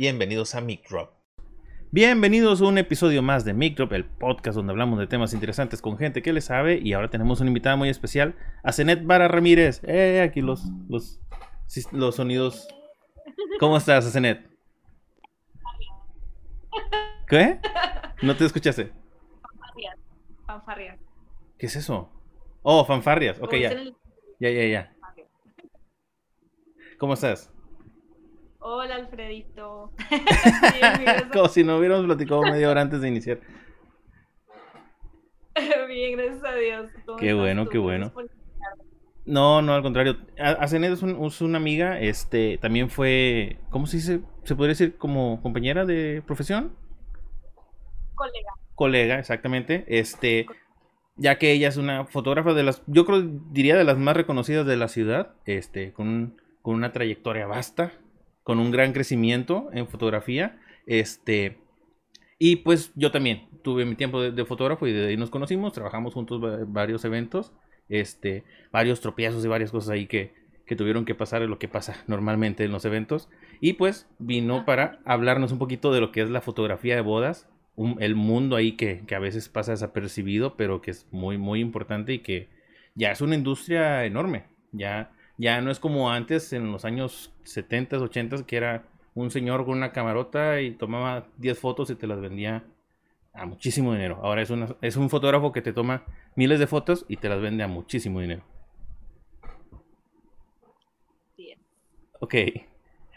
bienvenidos 0.00 0.54
a 0.54 0.62
Microp. 0.62 1.12
Bienvenidos 1.90 2.62
a 2.62 2.64
un 2.64 2.78
episodio 2.78 3.20
más 3.20 3.44
de 3.44 3.52
Microp, 3.52 3.92
el 3.92 4.06
podcast 4.06 4.56
donde 4.56 4.70
hablamos 4.70 4.98
de 4.98 5.06
temas 5.06 5.34
interesantes 5.34 5.82
con 5.82 5.98
gente 5.98 6.22
que 6.22 6.32
le 6.32 6.40
sabe. 6.40 6.80
Y 6.82 6.94
ahora 6.94 7.10
tenemos 7.10 7.42
una 7.42 7.50
invitada 7.50 7.76
muy 7.76 7.90
especial, 7.90 8.34
a 8.62 8.72
Zenet 8.72 9.04
Vara 9.04 9.28
Ramírez. 9.28 9.82
Eh, 9.84 10.22
aquí 10.22 10.40
los, 10.40 10.64
los, 10.88 11.20
los 11.92 12.16
sonidos. 12.16 12.66
¿Cómo 13.58 13.76
estás, 13.76 14.10
Zenet? 14.10 14.48
¿Qué? 17.28 17.60
¿No 18.22 18.34
te 18.34 18.46
escuchaste? 18.46 18.92
Fanfarrias. 19.42 19.98
Fanfarrias. 20.46 20.98
¿Qué 21.58 21.66
es 21.66 21.76
eso? 21.76 22.10
Oh, 22.62 22.86
fanfarrias. 22.86 23.38
Ok, 23.38 23.52
ya. 23.56 23.74
Ya, 24.38 24.50
ya, 24.50 24.66
ya. 24.66 24.96
¿Cómo 26.96 27.12
estás? 27.12 27.52
Hola, 28.62 28.96
Alfredito. 28.96 29.90
Como 31.32 31.48
si 31.48 31.64
no 31.64 31.78
hubiéramos 31.78 32.04
platicado 32.04 32.42
media 32.42 32.68
hora 32.70 32.82
antes 32.82 33.00
de 33.00 33.08
iniciar. 33.08 33.40
Bien, 35.88 36.16
gracias 36.16 36.44
a 36.44 36.54
Dios. 36.54 36.90
Qué 37.18 37.32
bueno, 37.32 37.68
qué 37.68 37.78
bueno. 37.78 38.12
No, 39.24 39.62
no, 39.62 39.74
al 39.74 39.82
contrario. 39.82 40.18
Azened 40.38 40.92
es, 40.92 41.02
es, 41.02 41.40
una 41.40 41.56
amiga, 41.56 42.00
este, 42.00 42.58
también 42.58 42.90
fue, 42.90 43.58
¿cómo 43.70 43.86
se 43.86 43.96
dice? 43.96 44.20
¿Se 44.44 44.54
podría 44.54 44.72
decir 44.72 44.96
como 44.98 45.40
compañera 45.40 45.86
de 45.86 46.22
profesión? 46.26 46.76
Colega. 48.14 48.50
Colega, 48.74 49.18
exactamente. 49.18 49.84
Este, 49.88 50.46
ya 51.16 51.38
que 51.38 51.52
ella 51.52 51.68
es 51.68 51.78
una 51.78 52.04
fotógrafa 52.04 52.52
de 52.52 52.62
las, 52.62 52.82
yo 52.86 53.06
creo, 53.06 53.22
diría 53.22 53.76
de 53.76 53.84
las 53.84 53.96
más 53.96 54.16
reconocidas 54.16 54.66
de 54.66 54.76
la 54.76 54.88
ciudad, 54.88 55.34
este, 55.46 55.92
con, 55.92 56.40
con 56.60 56.74
una 56.74 56.92
trayectoria 56.92 57.46
vasta, 57.46 57.92
con 58.50 58.58
un 58.58 58.72
gran 58.72 58.92
crecimiento 58.92 59.70
en 59.72 59.86
fotografía. 59.86 60.58
Este, 60.84 61.58
y 62.36 62.56
pues 62.56 62.90
yo 62.96 63.12
también 63.12 63.46
tuve 63.62 63.84
mi 63.84 63.94
tiempo 63.94 64.20
de, 64.20 64.44
fotógrafo 64.44 64.88
y 64.88 64.92
de 64.92 65.06
ahí 65.06 65.16
nos 65.16 65.30
conocimos, 65.30 65.72
trabajamos 65.72 66.14
juntos 66.14 66.42
varios 66.66 67.04
eventos, 67.04 67.52
este, 67.88 68.42
varios 68.72 69.00
tropiezos 69.00 69.44
y 69.44 69.46
varias 69.46 69.70
cosas 69.70 69.90
ahí 69.90 70.08
que, 70.08 70.34
que 70.66 70.74
tuvieron 70.74 71.04
que 71.04 71.14
pasar, 71.14 71.42
lo 71.42 71.60
que 71.60 71.68
pasa 71.68 72.02
normalmente 72.08 72.64
en 72.64 72.72
los 72.72 72.84
eventos. 72.84 73.28
Y 73.60 73.74
pues 73.74 74.08
vino 74.18 74.64
para 74.64 74.98
hablarnos 75.04 75.52
un 75.52 75.60
poquito 75.60 75.92
de 75.92 76.00
lo 76.00 76.10
que 76.10 76.22
es 76.22 76.28
la 76.28 76.40
fotografía 76.40 76.96
de 76.96 77.02
bodas, 77.02 77.48
el 78.00 78.16
mundo 78.16 78.56
ahí 78.56 78.72
que, 78.72 79.04
que, 79.06 79.14
a 79.14 79.20
veces 79.20 79.48
pasa 79.48 79.70
desapercibido, 79.70 80.56
pero 80.56 80.82
que 80.82 80.90
es 80.90 81.06
muy, 81.12 81.38
muy 81.38 81.60
importante 81.60 82.14
y 82.14 82.18
que 82.18 82.48
ya 82.96 83.12
es 83.12 83.20
una 83.20 83.36
industria 83.36 84.04
enorme. 84.06 84.46
Ya 84.72 85.12
ya 85.40 85.62
no 85.62 85.70
es 85.70 85.80
como 85.80 86.10
antes, 86.10 86.52
en 86.52 86.70
los 86.70 86.84
años 86.84 87.32
70, 87.44 87.96
80, 87.96 88.44
que 88.44 88.58
era 88.58 88.84
un 89.14 89.30
señor 89.30 89.64
con 89.64 89.78
una 89.78 89.90
camarota 89.90 90.60
y 90.60 90.72
tomaba 90.72 91.28
10 91.38 91.58
fotos 91.58 91.88
y 91.88 91.94
te 91.94 92.06
las 92.06 92.20
vendía 92.20 92.62
a 93.32 93.46
muchísimo 93.46 93.94
dinero. 93.94 94.20
Ahora 94.22 94.42
es, 94.42 94.50
una, 94.50 94.76
es 94.82 94.96
un 94.96 95.08
fotógrafo 95.08 95.50
que 95.50 95.62
te 95.62 95.72
toma 95.72 96.04
miles 96.36 96.58
de 96.58 96.66
fotos 96.66 97.06
y 97.08 97.16
te 97.16 97.30
las 97.30 97.40
vende 97.40 97.64
a 97.64 97.68
muchísimo 97.68 98.20
dinero. 98.20 98.42
Bien. 101.38 101.58
Ok. 102.20 102.34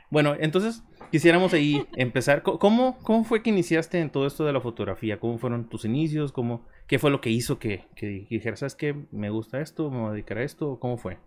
Bueno, 0.10 0.38
entonces 0.40 0.82
quisiéramos 1.12 1.54
ahí 1.54 1.86
empezar. 1.98 2.42
¿Cómo, 2.42 3.00
¿Cómo 3.00 3.26
fue 3.26 3.44
que 3.44 3.50
iniciaste 3.50 4.00
en 4.00 4.10
todo 4.10 4.28
esto 4.28 4.46
de 4.46 4.54
la 4.54 4.62
fotografía? 4.62 5.20
¿Cómo 5.20 5.38
fueron 5.40 5.68
tus 5.68 5.84
inicios? 5.84 6.32
¿Cómo, 6.32 6.66
¿Qué 6.88 7.00
fue 7.00 7.12
lo 7.12 7.20
que 7.20 7.32
hizo 7.32 7.60
que, 7.60 7.84
que 7.98 8.26
dijeras, 8.30 8.60
sabes 8.60 8.76
qué, 8.76 8.96
me 9.12 9.30
gusta 9.30 9.60
esto, 9.60 9.92
me 9.92 10.00
voy 10.00 10.08
a 10.08 10.14
dedicar 10.14 10.38
a 10.38 10.44
esto? 10.44 10.80
¿Cómo 10.80 10.96
fue? 10.96 11.18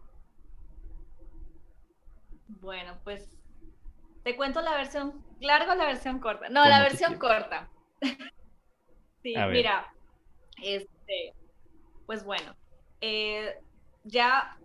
Bueno, 2.48 2.98
pues 3.04 3.30
te 4.22 4.36
cuento 4.36 4.60
la 4.60 4.76
versión 4.76 5.24
larga 5.40 5.72
o 5.72 5.76
la 5.76 5.86
versión 5.86 6.18
corta. 6.18 6.48
No, 6.48 6.64
la 6.64 6.82
versión 6.82 7.18
corta. 7.18 7.68
sí, 9.22 9.34
mira, 9.50 9.92
este, 10.62 11.34
pues 12.06 12.24
bueno, 12.24 12.54
eh, 13.00 13.54
ya 14.04 14.58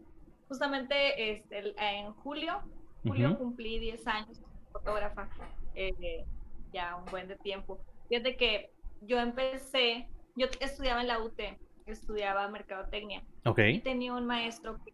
justamente 0.48 1.32
este, 1.32 1.74
en 1.78 2.14
julio, 2.14 2.62
julio 3.04 3.38
cumplí 3.38 3.80
10 3.80 4.08
años 4.08 4.42
fotógrafa, 4.72 5.30
eh, 5.76 6.26
ya 6.74 6.96
un 6.96 7.06
buen 7.06 7.28
de 7.28 7.36
tiempo. 7.38 7.80
Fíjate 8.10 8.36
que 8.38 8.72
yo 9.02 9.20
empecé, 9.20 10.08
yo 10.36 10.48
estudiaba 10.60 11.02
en 11.02 11.08
la 11.08 11.20
UT, 11.20 11.40
estudiaba 11.86 12.48
mercadotecnia. 12.48 13.24
Okay. 13.46 13.76
Y 13.76 13.80
tenía 13.80 14.14
un 14.14 14.26
maestro 14.26 14.78
que 14.84 14.94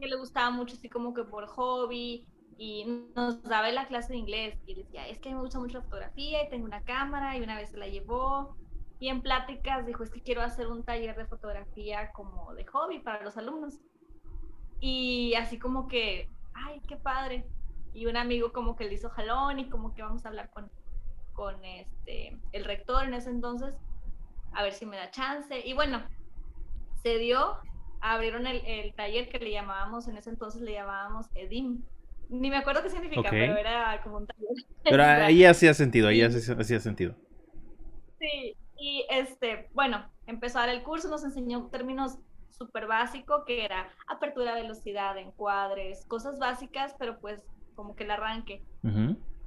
que 0.00 0.08
le 0.08 0.16
gustaba 0.16 0.50
mucho 0.50 0.74
así 0.74 0.88
como 0.88 1.14
que 1.14 1.24
por 1.24 1.46
hobby 1.46 2.26
y 2.58 2.84
nos 3.14 3.42
daba 3.42 3.70
la 3.70 3.86
clase 3.86 4.12
de 4.12 4.18
inglés 4.18 4.58
y 4.66 4.74
decía, 4.74 5.06
es 5.08 5.18
que 5.18 5.32
me 5.34 5.40
gusta 5.40 5.58
mucho 5.58 5.78
la 5.78 5.84
fotografía 5.84 6.44
y 6.44 6.50
tengo 6.50 6.64
una 6.64 6.82
cámara 6.82 7.36
y 7.36 7.42
una 7.42 7.56
vez 7.56 7.70
se 7.70 7.78
la 7.78 7.86
llevó 7.86 8.56
y 9.00 9.08
en 9.08 9.22
pláticas 9.22 9.86
dijo, 9.86 10.04
es 10.04 10.10
que 10.10 10.20
quiero 10.20 10.42
hacer 10.42 10.66
un 10.66 10.84
taller 10.84 11.16
de 11.16 11.24
fotografía 11.24 12.12
como 12.12 12.52
de 12.54 12.66
hobby 12.66 12.98
para 12.98 13.24
los 13.24 13.38
alumnos. 13.38 13.80
Y 14.78 15.34
así 15.34 15.58
como 15.58 15.88
que, 15.88 16.28
ay, 16.52 16.82
qué 16.86 16.96
padre. 16.96 17.46
Y 17.94 18.06
un 18.06 18.18
amigo 18.18 18.52
como 18.52 18.76
que 18.76 18.84
le 18.84 18.94
hizo 18.94 19.08
jalón 19.08 19.58
y 19.58 19.70
como 19.70 19.94
que 19.94 20.02
vamos 20.02 20.26
a 20.26 20.28
hablar 20.28 20.50
con, 20.50 20.70
con 21.32 21.64
este, 21.64 22.38
el 22.52 22.64
rector 22.66 23.04
en 23.04 23.14
ese 23.14 23.30
entonces, 23.30 23.74
a 24.52 24.62
ver 24.62 24.74
si 24.74 24.84
me 24.84 24.98
da 24.98 25.10
chance. 25.10 25.66
Y 25.66 25.72
bueno, 25.72 26.02
se 27.02 27.16
dio 27.16 27.56
abrieron 28.00 28.46
el, 28.46 28.94
taller 28.94 29.28
que 29.28 29.38
le 29.38 29.50
llamábamos, 29.50 30.08
en 30.08 30.16
ese 30.16 30.30
entonces 30.30 30.62
le 30.62 30.72
llamábamos 30.72 31.26
EDIM. 31.34 31.82
Ni 32.28 32.50
me 32.50 32.56
acuerdo 32.56 32.82
qué 32.82 32.90
significa, 32.90 33.28
pero 33.30 33.56
era 33.56 34.00
como 34.02 34.18
un 34.18 34.26
taller. 34.26 34.48
Pero 34.84 35.02
ahí 35.04 35.44
hacía 35.44 35.74
sentido, 35.74 36.08
ahí 36.08 36.22
hacía 36.22 36.80
sentido. 36.80 37.14
Sí, 38.18 38.56
y 38.78 39.04
este, 39.10 39.68
bueno, 39.74 40.06
empezó 40.26 40.58
a 40.58 40.66
dar 40.66 40.70
el 40.70 40.82
curso, 40.82 41.08
nos 41.08 41.24
enseñó 41.24 41.66
términos 41.66 42.18
súper 42.50 42.86
básicos, 42.86 43.44
que 43.44 43.64
era 43.64 43.88
apertura, 44.06 44.54
velocidad, 44.54 45.16
encuadres, 45.18 46.04
cosas 46.06 46.38
básicas, 46.38 46.94
pero 46.98 47.18
pues 47.18 47.42
como 47.74 47.96
que 47.96 48.04
el 48.04 48.10
arranque. 48.10 48.62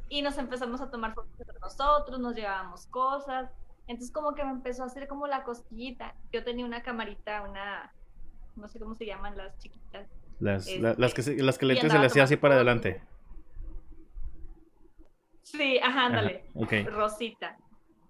Y 0.09 0.21
nos 0.21 0.37
empezamos 0.37 0.81
a 0.81 0.91
tomar 0.91 1.13
fotos 1.13 1.39
entre 1.39 1.59
nosotros, 1.59 2.19
nos 2.19 2.35
llevábamos 2.35 2.87
cosas. 2.87 3.49
Entonces 3.87 4.11
como 4.11 4.33
que 4.33 4.43
me 4.43 4.51
empezó 4.51 4.83
a 4.83 4.87
hacer 4.87 5.07
como 5.07 5.27
la 5.27 5.43
cosquillita. 5.43 6.15
Yo 6.31 6.43
tenía 6.43 6.65
una 6.65 6.83
camarita, 6.83 7.41
una 7.43 7.93
no 8.55 8.67
sé 8.67 8.79
cómo 8.79 8.95
se 8.95 9.05
llaman 9.05 9.37
las 9.37 9.57
chiquitas. 9.59 10.07
Las, 10.39 10.67
este, 10.67 10.81
las, 10.81 11.13
que, 11.13 11.21
las 11.43 11.57
que 11.57 11.65
le 11.65 11.79
se 11.79 11.99
le 11.99 12.05
hacía 12.05 12.23
así 12.23 12.37
para 12.37 12.55
adelante. 12.55 13.01
Sí, 15.43 15.79
ajá, 15.79 16.07
ándale. 16.07 16.45
Rosita. 16.85 17.57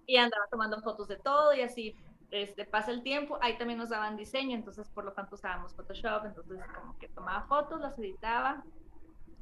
Y 0.06 0.18
andaba 0.18 0.46
tomando 0.50 0.82
fotos 0.82 1.08
de 1.08 1.18
todo 1.18 1.54
y 1.54 1.62
así 1.62 1.96
este, 2.32 2.66
pasa 2.66 2.92
el 2.92 3.04
tiempo. 3.04 3.38
Ahí 3.42 3.58
también 3.58 3.80
nos 3.80 3.90
daban 3.90 4.18
diseño, 4.18 4.56
entonces 4.56 4.90
por 4.90 5.06
lo 5.06 5.14
tanto 5.14 5.36
usábamos 5.36 5.74
Photoshop, 5.76 6.26
entonces 6.26 6.60
como 6.74 6.98
que 6.98 7.08
tomaba 7.10 7.46
fotos, 7.48 7.82
las 7.82 7.98
editaba, 8.00 8.64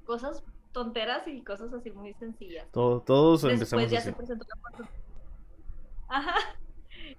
cosas 0.06 0.44
tonteras 0.72 1.28
y 1.28 1.44
cosas 1.44 1.74
así 1.74 1.92
muy 1.92 2.14
sencillas. 2.14 2.70
Todo, 2.72 3.02
todos 3.02 3.44
Después 3.44 3.90
ya 3.90 4.02
se 4.02 4.14
presentó 4.14 4.46
la 4.48 4.72
foto. 4.72 4.90
Ajá 6.08 6.36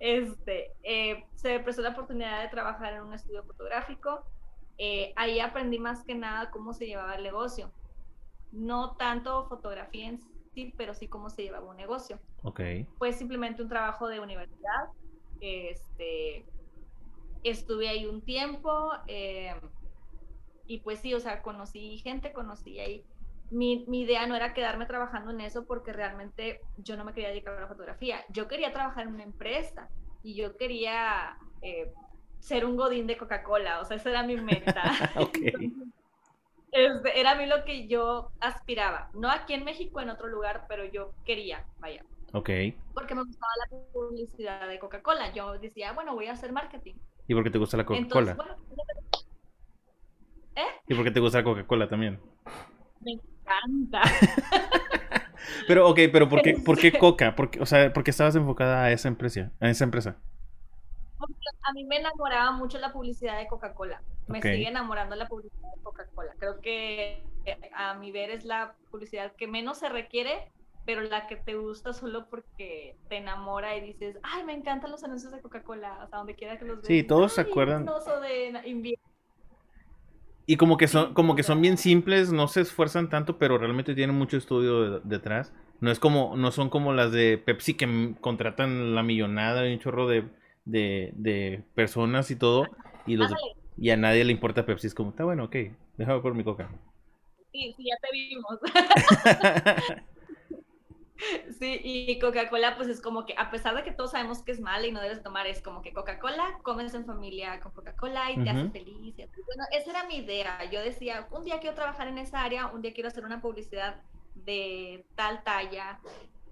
este, 0.01 0.73
eh, 0.83 1.25
se 1.35 1.59
me 1.59 1.61
prestó 1.61 1.83
la 1.83 1.91
oportunidad 1.91 2.43
de 2.43 2.49
trabajar 2.49 2.95
en 2.95 3.03
un 3.03 3.15
estudio 3.15 3.45
fotográfico. 3.45 4.25
Eh, 4.79 5.13
ahí 5.17 5.41
aprendí 5.41 5.79
más 5.79 6.05
que 6.05 6.15
nada 6.15 6.51
cómo 6.51 6.73
se 6.73 6.87
llevaba 6.87 7.15
el 7.15 7.23
negocio. 7.23 7.73
No 8.51 8.97
tanto 8.97 9.47
fotografía 9.49 10.09
en 10.09 10.19
sí, 10.55 10.75
pero 10.77 10.95
sí 10.95 11.09
cómo 11.09 11.31
se 11.31 11.43
llevaba 11.43 11.71
un 11.71 11.77
negocio. 11.77 12.19
Ok. 12.43 12.61
Fue 12.99 13.13
simplemente 13.13 13.63
un 13.63 13.69
trabajo 13.69 14.09
de 14.09 14.21
universidad. 14.21 14.89
Este, 15.41 16.45
estuve 17.43 17.89
ahí 17.89 18.07
un 18.07 18.23
tiempo 18.23 18.93
eh, 19.07 19.55
y 20.67 20.79
pues 20.79 21.01
sí, 21.01 21.15
o 21.15 21.21
sea, 21.21 21.43
conocí 21.43 21.99
gente, 21.99 22.33
conocí 22.33 22.79
ahí 22.79 23.05
mi, 23.53 23.85
idea 23.89 24.27
no 24.27 24.35
era 24.35 24.55
quedarme 24.55 24.87
trabajando 24.87 25.31
en 25.31 25.41
eso 25.41 25.65
porque 25.67 25.93
realmente 25.93 26.61
yo 26.79 26.97
no 26.97 27.05
me 27.05 27.13
quería 27.13 27.29
dedicar 27.29 27.55
a 27.57 27.61
la 27.61 27.69
fotografía. 27.69 28.25
Yo 28.31 28.49
quería 28.49 28.73
trabajar 28.73 29.07
en 29.07 29.15
una 29.15 29.23
empresa 29.23 29.89
y 30.23 30.35
yo 30.35 30.57
quería 30.57 31.37
eh, 31.61 31.93
ser 32.41 32.65
un 32.65 32.77
godín 32.77 33.07
de 33.07 33.17
Coca-Cola, 33.17 33.81
o 33.81 33.85
sea, 33.85 33.97
esa 33.97 34.11
era 34.11 34.23
mi 34.23 34.37
meta. 34.37 34.83
Este, 36.73 37.21
era 37.21 37.33
a 37.33 37.35
mí 37.35 37.45
lo 37.45 37.65
que 37.67 37.87
yo 37.87 38.31
aspiraba. 38.41 39.11
No 39.13 39.31
aquí 39.31 39.53
en 39.53 39.63
México, 39.63 40.01
en 40.01 40.09
otro 40.09 40.27
lugar, 40.27 40.65
pero 40.69 40.87
yo 40.87 41.13
quería, 41.27 41.67
vaya. 41.81 42.03
Ok. 42.33 42.49
Porque 42.95 43.15
me 43.15 43.25
gustaba 43.25 43.53
la 43.61 43.79
publicidad 43.93 44.67
de 44.67 44.79
Coca-Cola. 44.79 45.35
Yo 45.35 45.59
decía, 45.59 45.93
bueno, 45.93 46.15
voy 46.15 46.29
a 46.29 46.33
hacer 46.33 46.51
marketing. 46.51 46.95
¿Y 47.29 47.35
por 47.35 47.45
qué 47.45 47.51
te 47.51 47.59
gusta 47.59 47.77
la 47.77 47.85
Coca-Cola? 47.85 48.39
¿Eh? 50.57 50.67
¿Y 50.89 50.95
por 50.95 51.05
qué 51.05 51.11
te 51.11 51.21
gusta 51.21 51.39
la 51.39 51.45
Coca-Cola 51.45 51.89
también? 51.91 52.19
Me 53.01 53.21
encanta. 53.43 54.03
pero, 55.69 55.89
ok, 55.89 55.99
pero 56.13 56.29
¿por 56.29 56.43
qué, 56.43 56.55
¿por 56.65 56.79
qué 56.79 56.93
Coca? 56.93 57.35
Porque, 57.35 57.61
o 57.61 57.67
sea, 57.67 57.93
¿por 57.93 58.05
qué 58.05 58.11
estabas 58.11 58.37
enfocada 58.37 58.85
a 58.85 58.93
esa 58.93 59.09
empresa? 59.09 59.51
A 59.61 59.69
esa 59.69 59.85
empresa? 59.85 60.17
Porque 61.19 61.47
a 61.63 61.73
mí 61.73 61.85
me 61.85 61.99
enamoraba 61.99 62.53
mucho 62.53 62.79
la 62.79 62.93
publicidad 62.93 63.39
de 63.39 63.47
Coca-Cola. 63.47 64.03
Me 64.27 64.41
sigue 64.41 64.69
enamorando 64.69 65.15
la 65.17 65.29
publicidad 65.29 65.69
de 65.77 65.83
Coca-Cola. 65.83 66.35
Creo 66.39 66.61
que 66.61 67.25
a 67.75 67.95
mi 67.95 68.13
ver 68.13 68.31
es 68.31 68.45
la 68.45 68.75
publicidad 68.91 69.33
que 69.33 69.47
menos 69.47 69.79
se 69.79 69.89
requiere 69.89 70.51
pero 70.85 71.03
la 71.03 71.27
que 71.27 71.37
te 71.37 71.55
gusta 71.55 71.93
solo 71.93 72.27
porque 72.29 72.97
te 73.09 73.17
enamora 73.17 73.77
y 73.77 73.81
dices, 73.81 74.19
ay, 74.23 74.45
me 74.45 74.53
encantan 74.53 74.91
los 74.91 75.05
anuncios 75.05 75.33
de 75.33 75.41
Coca-Cola, 75.41 76.01
o 76.05 76.09
sea, 76.09 76.19
donde 76.19 76.35
quiera 76.35 76.59
que 76.59 76.65
los 76.65 76.77
veas. 76.79 76.87
Sí, 76.87 77.03
todos 77.05 77.35
se 77.35 77.41
acuerdan. 77.41 77.85
de 77.85 78.99
Y 80.53 80.59
como 80.59 80.77
que 80.77 80.87
son, 80.87 81.15
como 81.15 81.35
que 81.35 81.45
son 81.45 81.63
bien 81.63 81.79
simples, 81.79 82.31
no 82.31 82.47
se 82.47 82.61
esfuerzan 82.61 83.09
tanto, 83.09 83.39
pero 83.39 83.57
realmente 83.57 83.95
tienen 83.95 84.15
mucho 84.15 84.37
estudio 84.37 85.01
detrás. 85.01 85.51
No 85.81 85.91
es 85.91 85.99
como, 85.99 86.37
no 86.37 86.51
son 86.51 86.69
como 86.69 86.93
las 86.93 87.11
de 87.11 87.39
Pepsi 87.39 87.73
que 87.73 88.15
contratan 88.21 88.95
la 88.95 89.03
millonada 89.03 89.67
y 89.67 89.73
un 89.73 89.79
chorro 89.79 90.07
de, 90.07 90.29
de, 90.67 91.65
personas 91.75 92.31
y 92.31 92.37
todo. 92.37 92.67
Y 93.07 93.17
los 93.17 93.33
y 93.79 93.89
a 93.89 93.97
nadie 93.97 94.27
le 94.27 94.33
importa 94.33 94.67
Pepsi. 94.67 94.89
Es 94.89 94.95
como, 94.95 95.09
está 95.09 95.25
bueno, 95.25 95.45
ok, 95.45 95.57
déjame 95.97 96.21
por 96.21 96.35
mi 96.35 96.45
coca. 96.45 96.71
Sí, 97.51 97.73
sí, 97.75 97.87
ya 97.87 97.97
te 98.03 98.09
vimos. 98.13 98.59
Sí, 101.59 101.81
y 101.83 102.19
Coca-Cola, 102.19 102.77
pues 102.77 102.89
es 102.89 103.01
como 103.01 103.25
que, 103.25 103.35
a 103.37 103.51
pesar 103.51 103.75
de 103.75 103.83
que 103.83 103.93
todos 103.93 104.13
sabemos 104.13 104.43
que 104.43 104.53
es 104.53 104.61
mala 104.61 104.87
y 104.87 104.93
no 104.93 105.01
debes 105.01 105.23
tomar, 105.23 105.47
es 105.47 105.63
como 105.63 105.83
que 105.83 105.93
Coca-Cola, 105.93 106.59
comes 106.63 106.95
en 106.95 107.05
familia 107.05 107.61
con 107.61 107.73
Coca-Cola 107.73 108.31
y 108.31 108.43
te 108.43 108.51
hace 108.51 108.69
feliz. 108.71 109.15
bueno, 109.17 109.65
esa 109.73 109.91
era 109.91 110.05
mi 110.07 110.17
idea. 110.17 110.65
Yo 110.71 110.81
decía, 110.81 111.29
un 111.31 111.45
día 111.45 111.61
quiero 111.61 111.75
trabajar 111.75 112.09
en 112.09 112.19
esa 112.19 112.43
área, 112.43 112.67
un 112.67 112.83
día 112.83 112.93
quiero 112.93 113.09
hacer 113.09 113.25
una 113.25 113.41
publicidad 113.41 114.01
de 114.35 115.05
tal 115.15 115.43
talla. 115.45 116.01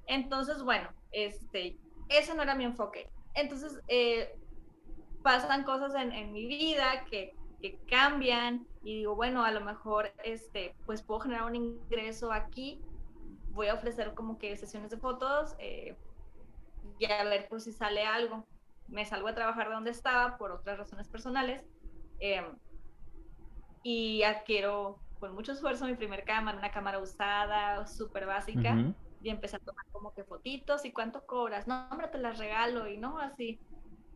Entonces, 0.07 0.63
bueno, 0.63 0.89
este, 1.13 1.77
ese 2.09 2.35
no 2.35 2.43
era 2.43 2.55
mi 2.55 2.65
enfoque. 2.65 3.09
Entonces, 3.35 3.81
eh, 3.89 4.35
pasan 5.23 5.65
cosas 5.65 5.95
en, 5.95 6.13
en 6.13 6.33
mi 6.33 6.47
vida 6.47 7.05
que, 7.11 7.35
que, 7.61 7.79
cambian 7.89 8.67
y 8.83 8.99
digo, 8.99 9.15
bueno, 9.15 9.45
a 9.45 9.51
lo 9.51 9.61
mejor, 9.61 10.13
este, 10.25 10.75
pues 10.87 11.03
puedo 11.03 11.21
generar 11.21 11.45
un 11.45 11.57
ingreso 11.57 12.33
aquí 12.33 12.81
voy 13.61 13.69
a 13.69 13.75
ofrecer 13.75 14.15
como 14.15 14.39
que 14.39 14.57
sesiones 14.57 14.91
de 14.91 14.97
fotos 14.97 15.55
eh, 15.59 15.95
y 16.99 17.05
a 17.05 17.25
ver 17.25 17.47
por 17.47 17.61
si 17.61 17.73
sale 17.73 18.07
algo. 18.07 18.47
Me 18.89 19.05
salgo 19.05 19.29
a 19.29 19.35
trabajar 19.35 19.69
de 19.69 19.75
donde 19.75 19.91
estaba 19.91 20.39
por 20.39 20.51
otras 20.51 20.79
razones 20.79 21.09
personales 21.09 21.63
em, 22.21 22.57
y 23.83 24.23
adquiero 24.23 24.99
con 25.19 25.35
mucho 25.35 25.53
esfuerzo 25.53 25.85
mi 25.85 25.95
primer 25.95 26.25
cámara, 26.25 26.57
una 26.57 26.71
cámara 26.71 27.01
usada, 27.01 27.87
súper 27.87 28.25
básica, 28.25 28.95
y 29.23 29.29
empecé 29.29 29.57
a 29.57 29.59
tomar 29.59 29.85
como 29.93 30.15
que 30.15 30.25
fotitos 30.25 30.87
y 30.87 30.93
cuánto 30.93 31.27
cobras. 31.27 31.69
No, 31.69 31.87
hombre, 31.91 32.09
te 32.09 32.17
las 32.17 32.39
regalo 32.39 32.89
y 32.89 32.97
no, 32.97 33.19
así. 33.19 33.61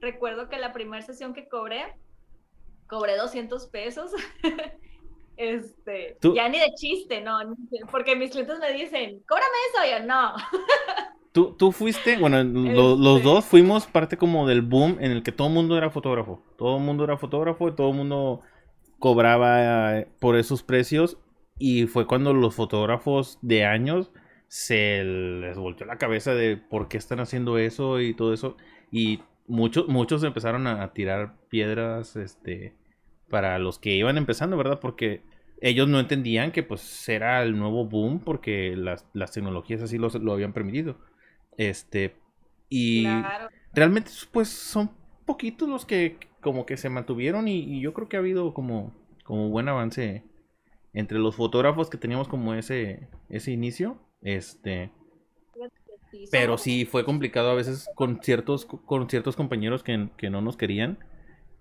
Recuerdo 0.00 0.48
que 0.48 0.56
la 0.56 0.72
primera 0.72 1.02
sesión 1.02 1.34
que 1.34 1.50
cobré, 1.50 1.94
cobré 2.88 3.18
200 3.18 3.66
pesos 3.66 4.12
Este, 5.36 6.16
ya 6.22 6.48
ni 6.48 6.58
de 6.58 6.72
chiste, 6.74 7.20
no, 7.20 7.38
porque 7.90 8.14
mis 8.14 8.30
clientes 8.30 8.58
me 8.60 8.72
dicen, 8.72 9.22
cóbrame 9.26 9.56
eso, 9.72 9.98
yo 9.98 10.06
no. 10.06 10.34
Tú, 11.34 11.52
tú 11.58 11.72
fuiste, 11.72 12.16
bueno, 12.16 12.44
los 12.44 13.16
este 13.16 13.28
dos 13.28 13.44
fuimos 13.44 13.86
parte 13.88 14.16
como 14.16 14.46
del 14.46 14.62
boom 14.62 14.98
en 15.00 15.10
el 15.10 15.24
que 15.24 15.32
todo 15.32 15.48
el 15.48 15.54
mundo 15.54 15.76
era 15.76 15.90
fotógrafo. 15.90 16.40
Todo 16.56 16.76
el 16.76 16.84
mundo 16.84 17.02
era 17.02 17.16
fotógrafo 17.16 17.66
y 17.66 17.74
todo 17.74 17.90
el 17.90 17.96
mundo 17.96 18.40
cobraba 19.00 19.98
eh, 19.98 20.08
por 20.20 20.36
esos 20.36 20.62
precios. 20.62 21.18
Y 21.58 21.88
fue 21.88 22.06
cuando 22.06 22.32
los 22.34 22.54
fotógrafos 22.54 23.40
de 23.42 23.64
años 23.64 24.12
se 24.46 25.02
les 25.02 25.58
volteó 25.58 25.88
la 25.88 25.98
cabeza 25.98 26.36
de 26.36 26.56
por 26.56 26.86
qué 26.86 26.98
están 26.98 27.18
haciendo 27.18 27.58
eso 27.58 28.00
y 28.00 28.14
todo 28.14 28.32
eso. 28.32 28.56
Y 28.92 29.20
muchos, 29.48 29.88
muchos 29.88 30.22
empezaron 30.22 30.68
a 30.68 30.92
tirar 30.92 31.34
piedras, 31.48 32.14
este, 32.14 32.76
para 33.28 33.58
los 33.58 33.78
que 33.78 33.94
iban 33.94 34.18
empezando, 34.18 34.56
¿verdad? 34.56 34.80
Porque 34.80 35.22
ellos 35.60 35.88
no 35.88 35.98
entendían 35.98 36.52
que 36.52 36.62
pues 36.62 37.08
era 37.08 37.42
el 37.42 37.58
nuevo 37.58 37.86
boom 37.86 38.20
porque 38.20 38.76
las, 38.76 39.06
tecnologías 39.32 39.82
así 39.82 39.98
lo, 39.98 40.08
lo 40.08 40.32
habían 40.32 40.52
permitido. 40.52 40.98
Este, 41.56 42.16
y 42.68 43.06
realmente 43.72 44.10
pues 44.32 44.48
son 44.48 44.90
poquitos 45.24 45.68
los 45.68 45.86
que 45.86 46.18
como 46.40 46.66
que 46.66 46.76
se 46.76 46.90
mantuvieron 46.90 47.48
y, 47.48 47.80
yo 47.80 47.94
creo 47.94 48.08
que 48.08 48.16
ha 48.16 48.20
habido 48.20 48.52
como, 48.52 48.94
como 49.24 49.48
buen 49.48 49.68
avance 49.68 50.22
entre 50.92 51.18
los 51.18 51.36
fotógrafos 51.36 51.88
que 51.88 51.96
teníamos 51.96 52.28
como 52.28 52.54
ese, 52.54 53.08
ese 53.28 53.50
inicio. 53.50 53.98
Este, 54.20 54.92
pero 56.30 56.58
sí 56.58 56.84
fue 56.84 57.04
complicado 57.04 57.50
a 57.50 57.54
veces 57.54 57.88
con 57.94 58.20
ciertos, 58.22 58.66
con 58.66 59.08
ciertos 59.08 59.36
compañeros 59.36 59.82
que, 59.82 60.10
que 60.16 60.30
no 60.30 60.40
nos 60.40 60.56
querían. 60.56 60.98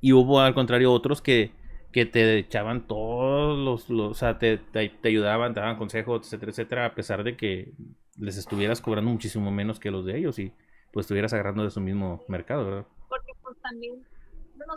Y 0.03 0.11
hubo 0.11 0.41
al 0.41 0.53
contrario 0.53 0.91
otros 0.91 1.21
que, 1.21 1.53
que 1.93 2.05
te 2.05 2.37
echaban 2.37 2.87
todos 2.87 3.57
los, 3.57 3.89
o 3.89 4.13
sea, 4.13 4.37
te, 4.37 4.57
te, 4.57 4.91
ayudaban, 5.05 5.53
te 5.53 5.61
daban 5.61 5.77
consejos, 5.77 6.25
etcétera, 6.25 6.51
etcétera, 6.51 6.85
a 6.87 6.93
pesar 6.93 7.23
de 7.23 7.37
que 7.37 7.71
les 8.17 8.35
estuvieras 8.35 8.81
cobrando 8.81 9.09
muchísimo 9.09 9.49
menos 9.49 9.79
que 9.79 9.91
los 9.91 10.05
de 10.05 10.17
ellos 10.17 10.39
y 10.39 10.51
pues 10.91 11.05
estuvieras 11.05 11.31
agarrando 11.31 11.63
de 11.63 11.71
su 11.71 11.79
mismo 11.79 12.21
mercado, 12.27 12.65
¿verdad? 12.65 12.85
Porque 13.07 13.31
pues 13.41 13.57
también 13.61 13.93
uno 14.55 14.65
no 14.67 14.75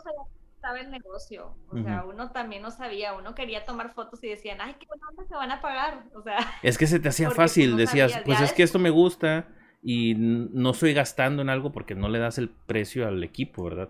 sabía 0.61 0.83
el 0.83 0.91
negocio, 0.93 1.57
o 1.71 1.83
sea, 1.83 2.05
uno 2.05 2.31
también 2.31 2.63
no 2.63 2.71
sabía, 2.71 3.15
uno 3.15 3.35
quería 3.35 3.65
tomar 3.65 3.95
fotos 3.95 4.23
y 4.23 4.29
decían, 4.29 4.61
ay, 4.61 4.77
qué 4.79 4.87
buena 4.87 5.29
se 5.29 5.35
van 5.35 5.51
a 5.51 5.61
pagar, 5.61 6.05
o 6.15 6.23
sea. 6.23 6.39
Es 6.63 6.79
que 6.79 6.87
se 6.87 7.01
te 7.01 7.09
hacía 7.09 7.31
fácil, 7.33 7.77
decías, 7.77 8.17
pues 8.25 8.41
es 8.41 8.53
que 8.53 8.63
esto 8.63 8.79
me 8.79 8.91
gusta 8.91 9.49
y 9.83 10.15
no 10.15 10.71
estoy 10.71 10.95
gastando 10.95 11.43
en 11.43 11.49
algo 11.49 11.73
porque 11.73 11.97
no 11.97 12.09
le 12.09 12.21
das 12.21 12.39
el 12.39 12.49
precio 12.49 13.09
al 13.09 13.25
equipo, 13.25 13.65
¿verdad? 13.65 13.89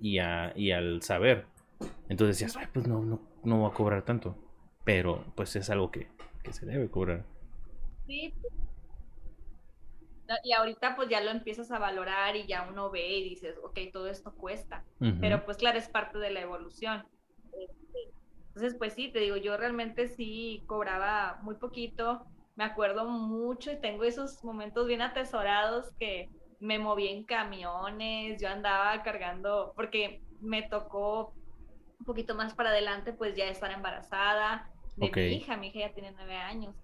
Y, 0.00 0.18
a, 0.18 0.52
y 0.56 0.70
al 0.72 1.02
saber. 1.02 1.46
Entonces 2.08 2.38
decías, 2.38 2.56
Ay, 2.56 2.66
pues 2.72 2.86
no, 2.86 3.02
no, 3.02 3.20
no 3.44 3.62
va 3.62 3.68
a 3.68 3.72
cobrar 3.72 4.04
tanto. 4.04 4.36
Pero 4.84 5.24
pues 5.34 5.54
es 5.56 5.70
algo 5.70 5.90
que, 5.90 6.08
que 6.42 6.52
se 6.52 6.66
debe 6.66 6.90
cobrar. 6.90 7.24
Sí. 8.06 8.34
Y 10.44 10.52
ahorita 10.52 10.94
pues 10.94 11.08
ya 11.08 11.22
lo 11.22 11.30
empiezas 11.30 11.70
a 11.70 11.78
valorar 11.78 12.36
y 12.36 12.46
ya 12.46 12.66
uno 12.68 12.90
ve 12.90 13.18
y 13.18 13.30
dices, 13.30 13.56
ok, 13.62 13.78
todo 13.92 14.08
esto 14.08 14.34
cuesta. 14.34 14.84
Pero 15.20 15.44
pues 15.44 15.56
claro, 15.56 15.78
es 15.78 15.88
parte 15.88 16.18
de 16.18 16.30
la 16.30 16.40
evolución. 16.40 17.06
Este, 17.46 18.12
entonces 18.48 18.74
pues 18.76 18.92
sí, 18.92 19.08
te 19.10 19.20
digo, 19.20 19.36
yo 19.36 19.56
realmente 19.56 20.08
sí 20.08 20.62
cobraba 20.66 21.38
muy 21.42 21.54
poquito. 21.54 22.26
Me 22.56 22.64
acuerdo 22.64 23.08
mucho 23.08 23.72
y 23.72 23.76
tengo 23.76 24.04
esos 24.04 24.44
momentos 24.44 24.86
bien 24.86 25.00
atesorados 25.00 25.92
que 25.98 26.28
me 26.60 26.78
moví 26.78 27.08
en 27.08 27.24
camiones, 27.24 28.40
yo 28.40 28.48
andaba 28.48 29.02
cargando, 29.02 29.72
porque 29.76 30.22
me 30.40 30.62
tocó 30.62 31.34
un 31.98 32.06
poquito 32.06 32.34
más 32.34 32.54
para 32.54 32.70
adelante, 32.70 33.12
pues 33.12 33.36
ya 33.36 33.46
estar 33.46 33.70
embarazada 33.70 34.70
de 34.96 35.10
mi 35.10 35.36
hija, 35.36 35.56
mi 35.56 35.68
hija 35.68 35.80
ya 35.80 35.94
tiene 35.94 36.12
nueve 36.12 36.36
años. 36.36 36.74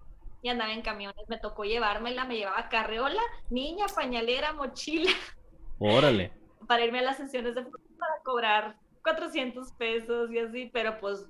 Y 0.41 0.49
andaba 0.49 0.71
en 0.71 0.81
camiones, 0.81 1.27
me 1.27 1.39
tocó 1.39 1.63
llevármela, 1.63 2.25
me 2.25 2.37
llevaba 2.37 2.69
carreola, 2.69 3.21
niña, 3.49 3.85
pañalera, 3.93 4.53
mochila. 4.53 5.11
Órale. 5.79 6.31
para 6.67 6.85
irme 6.85 6.99
a 6.99 7.03
las 7.03 7.17
sesiones 7.17 7.55
de 7.55 7.63
para 7.63 8.21
cobrar 8.23 8.77
400 9.03 9.73
pesos 9.73 10.31
y 10.31 10.39
así, 10.39 10.69
pero 10.71 10.99
pues 10.99 11.27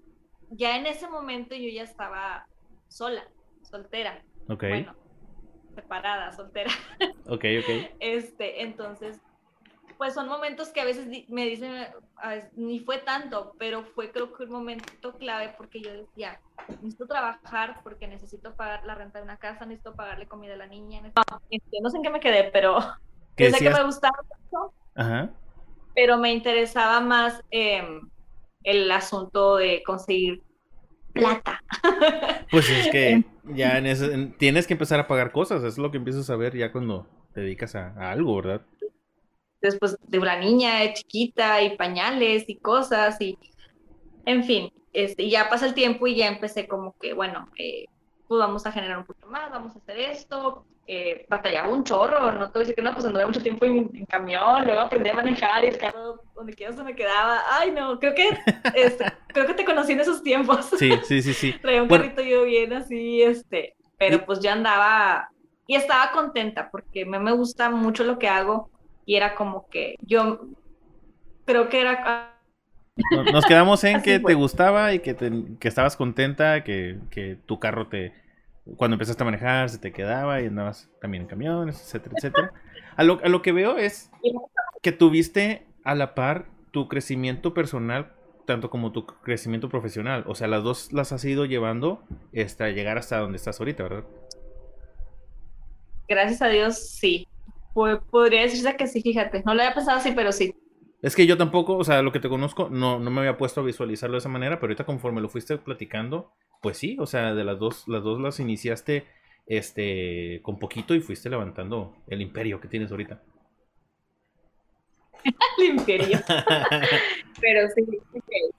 ya 0.51 0.77
en 0.77 0.85
ese 0.85 1.09
momento 1.09 1.55
yo 1.55 1.69
ya 1.69 1.83
estaba 1.83 2.47
sola, 2.87 3.27
soltera. 3.63 4.23
Ok. 4.49 4.63
Bueno, 4.63 4.95
separada, 5.75 6.31
soltera. 6.31 6.71
Ok, 7.27 7.43
ok. 7.59 7.95
Este, 7.99 8.61
entonces 8.61 9.19
pues 9.97 10.13
son 10.13 10.27
momentos 10.27 10.69
que 10.69 10.81
a 10.81 10.85
veces 10.85 11.07
me 11.29 11.45
dicen, 11.45 11.87
ni 12.55 12.79
fue 12.79 12.97
tanto, 12.99 13.55
pero 13.57 13.83
fue 13.83 14.11
creo 14.11 14.33
que 14.33 14.43
un 14.43 14.51
momento 14.51 15.13
clave 15.17 15.53
porque 15.57 15.81
yo 15.81 15.93
decía, 15.93 16.39
necesito 16.81 17.07
trabajar 17.07 17.79
porque 17.83 18.07
necesito 18.07 18.55
pagar 18.55 18.85
la 18.85 18.95
renta 18.95 19.19
de 19.19 19.25
una 19.25 19.37
casa, 19.37 19.65
necesito 19.65 19.95
pagarle 19.95 20.27
comida 20.27 20.53
a 20.53 20.57
la 20.57 20.67
niña. 20.67 21.01
No, 21.01 21.89
sé 21.89 21.97
en 21.97 22.03
qué 22.03 22.09
me 22.09 22.19
quedé, 22.19 22.49
pero 22.51 22.81
sé 23.37 23.51
que 23.51 23.69
me 23.69 23.83
gustaba 23.83 24.17
mucho, 24.51 24.73
pero 25.93 26.17
me 26.17 26.33
interesaba 26.33 26.99
más 26.99 27.41
em, 27.51 28.09
el 28.63 28.91
asunto 28.91 29.57
de 29.57 29.83
conseguir 29.83 30.43
plata. 31.15 31.61
Pues 32.51 32.69
es 32.69 32.87
que 32.89 33.23
ya 33.43 33.77
en 33.79 33.87
eso, 33.87 34.07
tienes 34.37 34.67
que 34.67 34.75
empezar 34.75 34.99
a 34.99 35.07
pagar 35.07 35.31
cosas, 35.31 35.63
es 35.63 35.77
lo 35.77 35.91
que 35.91 35.97
empiezas 35.97 36.29
a 36.29 36.35
ver 36.35 36.55
ya 36.55 36.71
cuando 36.71 37.07
te 37.33 37.41
dedicas 37.41 37.75
a 37.75 38.11
algo, 38.11 38.35
¿verdad? 38.35 38.61
después 39.65 39.97
de 40.07 40.19
una 40.19 40.37
niña 40.37 40.93
chiquita 40.93 41.61
y 41.61 41.75
pañales 41.75 42.45
y 42.47 42.55
cosas 42.55 43.19
y 43.19 43.37
en 44.25 44.43
fin, 44.43 44.71
este, 44.93 45.29
ya 45.29 45.49
pasa 45.49 45.65
el 45.65 45.73
tiempo 45.73 46.07
y 46.07 46.15
ya 46.15 46.27
empecé 46.27 46.67
como 46.67 46.95
que, 46.99 47.13
bueno, 47.13 47.49
eh, 47.57 47.85
pues 48.27 48.39
vamos 48.39 48.65
a 48.65 48.71
generar 48.71 48.97
un 48.97 49.05
poquito 49.05 49.27
más, 49.27 49.51
vamos 49.51 49.75
a 49.75 49.79
hacer 49.79 49.99
esto, 49.99 50.65
eh, 50.87 51.25
batallaba 51.27 51.69
un 51.69 51.83
chorro, 51.83 52.31
no 52.31 52.47
te 52.47 52.53
voy 52.53 52.57
a 52.57 52.59
decir 52.59 52.75
que 52.75 52.81
no, 52.81 52.93
pues 52.93 53.05
anduve 53.05 53.25
mucho 53.25 53.41
tiempo 53.41 53.65
en, 53.65 54.05
camión, 54.05 54.65
luego 54.65 54.81
aprendí 54.81 55.09
a 55.09 55.15
manejar 55.15 55.63
y 55.63 55.67
el 55.67 55.77
carro 55.77 56.21
donde 56.35 56.53
quiera 56.53 56.73
se 56.73 56.83
me 56.83 56.95
quedaba, 56.95 57.41
ay 57.51 57.71
no, 57.71 57.99
creo 57.99 58.13
que, 58.13 58.29
este, 58.75 59.05
creo 59.27 59.47
que 59.47 59.55
te 59.55 59.65
conocí 59.65 59.93
en 59.93 60.01
esos 60.01 60.21
tiempos. 60.21 60.65
Sí, 60.77 60.91
sí, 61.03 61.21
sí, 61.21 61.33
sí. 61.33 61.53
Traía 61.61 61.81
un 61.81 61.89
carrito 61.89 62.21
yo 62.21 62.43
bien 62.43 62.73
así, 62.73 63.21
este, 63.21 63.75
pero 63.97 64.25
pues 64.25 64.39
ya 64.41 64.53
andaba 64.53 65.29
y 65.67 65.75
estaba 65.75 66.11
contenta 66.11 66.69
porque 66.69 67.05
me, 67.05 67.19
me 67.19 67.31
gusta 67.31 67.69
mucho 67.69 68.03
lo 68.03 68.19
que 68.19 68.27
hago 68.27 68.69
y 69.05 69.15
era 69.15 69.35
como 69.35 69.67
que 69.69 69.95
yo 70.01 70.47
creo 71.45 71.69
que 71.69 71.81
era... 71.81 72.31
Nos 73.31 73.45
quedamos 73.45 73.83
en 73.83 74.01
que 74.03 74.19
te 74.19 74.33
gustaba 74.33 74.93
y 74.93 74.99
que, 74.99 75.15
que 75.59 75.67
estabas 75.67 75.95
contenta, 75.95 76.63
que, 76.63 76.97
que, 77.09 77.37
tu 77.45 77.59
carro 77.59 77.87
te, 77.87 78.13
cuando 78.77 78.95
empezaste 78.95 79.21
a 79.21 79.25
manejar 79.25 79.69
se 79.69 79.77
te 79.77 79.91
quedaba 79.91 80.41
y 80.41 80.47
andabas 80.47 80.89
también 80.99 81.23
en 81.23 81.29
camiones, 81.29 81.81
etcétera, 81.81 82.15
etcétera. 82.17 82.53
A 82.97 83.03
lo, 83.03 83.41
que 83.41 83.51
veo 83.51 83.77
es 83.77 84.11
que 84.81 84.91
tuviste 84.91 85.65
a 85.83 85.95
la 85.95 86.15
par 86.15 86.45
tu 86.71 86.87
crecimiento 86.87 87.53
personal 87.53 88.13
tanto 88.45 88.69
como 88.69 88.91
tu 88.91 89.05
crecimiento 89.05 89.69
profesional. 89.69 90.23
O 90.27 90.35
sea, 90.35 90.47
las 90.47 90.63
dos 90.63 90.93
las 90.93 91.11
has 91.11 91.25
ido 91.25 91.45
llevando 91.45 92.03
hasta 92.35 92.69
llegar 92.69 92.97
hasta 92.97 93.19
donde 93.19 93.37
estás 93.37 93.59
ahorita, 93.59 93.83
¿verdad? 93.83 94.03
Gracias 96.07 96.41
a 96.41 96.47
Dios, 96.47 96.77
sí. 96.77 97.27
podría 97.73 98.41
decirse 98.41 98.75
que 98.77 98.87
sí, 98.87 99.01
fíjate. 99.01 99.41
No 99.45 99.55
lo 99.55 99.61
había 99.61 99.73
pensado 99.73 99.97
así, 99.97 100.11
pero 100.11 100.31
sí. 100.31 100.55
Es 101.05 101.15
que 101.15 101.27
yo 101.27 101.37
tampoco, 101.37 101.77
o 101.77 101.83
sea, 101.83 102.01
lo 102.01 102.11
que 102.11 102.19
te 102.19 102.29
conozco, 102.29 102.67
no, 102.71 102.97
no 102.97 103.11
me 103.11 103.19
había 103.19 103.37
puesto 103.37 103.61
a 103.61 103.63
visualizarlo 103.63 104.15
de 104.15 104.21
esa 104.21 104.29
manera, 104.29 104.55
pero 104.55 104.71
ahorita 104.71 104.85
conforme 104.85 105.21
lo 105.21 105.29
fuiste 105.29 105.55
platicando, 105.59 106.31
pues 106.63 106.79
sí, 106.79 106.97
o 106.99 107.05
sea, 107.05 107.35
de 107.35 107.43
las 107.43 107.59
dos, 107.59 107.87
las 107.87 108.01
dos 108.01 108.19
las 108.19 108.39
iniciaste 108.39 109.05
este 109.45 110.39
con 110.41 110.57
poquito 110.57 110.95
y 110.95 111.01
fuiste 111.01 111.29
levantando 111.29 111.95
el 112.07 112.23
imperio 112.23 112.59
que 112.59 112.67
tienes 112.67 112.89
ahorita. 112.89 113.21
el 115.59 115.65
imperio. 115.77 116.17
pero 117.39 117.67
sí, 117.75 117.85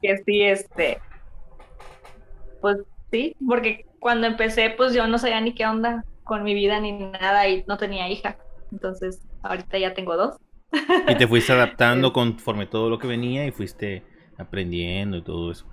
que, 0.01 0.19
sí, 0.19 0.43
este. 0.43 1.01
Pues 2.61 2.79
sí, 3.11 3.35
porque 3.45 3.87
cuando 3.99 4.29
empecé, 4.29 4.71
pues 4.71 4.95
yo 4.95 5.09
no 5.09 5.19
sabía 5.19 5.41
ni 5.41 5.53
qué 5.53 5.67
onda 5.67 6.05
con 6.23 6.45
mi 6.45 6.55
vida 6.55 6.79
ni 6.79 6.93
nada 6.93 7.49
y 7.49 7.65
no 7.67 7.77
tenía 7.77 8.09
hija. 8.09 8.39
Entonces, 8.71 9.21
ahorita 9.43 9.79
ya 9.79 9.95
tengo 9.95 10.17
dos. 10.17 10.37
Y 11.09 11.15
te 11.17 11.27
fuiste 11.27 11.53
adaptando 11.53 12.13
conforme 12.13 12.67
todo 12.67 12.91
lo 12.91 12.99
que 12.99 13.07
venía 13.07 13.47
y 13.47 13.51
fuiste 13.51 14.05
aprendiendo 14.39 15.17
y 15.17 15.23
todo 15.23 15.51
eso. 15.51 15.67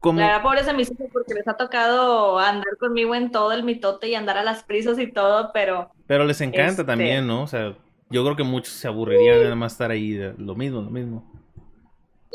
¿Cómo? 0.00 0.20
La 0.20 0.42
pobres 0.42 0.66
de 0.66 0.74
mis 0.74 0.90
hijos 0.90 1.06
porque 1.12 1.34
les 1.34 1.48
ha 1.48 1.56
tocado 1.56 2.38
andar 2.38 2.76
conmigo 2.78 3.14
en 3.14 3.30
todo 3.30 3.52
el 3.52 3.64
mitote 3.64 4.08
y 4.08 4.14
andar 4.14 4.36
a 4.36 4.44
las 4.44 4.62
prisas 4.62 4.98
y 4.98 5.10
todo, 5.10 5.50
pero... 5.54 5.90
Pero 6.06 6.24
les 6.24 6.40
encanta 6.42 6.70
este 6.70 6.84
también, 6.84 7.26
¿no? 7.26 7.42
O 7.42 7.46
sea, 7.46 7.74
yo 8.10 8.22
creo 8.22 8.36
que 8.36 8.44
muchos 8.44 8.74
se 8.74 8.86
aburrirían 8.86 9.38
de 9.38 9.44
nada 9.44 9.56
más 9.56 9.72
estar 9.72 9.90
ahí, 9.90 10.18
lo 10.36 10.54
mismo, 10.54 10.82
lo 10.82 10.90
mismo. 10.90 11.33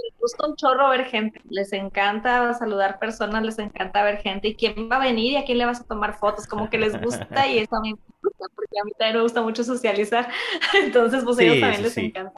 Les 0.04 0.20
gusta 0.20 0.48
un 0.48 0.56
chorro 0.56 0.90
ver 0.90 1.06
gente, 1.06 1.42
les 1.50 1.74
encanta 1.74 2.54
saludar 2.54 3.00
personas, 3.00 3.44
les 3.44 3.60
encanta 3.60 4.04
ver 4.04 4.18
gente 4.18 4.50
y 4.50 4.56
quién 4.56 4.90
va 4.92 4.98
a 4.98 5.00
venir 5.00 5.34
y 5.34 5.38
a 5.38 5.46
quién 5.46 5.58
le 5.58 5.66
vas 5.66 5.82
a 5.82 5.86
tomar 5.86 6.18
fotos, 6.18 6.48
como 6.48 6.70
que 6.70 6.78
les 6.78 7.00
gusta 7.02 7.48
y 7.48 7.60
eso 7.60 7.76
a 7.76 7.82
mí 7.82 7.94
me 7.94 8.00
gusta 8.22 8.46
porque 8.56 8.80
a 8.80 8.86
mí 8.86 8.92
también 8.98 9.18
me 9.18 9.24
gusta 9.24 9.42
mucho 9.42 9.64
socializar, 9.64 10.30
entonces 10.84 11.24
pues 11.24 11.40
a 11.40 11.44
ellos 11.44 11.60
también 11.60 11.84
les 11.84 11.98
encanta. 11.98 12.34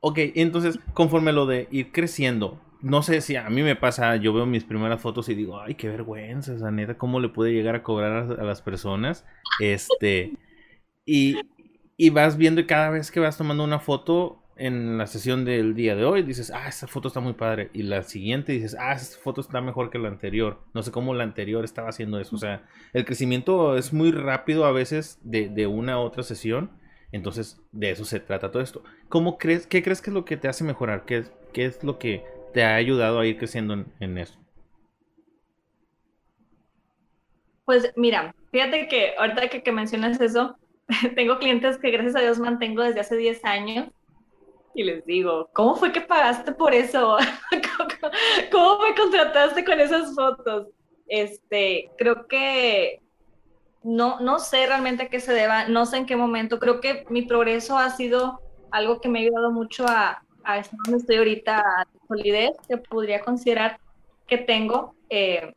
Ok, 0.00 0.18
entonces 0.34 0.78
conforme 0.94 1.32
lo 1.32 1.46
de 1.46 1.68
ir 1.70 1.92
creciendo, 1.92 2.58
no 2.82 3.02
sé 3.02 3.20
si 3.20 3.36
a 3.36 3.48
mí 3.50 3.62
me 3.62 3.76
pasa, 3.76 4.16
yo 4.16 4.32
veo 4.32 4.46
mis 4.46 4.64
primeras 4.64 5.00
fotos 5.00 5.28
y 5.28 5.34
digo, 5.34 5.60
ay, 5.60 5.74
qué 5.74 5.88
vergüenza, 5.88 6.54
esa 6.54 6.70
neta, 6.70 6.96
cómo 6.96 7.20
le 7.20 7.28
puede 7.28 7.52
llegar 7.52 7.74
a 7.74 7.82
cobrar 7.82 8.38
a, 8.40 8.44
las 8.44 8.62
personas. 8.62 9.26
Este, 9.60 10.32
y, 11.04 11.36
y, 11.96 12.10
vas 12.10 12.36
viendo 12.38 12.60
y 12.62 12.66
cada 12.66 12.90
vez 12.90 13.10
que 13.10 13.20
vas 13.20 13.36
tomando 13.36 13.64
una 13.64 13.80
foto 13.80 14.42
en 14.60 14.98
la 14.98 15.06
sesión 15.06 15.46
del 15.46 15.74
día 15.74 15.96
de 15.96 16.04
hoy, 16.04 16.22
dices, 16.22 16.52
ah, 16.54 16.68
esa 16.68 16.86
foto 16.86 17.08
está 17.08 17.20
muy 17.20 17.32
padre. 17.32 17.70
Y 17.72 17.82
la 17.82 18.02
siguiente 18.02 18.52
dices, 18.52 18.76
ah, 18.78 18.92
esa 18.92 19.18
foto 19.18 19.40
está 19.40 19.62
mejor 19.62 19.88
que 19.88 19.98
la 19.98 20.08
anterior. 20.08 20.60
No 20.74 20.82
sé 20.82 20.92
cómo 20.92 21.14
la 21.14 21.24
anterior 21.24 21.64
estaba 21.64 21.88
haciendo 21.88 22.20
eso. 22.20 22.36
O 22.36 22.38
sea, 22.38 22.62
el 22.92 23.06
crecimiento 23.06 23.78
es 23.78 23.94
muy 23.94 24.12
rápido 24.12 24.66
a 24.66 24.72
veces 24.72 25.18
de, 25.22 25.48
de 25.48 25.66
una 25.66 25.94
a 25.94 25.98
otra 25.98 26.22
sesión. 26.22 26.72
Entonces, 27.10 27.58
de 27.72 27.90
eso 27.90 28.04
se 28.04 28.20
trata 28.20 28.50
todo 28.50 28.62
esto. 28.62 28.84
¿Cómo 29.08 29.38
crees, 29.38 29.66
qué 29.66 29.82
crees 29.82 30.02
que 30.02 30.10
es 30.10 30.14
lo 30.14 30.26
que 30.26 30.36
te 30.36 30.46
hace 30.46 30.62
mejorar? 30.62 31.06
¿Qué, 31.06 31.24
qué 31.54 31.64
es 31.64 31.82
lo 31.82 31.98
que 31.98 32.22
te 32.52 32.62
ha 32.62 32.74
ayudado 32.74 33.18
a 33.18 33.26
ir 33.26 33.38
creciendo 33.38 33.86
en, 33.98 34.18
eso? 34.18 34.38
Pues 37.64 37.90
mira, 37.96 38.34
fíjate 38.52 38.88
que 38.88 39.14
ahorita 39.18 39.48
que, 39.48 39.72
mencionas 39.72 40.20
eso, 40.20 40.58
tengo 41.16 41.38
clientes 41.38 41.78
que 41.78 41.90
gracias 41.90 42.14
a 42.16 42.20
Dios 42.20 42.38
mantengo 42.38 42.82
desde 42.82 43.00
hace 43.00 43.16
10 43.16 43.42
años 43.46 43.88
y 44.74 44.84
les 44.84 45.04
digo, 45.04 45.48
¿cómo 45.52 45.76
fue 45.76 45.92
que 45.92 46.00
pagaste 46.00 46.52
por 46.52 46.74
eso? 46.74 47.16
¿Cómo, 48.52 48.78
me 48.82 48.94
contrataste 48.94 49.64
con 49.64 49.80
esas 49.80 50.14
fotos? 50.14 50.68
Este, 51.08 51.90
creo 51.98 52.26
que 52.28 53.02
no, 53.82 54.20
no 54.20 54.38
sé 54.38 54.66
realmente 54.66 55.04
a 55.04 55.08
qué 55.08 55.20
se 55.20 55.32
deba, 55.32 55.66
no 55.68 55.86
sé 55.86 55.98
en 55.98 56.06
qué 56.06 56.16
momento. 56.16 56.58
Creo 56.58 56.80
que 56.80 57.04
mi 57.10 57.22
progreso 57.22 57.76
ha 57.76 57.90
sido 57.90 58.40
algo 58.70 59.00
que 59.00 59.08
me 59.08 59.18
ha 59.18 59.22
ayudado 59.22 59.50
mucho 59.50 59.86
a, 59.88 60.22
a 60.44 60.58
estar 60.58 60.78
donde 60.84 61.00
estoy 61.00 61.16
ahorita, 61.16 61.86
solidez 62.06 62.52
que 62.68 62.76
podría 62.76 63.20
considerar 63.22 63.78
que 64.26 64.38
tengo, 64.38 64.94
eh, 65.08 65.52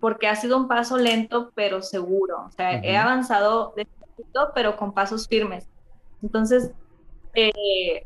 porque 0.00 0.28
ha 0.28 0.36
sido 0.36 0.56
un 0.56 0.68
paso 0.68 0.98
lento 0.98 1.50
pero 1.54 1.82
seguro. 1.82 2.44
O 2.46 2.52
sea, 2.52 2.82
he 2.82 2.96
avanzado 2.96 3.72
despacito 3.76 4.50
pero 4.54 4.76
con 4.76 4.92
pasos 4.92 5.26
firmes. 5.26 5.66
Entonces, 6.22 6.72
eh, 7.34 8.04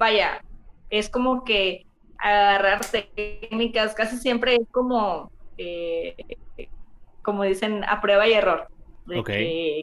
vaya, 0.00 0.42
es 0.88 1.10
como 1.10 1.44
que 1.44 1.86
agarrar 2.18 2.80
técnicas, 2.84 3.94
casi 3.94 4.16
siempre 4.16 4.56
es 4.56 4.66
como, 4.72 5.30
eh, 5.58 6.16
como 7.22 7.44
dicen, 7.44 7.84
a 7.84 8.00
prueba 8.00 8.26
y 8.26 8.32
error. 8.32 8.66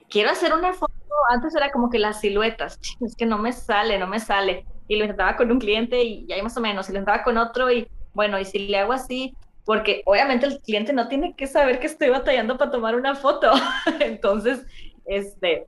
quiero 0.09 0.31
hacer 0.31 0.53
una 0.53 0.73
foto, 0.73 0.93
antes 1.29 1.55
era 1.55 1.71
como 1.71 1.89
que 1.89 1.99
las 1.99 2.19
siluetas, 2.19 2.79
es 2.99 3.15
que 3.15 3.27
no 3.27 3.37
me 3.37 3.53
sale, 3.53 3.99
no 3.99 4.07
me 4.07 4.19
sale 4.19 4.65
y 4.87 4.95
lo 4.95 5.03
intentaba 5.03 5.35
con 5.35 5.51
un 5.51 5.59
cliente 5.59 6.01
y 6.03 6.25
ya 6.25 6.41
más 6.41 6.57
o 6.57 6.61
menos, 6.61 6.89
y 6.89 6.93
lo 6.93 6.99
intentaba 6.99 7.23
con 7.23 7.37
otro 7.37 7.71
y 7.71 7.87
bueno, 8.13 8.39
y 8.39 8.45
si 8.45 8.59
le 8.59 8.79
hago 8.79 8.93
así, 8.93 9.35
porque 9.65 10.01
obviamente 10.05 10.47
el 10.47 10.59
cliente 10.61 10.93
no 10.93 11.07
tiene 11.07 11.35
que 11.35 11.45
saber 11.45 11.79
que 11.79 11.85
estoy 11.85 12.09
batallando 12.09 12.57
para 12.57 12.71
tomar 12.71 12.95
una 12.95 13.13
foto. 13.13 13.51
Entonces, 13.99 14.65
este, 15.05 15.67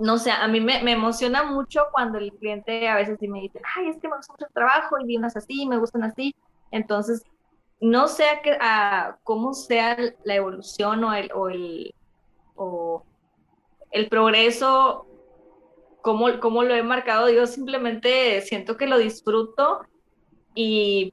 no 0.00 0.18
sé, 0.18 0.30
a 0.30 0.46
mí 0.48 0.60
me, 0.60 0.78
emociona 0.90 1.42
mucho 1.42 1.82
cuando 1.92 2.18
el 2.18 2.32
cliente 2.32 2.88
a 2.88 2.96
veces 2.96 3.18
sí 3.18 3.28
me 3.28 3.40
dice, 3.40 3.60
ay, 3.76 3.88
es 3.88 3.98
que 4.00 4.08
me 4.08 4.16
gusta 4.16 4.32
mucho 4.32 4.46
el 4.46 4.52
trabajo 4.52 4.96
y 4.98 5.06
vi 5.06 5.16
unas 5.16 5.36
así, 5.36 5.66
me 5.66 5.78
gustan 5.78 6.04
así. 6.04 6.34
Entonces, 6.70 7.24
no 7.80 8.06
sé 8.08 8.24
a, 8.60 9.18
cómo 9.24 9.54
sea 9.54 9.96
la 10.24 10.34
evolución 10.34 11.02
o 11.04 11.14
el, 11.14 11.30
o 11.34 13.04
el, 13.90 14.08
progreso 14.08 15.06
cómo, 16.02 16.62
lo 16.62 16.74
he 16.74 16.82
marcado, 16.82 17.28
yo 17.28 17.46
simplemente 17.46 18.40
siento 18.42 18.76
que 18.76 18.86
lo 18.86 18.98
disfruto 18.98 19.80
y 20.54 21.12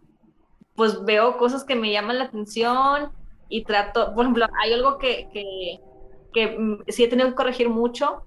pues 0.76 1.04
veo 1.04 1.38
cosas 1.38 1.64
que 1.64 1.76
me 1.76 1.92
llaman 1.92 2.20
la 2.20 2.26
atención 2.26 3.12
y 3.50 3.64
trato, 3.64 4.14
por 4.14 4.26
ejemplo, 4.26 4.46
hay 4.62 4.74
algo 4.74 4.98
que, 4.98 5.28
que, 5.34 5.80
que 6.34 6.78
sí 6.92 7.04
he 7.04 7.08
tenido 7.08 7.30
que 7.30 7.36
corregir 7.36 7.70
mucho 7.70 8.24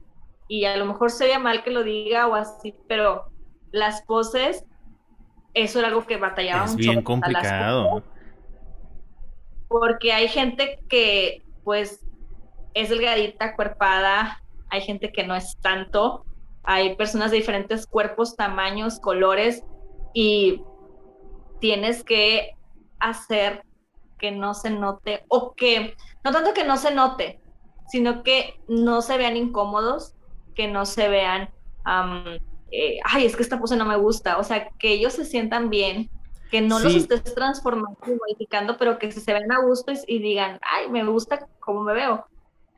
y 0.48 0.64
a 0.64 0.76
lo 0.76 0.86
mejor 0.86 1.10
sería 1.10 1.38
mal 1.38 1.62
que 1.62 1.70
lo 1.70 1.84
diga 1.84 2.26
o 2.26 2.34
así, 2.34 2.74
pero 2.88 3.30
las 3.70 4.02
poses, 4.02 4.64
eso 5.54 5.78
era 5.78 5.88
algo 5.88 6.06
que 6.06 6.16
batallaba 6.16 6.64
es 6.64 6.72
mucho. 6.72 6.90
Bien 6.90 7.02
complicado. 7.02 8.02
Porque 9.68 10.12
hay 10.12 10.28
gente 10.28 10.80
que 10.88 11.42
pues 11.62 12.00
es 12.72 12.88
delgadita, 12.88 13.54
cuerpada, 13.54 14.42
hay 14.70 14.80
gente 14.80 15.12
que 15.12 15.26
no 15.26 15.34
es 15.34 15.58
tanto, 15.60 16.24
hay 16.62 16.96
personas 16.96 17.30
de 17.30 17.36
diferentes 17.38 17.86
cuerpos, 17.86 18.36
tamaños, 18.36 19.00
colores 19.00 19.62
y 20.14 20.62
tienes 21.60 22.04
que 22.04 22.56
hacer 23.00 23.64
que 24.18 24.30
no 24.30 24.54
se 24.54 24.70
note 24.70 25.24
o 25.28 25.52
que, 25.54 25.94
no 26.24 26.32
tanto 26.32 26.54
que 26.54 26.64
no 26.64 26.76
se 26.76 26.94
note, 26.94 27.40
sino 27.88 28.22
que 28.22 28.60
no 28.68 29.02
se 29.02 29.16
vean 29.16 29.36
incómodos, 29.36 30.14
que 30.58 30.66
no 30.66 30.84
se 30.86 31.08
vean, 31.08 31.50
eh, 32.72 32.98
ay, 33.04 33.24
es 33.24 33.36
que 33.36 33.44
esta 33.44 33.60
pose 33.60 33.76
no 33.76 33.84
me 33.84 33.96
gusta, 33.96 34.38
o 34.38 34.42
sea, 34.42 34.70
que 34.70 34.90
ellos 34.90 35.12
se 35.12 35.24
sientan 35.24 35.70
bien, 35.70 36.10
que 36.50 36.60
no 36.60 36.80
los 36.80 36.96
estés 36.96 37.22
transformando 37.32 37.96
y 38.08 38.10
modificando, 38.10 38.76
pero 38.76 38.98
que 38.98 39.12
se 39.12 39.32
vean 39.32 39.52
a 39.52 39.62
gusto 39.62 39.92
y, 39.92 40.16
y 40.16 40.18
digan, 40.18 40.58
ay, 40.62 40.90
me 40.90 41.04
gusta 41.04 41.46
cómo 41.60 41.84
me 41.84 41.94
veo. 41.94 42.26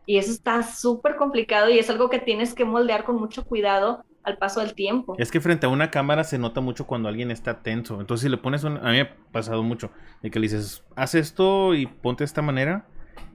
Y 0.04 0.18
eso 0.18 0.30
está 0.30 0.62
súper 0.62 1.16
complicado 1.16 1.70
y 1.70 1.78
es 1.78 1.88
algo 1.88 2.10
que 2.10 2.18
tienes 2.18 2.52
que 2.52 2.66
moldear 2.66 3.04
con 3.04 3.16
mucho 3.16 3.46
cuidado 3.46 4.04
al 4.24 4.36
paso 4.36 4.60
del 4.60 4.74
tiempo. 4.74 5.14
Es 5.16 5.30
que 5.30 5.40
frente 5.40 5.64
a 5.64 5.70
una 5.70 5.90
cámara 5.90 6.24
se 6.24 6.36
nota 6.36 6.60
mucho 6.60 6.86
cuando 6.86 7.08
alguien 7.08 7.30
está 7.30 7.62
tenso. 7.62 7.98
Entonces, 7.98 8.24
si 8.24 8.28
le 8.28 8.36
pones 8.36 8.62
un... 8.64 8.76
A 8.76 8.90
mí 8.90 8.96
me 8.96 9.00
ha 9.00 9.16
pasado 9.32 9.62
mucho. 9.62 9.90
De 10.22 10.30
que 10.30 10.38
le 10.38 10.48
dices, 10.48 10.84
haz 10.96 11.14
esto 11.14 11.74
y 11.74 11.86
ponte 11.86 12.24
de 12.24 12.26
esta 12.26 12.42
manera. 12.42 12.86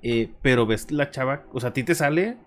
Eh, 0.04 0.32
pero 0.44 0.68
ves 0.68 0.92
la 0.92 1.10
chava, 1.10 1.46
o 1.52 1.60
sea, 1.60 1.72
a 1.72 1.74
ti 1.74 1.84
te 1.84 1.96
sale, 1.96 2.38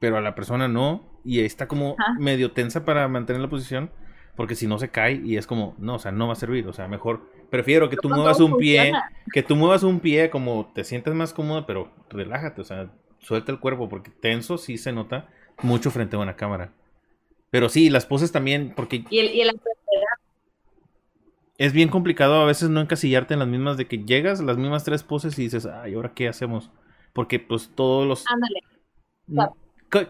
pero 0.00 0.16
a 0.16 0.20
la 0.20 0.34
persona 0.34 0.66
no. 0.66 1.13
Y 1.24 1.40
está 1.40 1.66
como 1.66 1.96
medio 2.18 2.52
tensa 2.52 2.84
para 2.84 3.08
mantener 3.08 3.40
la 3.40 3.48
posición. 3.48 3.90
Porque 4.36 4.56
si 4.56 4.66
no 4.66 4.78
se 4.78 4.90
cae 4.90 5.20
y 5.24 5.36
es 5.36 5.46
como, 5.46 5.76
no, 5.78 5.94
o 5.94 5.98
sea, 5.98 6.10
no 6.10 6.26
va 6.26 6.32
a 6.32 6.36
servir. 6.36 6.66
O 6.66 6.72
sea, 6.72 6.88
mejor 6.88 7.30
prefiero 7.50 7.88
que 7.88 7.96
tú 7.96 8.08
muevas 8.08 8.40
un 8.40 8.56
pie, 8.56 8.92
que 9.32 9.44
tú 9.44 9.54
muevas 9.54 9.84
un 9.84 10.00
pie 10.00 10.28
como 10.28 10.72
te 10.74 10.82
sientes 10.82 11.14
más 11.14 11.32
cómodo, 11.32 11.66
pero 11.66 11.92
relájate, 12.10 12.60
o 12.60 12.64
sea, 12.64 12.90
suelta 13.20 13.52
el 13.52 13.60
cuerpo, 13.60 13.88
porque 13.88 14.10
tenso 14.10 14.58
sí 14.58 14.76
se 14.76 14.92
nota 14.92 15.28
mucho 15.62 15.92
frente 15.92 16.16
a 16.16 16.18
una 16.18 16.34
cámara. 16.34 16.72
Pero 17.50 17.68
sí, 17.68 17.90
las 17.90 18.06
poses 18.06 18.32
también, 18.32 18.72
porque... 18.74 19.04
Y 19.08 19.20
el, 19.20 19.32
y 19.32 19.42
Es 21.56 21.72
bien 21.72 21.88
complicado 21.88 22.40
a 22.40 22.46
veces 22.46 22.70
no 22.70 22.80
encasillarte 22.80 23.34
en 23.34 23.40
las 23.40 23.48
mismas 23.48 23.76
de 23.76 23.86
que 23.86 23.98
llegas, 23.98 24.40
las 24.40 24.56
mismas 24.56 24.82
tres 24.82 25.04
poses 25.04 25.38
y 25.38 25.42
dices, 25.42 25.66
ay, 25.66 25.94
¿ahora 25.94 26.12
qué 26.12 26.26
hacemos? 26.26 26.72
Porque 27.12 27.38
pues 27.38 27.70
todos 27.72 28.08
los... 28.08 28.24
Ándale. 28.26 29.54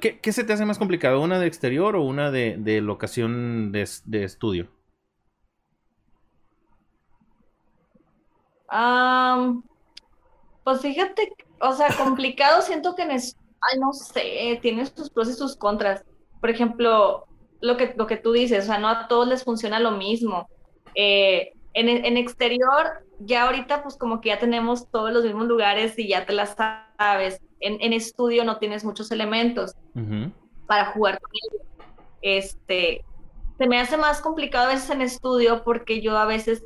¿Qué, 0.00 0.32
se 0.32 0.44
te 0.44 0.52
hace 0.52 0.64
más 0.64 0.78
complicado? 0.78 1.20
¿Una 1.20 1.38
de 1.38 1.46
exterior 1.46 1.94
o 1.96 2.02
una 2.02 2.30
de, 2.30 2.56
de 2.58 2.80
locación 2.80 3.70
de, 3.72 3.88
de 4.06 4.24
estudio? 4.24 4.68
pues 10.64 10.80
fíjate, 10.80 11.32
o 11.60 11.72
sea, 11.74 11.94
complicado 11.96 12.60
siento 12.62 12.96
que 12.96 13.02
en 13.02 13.12
es, 13.12 13.36
no 13.78 13.92
sé, 13.92 14.58
tiene 14.62 14.84
sus 14.86 15.10
pros 15.10 15.28
y 15.28 15.34
sus 15.34 15.54
contras. 15.54 16.04
Por 16.40 16.50
ejemplo, 16.50 17.26
lo 17.60 17.76
que, 17.76 17.94
lo 17.96 18.06
que 18.06 18.16
tú 18.16 18.32
dices, 18.32 18.64
o 18.64 18.66
sea, 18.66 18.78
no 18.78 18.88
a 18.88 19.06
todos 19.06 19.28
les 19.28 19.44
funciona 19.44 19.78
lo 19.78 19.92
mismo. 19.92 20.48
Eh, 20.96 21.52
en, 21.74 21.88
en, 21.88 22.16
exterior, 22.16 23.04
ya 23.20 23.46
ahorita 23.46 23.82
pues 23.82 23.96
como 23.96 24.20
que 24.20 24.30
ya 24.30 24.38
tenemos 24.38 24.90
todos 24.90 25.12
los 25.12 25.24
mismos 25.24 25.46
lugares 25.46 25.98
y 25.98 26.08
ya 26.08 26.24
te 26.24 26.32
las 26.32 26.56
sabes. 26.98 27.40
En, 27.60 27.80
en 27.80 27.92
estudio 27.92 28.44
no 28.44 28.58
tienes 28.58 28.84
muchos 28.84 29.10
elementos 29.10 29.74
para 30.66 30.86
jugar 30.92 31.20
con 31.20 31.30
ellos. 31.34 31.66
Este, 32.22 33.04
se 33.58 33.66
me 33.66 33.78
hace 33.78 33.96
más 33.96 34.20
complicado 34.20 34.66
a 34.66 34.74
veces 34.74 34.90
en 34.90 35.02
estudio 35.02 35.62
porque 35.64 36.00
yo 36.00 36.16
a 36.16 36.26
veces 36.26 36.64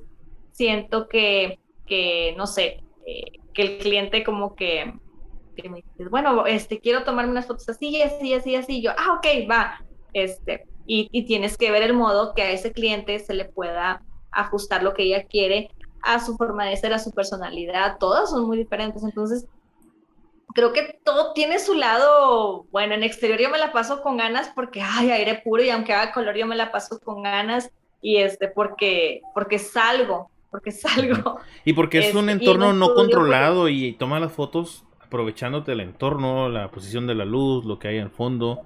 siento 0.52 1.08
que 1.08 1.58
que, 1.88 2.34
no 2.36 2.46
sé, 2.46 2.84
eh, 3.06 3.24
que 3.52 3.62
el 3.62 3.78
cliente 3.78 4.22
como 4.22 4.54
que, 4.54 4.92
que, 5.56 5.68
me 5.68 5.78
dice, 5.78 6.08
bueno, 6.10 6.46
este, 6.46 6.78
quiero 6.78 7.02
tomarme 7.02 7.32
unas 7.32 7.46
fotos 7.46 7.68
así, 7.68 8.00
así, 8.02 8.34
así, 8.34 8.54
así, 8.54 8.82
yo, 8.82 8.92
ah, 8.96 9.14
ok, 9.14 9.50
va, 9.50 9.84
este, 10.12 10.66
y, 10.86 11.08
y 11.10 11.24
tienes 11.24 11.56
que 11.56 11.70
ver 11.72 11.82
el 11.82 11.94
modo 11.94 12.34
que 12.34 12.42
a 12.42 12.50
ese 12.52 12.72
cliente 12.72 13.18
se 13.18 13.34
le 13.34 13.46
pueda 13.46 14.02
ajustar 14.30 14.82
lo 14.82 14.94
que 14.94 15.04
ella 15.04 15.24
quiere 15.24 15.70
a 16.02 16.20
su 16.20 16.36
forma 16.36 16.66
de 16.66 16.76
ser, 16.76 16.92
a 16.92 16.98
su 16.98 17.10
personalidad, 17.12 17.98
todas 17.98 18.30
son 18.30 18.46
muy 18.46 18.56
diferentes, 18.56 19.02
entonces 19.02 19.46
creo 20.54 20.72
que 20.72 20.98
todo 21.04 21.32
tiene 21.32 21.58
su 21.58 21.74
lado, 21.74 22.66
bueno, 22.70 22.94
en 22.94 23.02
exterior 23.02 23.38
yo 23.38 23.50
me 23.50 23.58
la 23.58 23.72
paso 23.72 24.02
con 24.02 24.16
ganas 24.16 24.50
porque 24.54 24.82
hay 24.82 25.10
aire 25.10 25.40
puro 25.44 25.62
y 25.62 25.70
aunque 25.70 25.92
haga 25.92 26.12
color 26.12 26.36
yo 26.36 26.46
me 26.46 26.56
la 26.56 26.72
paso 26.72 26.98
con 27.00 27.22
ganas 27.22 27.70
y 28.00 28.16
este 28.16 28.48
porque 28.48 29.20
porque 29.34 29.58
salgo, 29.58 30.30
porque 30.50 30.70
es 30.70 30.84
algo... 30.84 31.38
Y 31.64 31.74
porque 31.74 31.98
es, 31.98 32.14
un 32.14 32.30
entorno 32.30 32.72
no 32.72 32.94
controlado 32.94 33.68
y 33.68 33.92
toma 33.92 34.20
las 34.20 34.32
fotos 34.32 34.84
aprovechándote 35.00 35.70
del 35.70 35.80
entorno, 35.80 36.48
la 36.48 36.70
posición 36.70 37.06
de 37.06 37.14
la 37.14 37.24
luz, 37.24 37.64
lo 37.64 37.78
que 37.78 37.88
hay 37.88 37.98
al 37.98 38.10
fondo. 38.10 38.60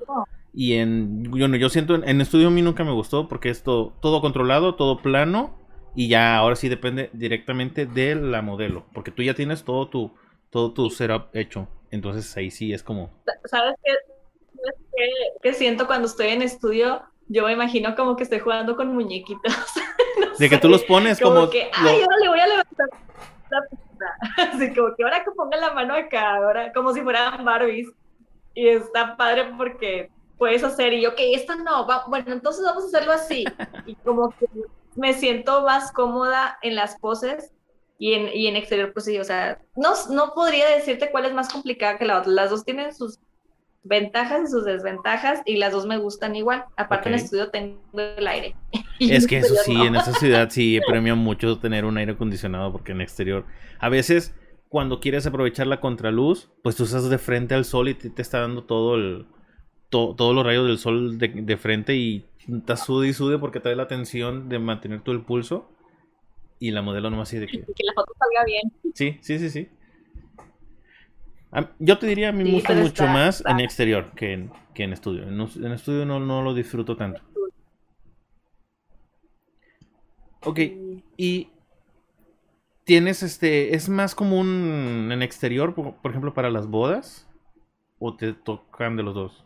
Y 0.53 0.75
en, 0.75 1.33
yo, 1.35 1.47
yo 1.49 1.69
siento, 1.69 1.95
en, 1.95 2.21
estudio 2.21 2.49
a 2.49 2.51
mí 2.51 2.61
nunca 2.61 2.85
me 2.85 2.93
gustó 2.93 3.29
porque 3.29 3.49
es 3.49 3.63
todo, 3.63 4.21
controlado, 4.21 4.75
todo 4.75 5.01
plano 5.01 5.59
y 5.95 6.09
ya 6.09 6.37
ahora 6.37 6.57
sí 6.57 6.69
depende 6.69 7.11
directamente 7.13 7.87
de 7.87 8.15
la 8.15 8.43
modelo, 8.43 8.87
porque 8.93 9.11
tú 9.11 9.23
ya 9.23 9.35
tienes 9.35 9.65
todo 9.65 9.89
tu, 9.89 10.13
todo 10.51 10.73
tu 10.73 10.91
setup 10.91 11.35
hecho. 11.35 11.69
Entonces 11.91 12.37
ahí 12.37 12.51
sí 12.51 12.73
es 12.73 12.83
como... 12.83 13.11
¿Sabes 13.45 13.75
qué, 13.85 13.93
qué 15.43 15.55
siento 15.55 15.87
cuando 15.87 16.07
estoy 16.07 16.29
en 16.29 16.43
estudio? 16.43 17.03
Yo 17.29 17.45
me 17.47 17.53
imagino 17.53 17.95
como 17.95 18.17
que 18.17 18.25
estoy 18.25 18.41
jugando 18.41 18.77
con 18.77 18.95
muñequitos. 18.95 19.55
de 20.39 20.49
que 20.49 20.59
tú 20.59 20.69
los 20.69 20.85
pones 20.85 21.21
como... 21.21 21.35
como 21.35 21.51
que, 21.51 21.71
ay, 21.73 22.01
ahora 22.03 22.17
le 22.23 22.29
voy 22.29 22.41
a 22.41 22.47
levantar 22.47 22.87
la 23.51 23.61
Así 24.53 24.75
como 24.75 24.95
que 24.95 25.05
ahora 25.05 25.25
que 25.25 25.31
ponga 25.31 25.57
la 25.57 25.73
mano 25.73 25.95
acá, 25.95 26.37
ahora 26.37 26.73
como 26.73 26.93
si 26.93 27.01
fueran 27.01 27.45
Barbies. 27.45 27.89
Y 28.55 28.69
está 28.69 29.17
padre 29.17 29.53
porque 29.57 30.11
puedes 30.43 30.65
hacer, 30.65 30.93
y 30.93 31.07
ok, 31.07 31.15
esto 31.19 31.55
no, 31.55 31.87
bueno, 32.09 32.33
entonces 32.33 32.65
vamos 32.65 32.83
a 32.83 32.87
hacerlo 32.89 33.13
así. 33.13 33.45
Y 33.87 33.95
como 33.95 34.31
que 34.31 34.47
me 34.97 35.15
siento 35.15 35.63
más 35.63 35.93
cómoda 35.93 36.59
en 36.63 36.75
las 36.75 36.99
poses 36.99 37.53
y 37.97 38.15
en, 38.15 38.29
y 38.35 38.49
en 38.49 38.57
exterior, 38.57 38.93
pues 38.93 39.05
sí, 39.05 39.21
o 39.21 39.25
sea, 39.25 39.61
no, 39.77 39.93
no 40.11 40.33
podría 40.35 40.69
decirte 40.69 41.13
cuál 41.13 41.27
es 41.27 41.33
más 41.33 41.49
complicada 41.49 41.97
que 41.97 42.07
la 42.07 42.19
otra. 42.19 42.33
Las 42.33 42.51
dos 42.51 42.65
tienen 42.65 42.93
sus 42.93 43.21
ventajas 43.85 44.43
y 44.43 44.47
sus 44.49 44.65
desventajas 44.65 45.43
y 45.45 45.59
las 45.59 45.71
dos 45.71 45.87
me 45.87 45.97
gustan 45.99 46.35
igual. 46.35 46.65
Aparte 46.77 47.09
en 47.09 47.15
estudio 47.15 47.51
tengo 47.51 47.81
el 47.95 48.27
aire. 48.27 48.57
Es 48.99 49.29
que 49.29 49.39
eso 49.39 49.55
sí, 49.65 49.81
en 49.81 49.95
esa 49.95 50.13
ciudad 50.19 50.51
sí 50.51 50.81
premio 50.89 51.15
mucho 51.15 51.61
tener 51.61 51.85
un 51.85 51.99
aire 51.99 52.15
acondicionado 52.15 52.73
porque 52.73 52.91
en 52.91 53.01
exterior 53.01 53.47
a 53.79 53.89
veces 53.89 54.35
cuando 54.69 54.99
quieres 54.99 55.25
aprovechar 55.25 55.69
la 55.69 55.79
contraluz, 55.79 56.51
pues 56.65 56.75
tú 56.75 56.83
estás 56.83 57.09
de 57.09 57.19
frente 57.19 57.55
al 57.55 57.65
sol 57.65 57.91
y 57.91 57.95
te, 57.95 58.21
está 58.21 58.41
dando 58.41 58.65
todo 58.65 58.97
el 58.97 59.29
todos 59.93 60.35
los 60.35 60.45
rayos 60.45 60.67
del 60.67 60.79
sol 60.79 61.19
de, 61.19 61.57
frente 61.59 61.95
y 61.95 62.25
estás 62.49 62.85
sude 62.85 63.09
y 63.09 63.13
sude 63.13 63.39
porque 63.39 63.61
trae 63.61 63.77
la 63.77 63.87
tensión 63.87 64.49
de 64.49 64.59
mantener 64.59 65.03
todo 65.03 65.15
el 65.15 65.21
pulso 65.21 65.71
y 66.59 66.71
la 66.71 66.81
modelo 66.81 67.11
nomás 67.11 67.29
así 67.29 67.39
de 67.39 67.47
que... 67.47 67.59
que 67.61 67.85
la 67.85 67.93
foto 67.95 68.15
salga 68.19 68.45
bien. 68.47 68.73
Sí, 68.95 69.19
sí, 69.21 69.39
sí, 69.39 69.51
sí. 69.51 69.69
Yo 71.79 71.99
te 71.99 72.07
diría, 72.07 72.31
a 72.31 72.33
mí 72.33 72.45
me 72.45 72.53
gusta 72.53 72.73
mucho 72.73 73.07
más 73.07 73.45
en 73.47 73.61
exterior 73.61 74.13
que 74.17 74.33
en, 74.33 74.51
que 74.75 74.85
en 74.85 74.95
estudio. 74.95 75.25
En, 75.25 75.73
estudio 75.73 76.07
no, 76.07 76.19
no, 76.19 76.43
lo 76.43 76.55
disfruto 76.55 76.97
tanto. 76.97 77.21
Ok, 80.45 80.59
y 81.19 81.51
tienes 82.85 83.23
este, 83.23 83.75
¿es 83.75 83.91
más 83.91 84.15
común 84.15 85.11
en 85.13 85.23
exterior, 85.23 85.75
por, 85.75 86.11
ejemplo, 86.11 86.33
para 86.33 86.51
las 86.51 86.67
bodas? 86.67 87.29
¿O 87.99 88.17
te 88.17 88.33
tocan 88.33 88.97
de 88.97 89.03
los 89.03 89.15
dos? 89.15 89.45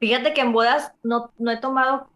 Fíjate 0.00 0.34
que 0.34 0.40
en 0.40 0.52
bodas 0.52 0.92
no, 1.02 1.32
no 1.38 1.50
he 1.50 1.58
tomado, 1.58 2.08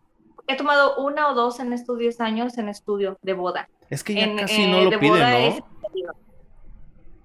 he 0.46 0.56
tomado 0.56 0.96
una 0.98 1.28
o 1.28 1.34
dos 1.34 1.60
en 1.60 1.72
estos 1.72 1.98
10 1.98 2.20
años 2.20 2.58
en 2.58 2.68
estudio 2.68 3.18
de 3.22 3.32
boda. 3.32 3.68
Es 3.88 4.04
que 4.04 4.14
ya 4.14 4.34
casi 4.36 4.70
no 4.70 4.78
eh, 4.78 4.90
lo 4.90 4.98
piden, 4.98 5.56
¿no? 5.56 5.66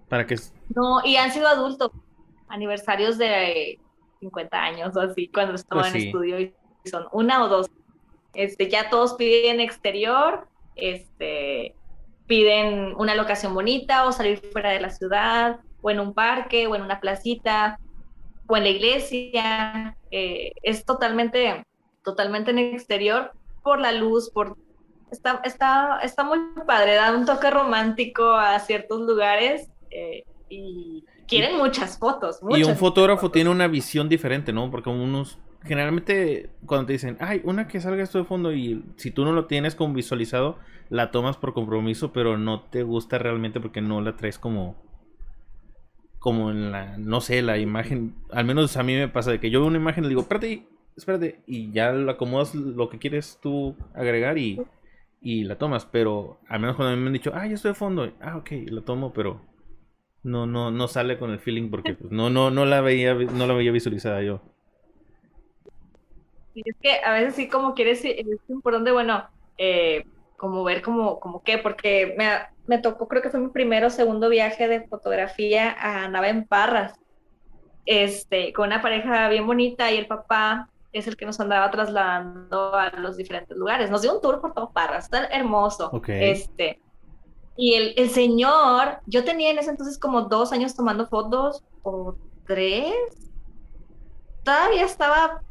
Para 0.09 0.25
que... 0.25 0.35
No, 0.75 1.01
y 1.03 1.17
han 1.17 1.31
sido 1.31 1.47
adultos, 1.47 1.91
aniversarios 2.47 3.17
de 3.17 3.79
50 4.19 4.57
años 4.57 4.95
o 4.95 5.01
así, 5.01 5.27
cuando 5.27 5.55
estaba 5.55 5.81
pues 5.81 5.95
en 5.95 6.01
estudio 6.01 6.39
y 6.39 6.53
son 6.85 7.07
una 7.11 7.43
o 7.43 7.47
dos. 7.47 7.69
Este, 8.33 8.69
ya 8.69 8.89
todos 8.89 9.13
piden 9.13 9.59
exterior, 9.59 10.47
este, 10.75 11.75
piden 12.27 12.95
una 12.97 13.15
locación 13.15 13.53
bonita 13.53 14.05
o 14.05 14.11
salir 14.11 14.39
fuera 14.51 14.71
de 14.71 14.81
la 14.81 14.89
ciudad, 14.89 15.59
o 15.81 15.91
en 15.91 15.99
un 15.99 16.13
parque, 16.13 16.67
o 16.67 16.75
en 16.75 16.81
una 16.81 16.99
placita, 16.99 17.79
o 18.47 18.57
en 18.57 18.63
la 18.63 18.69
iglesia. 18.69 19.97
Eh, 20.11 20.51
es 20.63 20.85
totalmente, 20.85 21.65
totalmente 22.03 22.51
en 22.51 22.59
exterior 22.59 23.31
por 23.63 23.79
la 23.79 23.91
luz, 23.91 24.29
por 24.29 24.57
está, 25.11 25.41
está, 25.43 25.99
está 26.03 26.23
muy 26.23 26.39
padre, 26.65 26.95
da 26.95 27.15
un 27.15 27.25
toque 27.25 27.49
romántico 27.49 28.33
a 28.33 28.59
ciertos 28.59 29.01
lugares 29.01 29.69
eh, 29.91 30.23
y 30.49 31.03
quieren 31.27 31.57
muchas 31.57 31.97
fotos. 31.97 32.39
y 32.49 32.63
un 32.63 32.75
fotógrafo 32.75 33.31
tiene 33.31 33.49
una 33.49 33.67
visión 33.67 34.09
diferente, 34.09 34.53
¿no? 34.53 34.69
Porque 34.69 34.89
unos, 34.89 35.39
generalmente 35.63 36.49
cuando 36.65 36.87
te 36.87 36.93
dicen, 36.93 37.17
ay, 37.19 37.41
una 37.43 37.67
que 37.67 37.81
salga 37.81 38.03
esto 38.03 38.19
de 38.19 38.25
fondo 38.25 38.53
y 38.53 38.83
si 38.97 39.11
tú 39.11 39.25
no 39.25 39.31
lo 39.31 39.45
tienes 39.45 39.75
como 39.75 39.93
visualizado, 39.93 40.57
la 40.89 41.11
tomas 41.11 41.37
por 41.37 41.53
compromiso, 41.53 42.13
pero 42.13 42.37
no 42.37 42.61
te 42.61 42.83
gusta 42.83 43.17
realmente 43.17 43.59
porque 43.59 43.81
no 43.81 44.01
la 44.01 44.15
traes 44.15 44.37
como 44.37 44.75
como 46.25 46.49
en 46.49 46.71
la, 46.71 46.97
no 46.97 47.21
sé, 47.21 47.43
la 47.43 47.59
imagen, 47.59 48.15
al 48.31 48.45
menos 48.45 48.77
a 48.77 48.81
mí 48.81 48.95
me 48.95 49.07
pasa 49.07 49.29
de 49.29 49.39
que 49.39 49.51
yo 49.51 49.59
veo 49.59 49.67
una 49.67 49.77
imagen 49.77 50.05
y 50.05 50.07
digo, 50.07 50.21
espérate, 50.21 50.65
espérate, 50.97 51.43
y 51.45 51.71
ya 51.71 51.91
la 51.91 52.13
acomodas 52.13 52.55
lo 52.55 52.89
que 52.89 52.97
quieres 52.97 53.37
tú 53.43 53.75
agregar 53.93 54.39
y, 54.39 54.59
y 55.21 55.43
la 55.43 55.59
tomas, 55.59 55.85
pero 55.85 56.39
al 56.47 56.61
menos 56.61 56.77
cuando 56.77 56.93
a 56.93 56.95
mí 56.95 57.01
me 57.03 57.09
han 57.09 57.13
dicho, 57.13 57.31
ah, 57.35 57.45
ya 57.45 57.53
estoy 57.53 57.69
de 57.69 57.75
fondo, 57.75 58.11
ah, 58.21 58.37
ok, 58.37 58.49
la 58.71 58.81
tomo, 58.81 59.13
pero 59.13 59.39
no, 60.23 60.47
no, 60.47 60.71
no 60.71 60.87
sale 60.87 61.19
con 61.19 61.29
el 61.29 61.37
feeling 61.37 61.69
porque 61.69 61.93
pues, 61.93 62.11
no, 62.11 62.31
no, 62.31 62.49
no 62.49 62.65
la 62.65 62.81
veía, 62.81 63.13
no 63.13 63.45
la 63.45 63.53
veía 63.53 63.71
visualizada 63.71 64.23
yo. 64.23 64.41
Y 66.55 66.67
es 66.67 66.75
que 66.81 67.01
a 67.05 67.13
veces 67.13 67.35
sí 67.35 67.49
como 67.49 67.75
quieres, 67.75 68.03
es 68.03 68.25
importante, 68.49 68.91
bueno, 68.91 69.25
eh, 69.59 70.07
como 70.37 70.63
ver 70.63 70.81
como, 70.81 71.19
como 71.19 71.43
qué, 71.43 71.57
porque 71.57 72.15
me, 72.17 72.29
me 72.67 72.81
tocó, 72.81 73.07
creo 73.07 73.21
que 73.21 73.29
fue 73.29 73.39
mi 73.39 73.49
primero 73.49 73.87
o 73.87 73.89
segundo 73.89 74.29
viaje 74.29 74.67
de 74.67 74.87
fotografía 74.87 75.75
a 75.79 76.07
Nava 76.07 76.29
en 76.29 76.45
Parras, 76.45 76.93
este, 77.85 78.51
con 78.53 78.67
una 78.67 78.81
pareja 78.81 79.29
bien 79.29 79.45
bonita 79.45 79.91
y 79.91 79.97
el 79.97 80.07
papá 80.07 80.69
es 80.91 81.07
el 81.07 81.17
que 81.17 81.25
nos 81.25 81.39
andaba 81.39 81.69
trasladando 81.71 82.73
a 82.73 82.89
los 82.91 83.17
diferentes 83.17 83.55
lugares. 83.57 83.91
Nos 83.91 84.01
dio 84.01 84.13
un 84.13 84.21
tour 84.21 84.41
por 84.41 84.53
todo 84.53 84.71
Parras, 84.71 85.05
está 85.05 85.25
hermoso. 85.25 85.91
Este, 86.07 86.79
y 87.57 87.73
el, 87.73 87.93
el, 87.97 88.09
señor, 88.09 88.99
yo 89.05 89.23
tenía 89.23 89.51
en 89.51 89.59
ese 89.59 89.71
entonces 89.71 89.97
como 89.97 90.21
dos 90.21 90.51
años 90.51 90.75
tomando 90.75 91.07
fotos, 91.07 91.63
o 91.83 92.15
tres, 92.45 92.93
todavía 94.43 94.83
estaba 94.83 95.41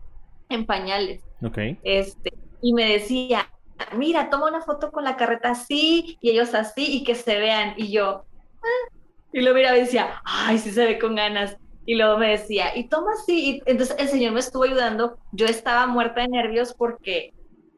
en 0.49 0.67
pañales. 0.67 1.23
Ok. 1.43 1.59
Este, 1.83 2.33
y 2.61 2.73
me 2.73 2.85
decía, 2.91 3.49
mira, 3.97 4.31
toma 4.31 4.49
una 4.49 4.61
foto 4.61 4.91
con 4.91 5.05
la 5.05 5.17
carreta 5.17 5.51
así, 5.51 6.19
y 6.21 6.31
ellos 6.31 6.55
así, 6.55 6.87
y 6.97 7.05
que 7.05 7.15
se 7.15 7.39
vean. 7.39 7.75
Y 7.77 7.91
yo, 7.93 8.25
ah". 8.63 8.97
y 9.33 9.41
luego 9.41 9.57
mira, 9.57 9.73
decía, 9.73 10.21
ay, 10.25 10.59
sí 10.59 10.71
se 10.71 10.85
ve 10.85 10.99
con 10.99 11.15
ganas. 11.15 11.57
Y 11.87 11.97
luego 11.97 12.17
me 12.19 12.31
decía, 12.31 12.77
y 12.77 12.89
toma 12.89 13.13
así. 13.13 13.51
Y 13.51 13.63
entonces 13.67 13.97
el 13.99 14.09
señor 14.09 14.33
me 14.33 14.41
estuvo 14.41 14.65
ayudando. 14.65 15.19
Yo 15.33 15.47
estaba 15.47 15.87
muerta 15.87 16.23
de 16.23 16.29
nervios 16.29 16.75
porque 16.75 17.35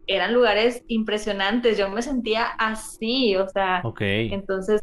eran 0.07 0.33
lugares 0.33 0.83
impresionantes, 0.87 1.77
yo 1.77 1.89
me 1.91 2.03
sentía 2.03 2.45
así, 2.59 3.37
o 3.37 3.49
sea, 3.49 3.83
entonces 4.01 4.83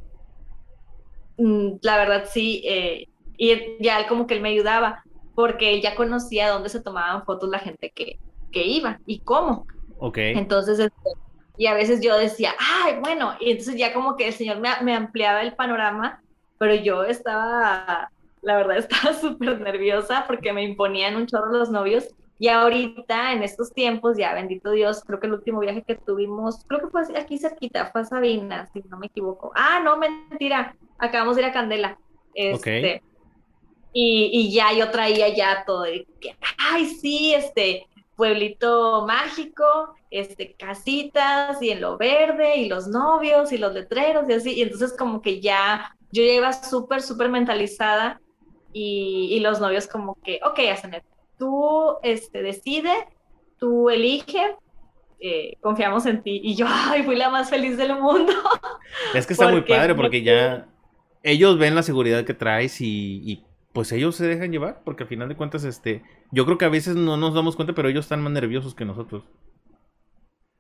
mm, 1.38 1.76
la 1.82 1.98
verdad 1.98 2.26
sí, 2.30 2.62
eh, 2.66 3.08
y 3.38 3.82
ya 3.82 4.08
como 4.08 4.28
que 4.28 4.36
él 4.36 4.42
me 4.42 4.50
ayudaba, 4.50 5.04
porque 5.34 5.74
él 5.74 5.82
ya 5.82 5.96
conocía 5.96 6.50
dónde 6.50 6.70
se 6.70 6.82
tomaban 6.82 7.26
fotos 7.26 7.50
la 7.50 7.60
gente 7.60 7.92
que, 7.96 8.20
que 8.52 8.66
iba 8.66 9.00
y 9.06 9.20
cómo. 9.20 9.66
Ok. 10.06 10.18
Entonces, 10.18 10.80
este, 10.80 11.10
y 11.56 11.68
a 11.68 11.74
veces 11.74 12.02
yo 12.02 12.18
decía, 12.18 12.54
ay, 12.60 12.96
bueno, 13.00 13.36
y 13.40 13.52
entonces 13.52 13.78
ya 13.78 13.94
como 13.94 14.18
que 14.18 14.28
el 14.28 14.34
señor 14.34 14.60
me, 14.60 14.70
me 14.82 14.94
ampliaba 14.94 15.42
el 15.42 15.54
panorama, 15.54 16.22
pero 16.58 16.76
yo 16.76 17.06
estaba, 17.06 18.12
la 18.42 18.58
verdad, 18.58 18.78
estaba 18.80 19.14
súper 19.14 19.62
nerviosa 19.62 20.26
porque 20.28 20.52
me 20.52 20.62
imponían 20.62 21.16
un 21.16 21.26
chorro 21.26 21.54
los 21.54 21.70
novios. 21.70 22.10
Y 22.38 22.50
ahorita, 22.50 23.32
en 23.32 23.44
estos 23.44 23.72
tiempos, 23.72 24.18
ya 24.18 24.34
bendito 24.34 24.72
Dios, 24.72 25.06
creo 25.08 25.22
que 25.22 25.28
el 25.28 25.36
último 25.36 25.62
viaje 25.62 25.84
que 25.84 25.96
tuvimos, 25.96 26.66
creo 26.68 26.82
que 26.82 26.88
fue 26.88 27.04
aquí 27.18 27.38
cerquita, 27.38 27.86
fue 27.86 28.02
a 28.02 28.06
Sabina, 28.06 28.68
si 28.74 28.82
no 28.90 28.98
me 28.98 29.06
equivoco. 29.06 29.54
Ah, 29.56 29.80
no, 29.82 29.96
mentira, 29.96 30.76
acabamos 30.98 31.38
de 31.38 31.44
ir 31.44 31.48
a 31.48 31.54
Candela. 31.54 31.98
Este, 32.34 33.02
y, 33.94 34.32
y, 34.34 34.52
ya 34.52 34.74
yo 34.74 34.92
traía 34.92 35.34
ya 35.34 35.64
todo 35.66 35.84
de 35.84 36.06
que, 36.20 36.36
ay, 36.58 36.88
sí, 36.88 37.34
este, 37.34 37.88
pueblito 38.16 39.06
mágico, 39.08 39.96
este, 40.12 40.54
casitas 40.54 41.62
y 41.62 41.72
en 41.72 41.82
lo 41.82 41.98
verde 41.98 42.58
y 42.58 42.70
los 42.70 42.88
novios 42.88 43.52
y 43.52 43.58
los 43.58 43.74
letreros 43.74 44.30
y 44.30 44.34
así. 44.34 44.54
Y 44.54 44.62
entonces 44.62 44.96
como 44.98 45.22
que 45.22 45.42
ya 45.42 45.96
yo 46.12 46.24
ya 46.24 46.34
iba 46.34 46.54
súper, 46.54 47.02
súper 47.02 47.30
mentalizada 47.30 48.22
y, 48.72 49.30
y, 49.32 49.40
los 49.40 49.60
novios 49.60 49.88
como 49.88 50.16
que, 50.24 50.40
ok, 50.44 50.60
Asenet, 50.72 51.04
tú 51.38 51.98
este, 52.04 52.42
decide, 52.42 52.92
tú 53.58 53.90
elige, 53.90 54.56
eh, 55.20 55.58
confiamos 55.62 56.06
en 56.06 56.22
ti. 56.22 56.40
Y 56.44 56.56
yo, 56.56 56.66
ay, 56.70 57.04
fui 57.04 57.16
la 57.16 57.30
más 57.30 57.50
feliz 57.50 57.78
del 57.78 58.00
mundo. 58.00 58.34
Es 59.14 59.26
que 59.26 59.34
está 59.34 59.48
muy 59.48 59.62
padre 59.62 59.96
porque 59.96 60.22
ya 60.22 60.68
ellos 61.24 61.58
ven 61.58 61.76
la 61.76 61.84
seguridad 61.84 62.26
que 62.26 62.34
traes 62.34 62.80
y, 62.82 63.22
y 63.24 63.44
pues 63.74 63.92
ellos 63.92 64.16
se 64.16 64.28
dejan 64.28 64.52
llevar, 64.52 64.82
porque 64.86 65.04
al 65.04 65.10
final 65.10 65.28
de 65.28 65.36
cuentas, 65.36 65.64
este, 65.64 66.04
yo 66.32 66.46
creo 66.46 66.60
que 66.60 66.66
a 66.66 66.70
veces 66.70 66.96
no 66.96 67.18
nos 67.18 67.34
damos 67.34 67.56
cuenta, 67.56 67.74
pero 67.74 67.90
ellos 67.90 68.06
están 68.06 68.22
más 68.22 68.32
nerviosos 68.32 68.76
que 68.76 68.86
nosotros. 68.86 69.24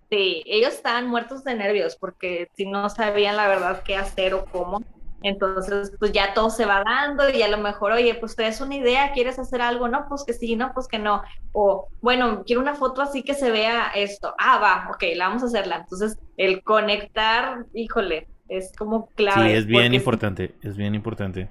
Sí, 0.09 0.43
ellos 0.45 0.73
estaban 0.73 1.07
muertos 1.07 1.43
de 1.43 1.55
nervios, 1.55 1.95
porque 1.95 2.47
si 2.55 2.65
no 2.65 2.89
sabían 2.89 3.37
la 3.37 3.47
verdad 3.47 3.83
qué 3.83 3.95
hacer 3.95 4.33
o 4.33 4.45
cómo, 4.45 4.81
entonces 5.21 5.93
pues 5.99 6.11
ya 6.11 6.33
todo 6.33 6.49
se 6.49 6.65
va 6.65 6.83
dando 6.83 7.29
y 7.29 7.41
a 7.43 7.47
lo 7.47 7.57
mejor, 7.57 7.93
oye, 7.93 8.15
pues 8.15 8.35
te 8.35 8.43
das 8.43 8.61
una 8.61 8.75
idea, 8.75 9.11
quieres 9.13 9.37
hacer 9.39 9.61
algo, 9.61 9.87
no, 9.87 10.05
pues 10.09 10.23
que 10.23 10.33
sí, 10.33 10.55
no, 10.55 10.73
pues 10.73 10.87
que 10.87 10.99
no, 10.99 11.21
o 11.51 11.87
bueno, 12.01 12.43
quiero 12.45 12.61
una 12.61 12.75
foto 12.75 13.01
así 13.01 13.23
que 13.23 13.35
se 13.35 13.51
vea 13.51 13.91
esto, 13.95 14.33
ah, 14.39 14.59
va, 14.59 14.89
ok, 14.91 15.03
la 15.15 15.27
vamos 15.27 15.43
a 15.43 15.47
hacerla, 15.47 15.77
entonces 15.77 16.17
el 16.37 16.63
conectar, 16.63 17.65
híjole, 17.73 18.27
es 18.49 18.71
como 18.75 19.07
clave. 19.15 19.49
Sí, 19.49 19.55
es 19.55 19.65
bien 19.65 19.93
importante, 19.93 20.53
es 20.61 20.75
bien 20.75 20.93
importante 20.93 21.47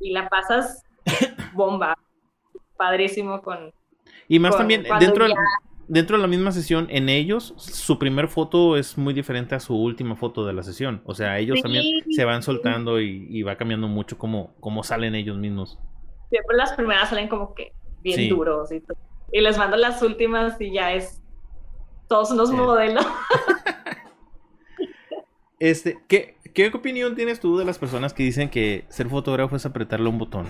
y 0.00 0.12
la 0.12 0.28
pasas 0.28 0.84
bomba. 1.54 1.96
Padrísimo 2.76 3.42
con. 3.42 3.72
Y 4.26 4.38
más 4.38 4.56
también, 4.56 4.84
dentro, 4.98 5.26
dentro 5.86 6.16
de 6.16 6.22
la 6.22 6.28
misma 6.28 6.52
sesión, 6.52 6.86
en 6.88 7.08
ellos, 7.08 7.52
su 7.56 7.98
primer 7.98 8.28
foto 8.28 8.76
es 8.76 8.96
muy 8.96 9.12
diferente 9.12 9.54
a 9.54 9.60
su 9.60 9.76
última 9.76 10.16
foto 10.16 10.46
de 10.46 10.52
la 10.52 10.62
sesión. 10.62 11.02
O 11.04 11.14
sea, 11.14 11.38
ellos 11.38 11.60
también 11.62 12.04
se 12.10 12.24
van 12.24 12.42
soltando 12.42 13.00
y, 13.00 13.42
va 13.42 13.56
cambiando 13.56 13.88
mucho 13.88 14.16
como, 14.16 14.54
como 14.60 14.82
salen 14.82 15.14
ellos 15.14 15.36
mismos. 15.36 15.78
Siempre 16.30 16.56
las 16.56 16.72
primeras 16.72 17.08
salen 17.08 17.28
como 17.28 17.54
que 17.54 17.72
bien 18.02 18.28
duros 18.28 18.72
y, 18.72 18.82
y 19.32 19.40
les 19.40 19.58
mando 19.58 19.76
las 19.76 20.02
últimas 20.02 20.60
y 20.60 20.72
ya 20.72 20.94
es 20.94 21.20
todos 22.08 22.30
unos 22.30 22.50
modelos. 22.50 23.06
este, 25.58 25.98
¿qué, 26.08 26.36
¿Qué 26.54 26.68
opinión 26.68 27.14
tienes 27.14 27.40
tú 27.40 27.58
de 27.58 27.64
las 27.64 27.78
personas 27.78 28.12
que 28.12 28.22
dicen 28.22 28.48
que 28.48 28.84
ser 28.88 29.08
fotógrafo 29.08 29.56
es 29.56 29.66
apretarle 29.66 30.08
un 30.08 30.18
botón? 30.18 30.48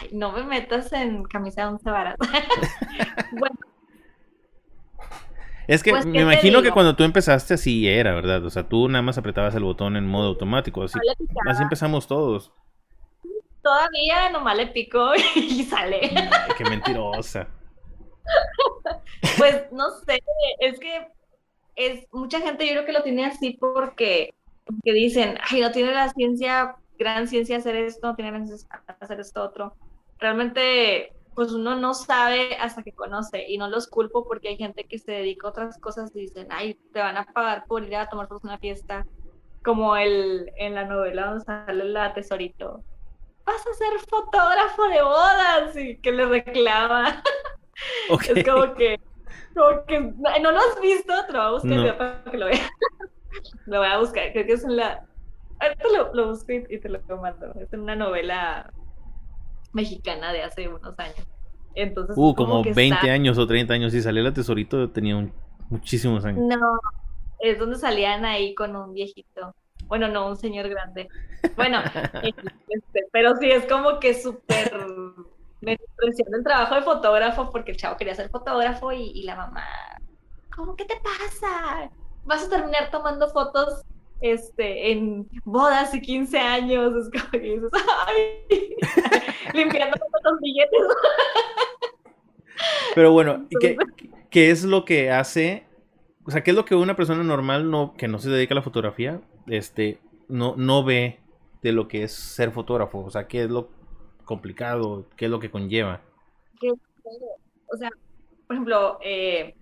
Ay, 0.00 0.08
no 0.12 0.32
me 0.32 0.42
metas 0.42 0.92
en 0.92 1.24
camisa 1.24 1.62
de 1.62 1.68
once 1.68 1.90
varas. 1.90 2.16
bueno. 3.32 3.56
Es 5.68 5.82
que 5.82 5.90
pues, 5.90 6.06
me 6.06 6.20
imagino 6.20 6.60
que 6.60 6.72
cuando 6.72 6.96
tú 6.96 7.04
empezaste 7.04 7.54
así 7.54 7.88
era, 7.88 8.14
¿verdad? 8.14 8.44
O 8.44 8.50
sea, 8.50 8.68
tú 8.68 8.88
nada 8.88 9.02
más 9.02 9.16
apretabas 9.16 9.54
el 9.54 9.62
botón 9.62 9.96
en 9.96 10.06
modo 10.06 10.28
automático. 10.28 10.82
Así, 10.82 10.98
así 11.48 11.62
empezamos 11.62 12.06
todos. 12.06 12.52
Todavía 13.62 14.30
nomás 14.30 14.56
le 14.56 14.66
pico 14.68 15.12
y 15.36 15.62
sale. 15.62 16.10
qué 16.58 16.64
mentirosa. 16.64 17.48
pues 19.38 19.66
no 19.72 19.84
sé, 20.04 20.22
es 20.60 20.78
que 20.80 21.08
es 21.76 22.06
mucha 22.12 22.40
gente 22.40 22.66
yo 22.66 22.72
creo 22.72 22.86
que 22.86 22.92
lo 22.92 23.02
tiene 23.02 23.24
así 23.24 23.56
porque, 23.58 24.34
dicen, 24.84 25.38
ay, 25.50 25.60
no 25.60 25.72
tiene 25.72 25.92
la 25.92 26.08
ciencia, 26.10 26.76
gran 26.98 27.28
ciencia 27.28 27.56
hacer 27.56 27.76
esto, 27.76 28.08
no 28.08 28.14
tiene 28.14 28.32
la 28.32 28.44
ciencia 28.44 28.68
hacer 29.00 29.20
esto 29.20 29.42
otro. 29.42 29.74
Realmente, 30.18 31.12
pues 31.34 31.52
uno 31.52 31.74
no 31.76 31.94
sabe 31.94 32.56
hasta 32.56 32.82
que 32.82 32.92
conoce 32.92 33.44
y 33.48 33.58
no 33.58 33.68
los 33.68 33.86
culpo 33.86 34.24
porque 34.24 34.48
hay 34.48 34.56
gente 34.56 34.84
que 34.84 34.98
se 34.98 35.12
dedica 35.12 35.46
a 35.46 35.50
otras 35.50 35.78
cosas 35.78 36.14
y 36.14 36.20
dicen, 36.20 36.48
ay, 36.50 36.74
te 36.92 37.00
van 37.00 37.16
a 37.16 37.24
pagar 37.24 37.64
por 37.66 37.84
ir 37.84 37.96
a 37.96 38.08
tomar 38.08 38.28
una 38.42 38.58
fiesta, 38.58 39.06
como 39.64 39.96
el, 39.96 40.50
en 40.56 40.74
la 40.74 40.84
novela 40.84 41.26
donde 41.26 41.44
sale 41.44 41.84
la 41.84 42.14
tesorito. 42.14 42.82
Vas 43.44 43.66
a 43.66 43.74
ser 43.74 43.98
fotógrafo 44.08 44.88
de 44.88 45.02
bodas 45.02 45.76
y 45.76 45.96
que 45.96 46.12
le 46.12 46.26
reclama. 46.26 47.22
Es 48.28 48.44
como 48.44 48.74
que 48.74 49.00
que, 49.86 50.00
no 50.00 50.52
lo 50.52 50.58
has 50.58 50.80
visto, 50.80 51.12
te 51.26 51.32
lo 51.32 51.38
voy 51.38 51.48
a 51.48 51.52
buscar 51.52 51.98
para 51.98 52.24
que 52.30 52.38
lo 52.38 52.46
veas. 52.46 52.70
lo 53.66 53.78
voy 53.78 53.88
a 53.88 53.98
buscar, 53.98 54.32
creo 54.32 54.46
que 54.46 54.52
es 54.52 54.64
en 54.64 54.76
la... 54.76 55.06
Ahorita 55.60 55.84
lo, 55.96 56.14
lo 56.14 56.28
busco 56.30 56.52
y, 56.52 56.78
te 56.78 56.88
lo 56.88 57.00
mando. 57.20 57.52
Es 57.60 57.72
una 57.72 57.94
novela 57.94 58.72
mexicana 59.72 60.32
de 60.32 60.42
hace 60.42 60.68
unos 60.68 60.98
años. 60.98 61.26
Entonces, 61.74 62.16
uh, 62.18 62.34
como, 62.34 62.62
20 62.62 63.10
años 63.10 63.38
o 63.38 63.46
30 63.46 63.72
años. 63.72 63.92
Si 63.92 64.02
salió 64.02 64.22
la 64.22 64.32
tesorito, 64.32 64.90
tenía 64.90 65.16
un, 65.16 65.32
muchísimos 65.70 66.24
años. 66.24 66.42
No, 66.48 66.80
es 67.38 67.58
donde 67.58 67.76
salían 67.76 68.24
ahí 68.24 68.54
con 68.54 68.74
un 68.76 68.92
viejito. 68.92 69.54
Bueno, 69.86 70.08
no, 70.08 70.28
un 70.28 70.36
señor 70.36 70.68
grande. 70.68 71.08
Bueno, 71.56 71.78
este, 72.22 73.06
pero 73.12 73.36
sí 73.36 73.50
es 73.50 73.66
como 73.66 74.00
que 74.00 74.14
súper 74.14 74.72
me 75.62 75.78
impresiona 75.80 76.36
el 76.36 76.44
trabajo 76.44 76.74
de 76.74 76.82
fotógrafo 76.82 77.50
porque 77.50 77.70
el 77.70 77.76
chavo 77.76 77.96
quería 77.96 78.14
ser 78.14 78.28
fotógrafo 78.28 78.92
y, 78.92 79.22
la 79.22 79.36
mamá, 79.36 79.64
¿cómo 80.54 80.76
que 80.76 80.84
te 80.84 80.96
pasa? 80.96 81.88
Vas 82.24 82.44
a 82.44 82.50
terminar 82.50 82.90
tomando 82.90 83.28
fotos 83.30 83.82
este, 84.20 84.90
en 84.90 85.28
bodas 85.44 85.94
y 85.94 86.00
15 86.00 86.38
años. 86.38 86.94
Es 86.96 87.10
como 87.10 87.30
que 87.30 87.38
dices, 87.38 87.70
¡ay! 88.06 88.76
Limpiando 89.54 89.96
los 90.24 90.40
billetes. 90.40 90.80
Pero 92.94 93.12
bueno, 93.12 93.46
¿qué, 93.60 93.76
¿qué, 94.30 94.50
es 94.50 94.64
lo 94.64 94.84
que 94.84 95.12
hace? 95.12 95.64
O 96.24 96.30
sea, 96.32 96.42
¿qué 96.42 96.50
es 96.50 96.56
lo 96.56 96.64
que 96.64 96.74
una 96.74 96.96
persona 96.96 97.22
normal 97.22 97.70
no, 97.70 97.94
que 97.94 98.08
no 98.08 98.18
se 98.18 98.30
dedica 98.30 98.54
a 98.54 98.56
la 98.56 98.62
fotografía 98.62 99.20
este, 99.46 100.00
no, 100.28 100.54
no 100.56 100.84
ve 100.84 101.20
de 101.62 101.72
lo 101.72 101.86
que 101.86 102.02
es 102.02 102.12
ser 102.12 102.50
fotógrafo? 102.50 102.98
O 102.98 103.10
sea, 103.10 103.28
¿qué 103.28 103.44
es 103.44 103.50
lo 103.50 103.70
complicado? 104.32 105.04
¿Qué 105.16 105.26
es 105.26 105.30
lo 105.30 105.40
que 105.40 105.50
conlleva? 105.50 106.00
O 107.66 107.76
sea, 107.76 107.90
por 108.46 108.56
ejemplo, 108.56 108.98
eh, 109.02 109.54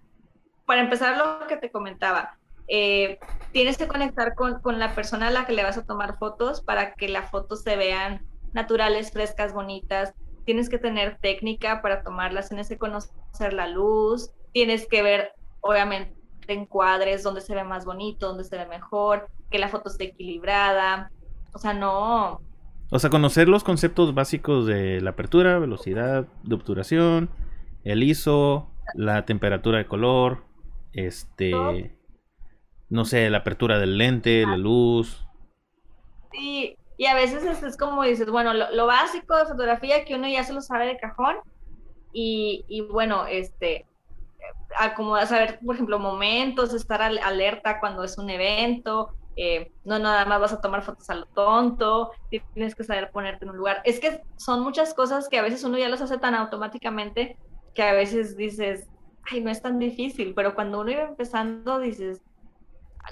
para 0.64 0.82
empezar 0.82 1.18
lo 1.18 1.48
que 1.48 1.56
te 1.56 1.72
comentaba, 1.72 2.38
eh, 2.68 3.18
tienes 3.50 3.76
que 3.76 3.88
conectar 3.88 4.36
con, 4.36 4.60
con, 4.60 4.78
la 4.78 4.94
persona 4.94 5.26
a 5.26 5.30
la 5.32 5.44
que 5.44 5.54
le 5.54 5.64
vas 5.64 5.76
a 5.76 5.84
tomar 5.84 6.18
fotos 6.18 6.60
para 6.60 6.94
que 6.94 7.08
las 7.08 7.30
fotos 7.32 7.64
se 7.64 7.74
vean 7.74 8.24
naturales, 8.52 9.10
frescas, 9.10 9.52
bonitas. 9.52 10.14
Tienes 10.44 10.68
que 10.68 10.78
tener 10.78 11.18
técnica 11.18 11.82
para 11.82 12.04
tomarlas, 12.04 12.48
tienes 12.48 12.68
que 12.68 12.78
conocer 12.78 13.52
la 13.52 13.66
luz, 13.66 14.30
tienes 14.52 14.86
que 14.86 15.02
ver, 15.02 15.32
obviamente, 15.62 16.14
encuadres, 16.46 17.24
donde 17.24 17.40
se 17.40 17.56
ve 17.56 17.64
más 17.64 17.84
bonito, 17.84 18.28
donde 18.28 18.44
se 18.44 18.56
ve 18.56 18.66
mejor, 18.66 19.28
que 19.50 19.58
la 19.58 19.68
foto 19.68 19.90
esté 19.90 20.04
equilibrada. 20.04 21.10
O 21.54 21.58
sea, 21.58 21.74
no, 21.74 22.40
o 22.90 22.98
sea, 22.98 23.10
conocer 23.10 23.48
los 23.48 23.64
conceptos 23.64 24.14
básicos 24.14 24.66
de 24.66 25.00
la 25.00 25.10
apertura, 25.10 25.58
velocidad 25.58 26.26
de 26.42 26.54
obturación, 26.54 27.30
el 27.84 28.02
ISO, 28.02 28.68
la 28.94 29.24
temperatura 29.24 29.78
de 29.78 29.86
color, 29.86 30.44
este, 30.92 31.96
no 32.88 33.04
sé, 33.04 33.30
la 33.30 33.38
apertura 33.38 33.78
del 33.78 33.96
lente, 33.96 34.44
la 34.44 34.56
luz. 34.56 35.24
Sí, 36.32 36.76
y 36.98 37.06
a 37.06 37.14
veces 37.14 37.62
es, 37.62 37.76
como 37.76 38.02
dices, 38.02 38.28
bueno, 38.28 38.52
lo, 38.52 38.86
básico 38.86 39.36
de 39.36 39.46
fotografía 39.46 40.04
que 40.04 40.16
uno 40.16 40.28
ya 40.28 40.44
se 40.44 40.52
lo 40.52 40.60
sabe 40.60 40.86
de 40.86 40.98
cajón 40.98 41.36
y, 42.12 42.64
y 42.68 42.82
bueno, 42.82 43.26
este, 43.26 43.86
a 44.76 44.94
como 44.94 45.14
a 45.14 45.26
saber, 45.26 45.60
por 45.64 45.76
ejemplo, 45.76 45.98
momentos, 45.98 46.74
estar 46.74 47.00
alerta 47.02 47.80
cuando 47.80 48.02
es 48.04 48.18
un 48.18 48.30
evento, 48.30 49.14
eh, 49.36 49.72
no 49.84 49.98
nada 49.98 50.24
más 50.24 50.40
vas 50.40 50.52
a 50.52 50.60
tomar 50.60 50.82
fotos 50.82 51.08
a 51.10 51.14
lo 51.14 51.26
tonto, 51.26 52.12
tienes 52.28 52.74
que 52.74 52.84
saber 52.84 53.10
ponerte 53.10 53.44
en 53.44 53.50
un 53.50 53.56
lugar. 53.56 53.80
Es 53.84 54.00
que 54.00 54.22
son 54.36 54.62
muchas 54.62 54.94
cosas 54.94 55.28
que 55.28 55.38
a 55.38 55.42
veces 55.42 55.64
uno 55.64 55.78
ya 55.78 55.88
las 55.88 56.00
hace 56.00 56.18
tan 56.18 56.34
automáticamente 56.34 57.36
que 57.74 57.82
a 57.82 57.92
veces 57.92 58.36
dices, 58.36 58.88
ay, 59.30 59.40
no 59.40 59.50
es 59.50 59.62
tan 59.62 59.78
difícil, 59.78 60.34
pero 60.34 60.54
cuando 60.54 60.80
uno 60.80 60.90
iba 60.90 61.02
empezando 61.02 61.78
dices, 61.78 62.20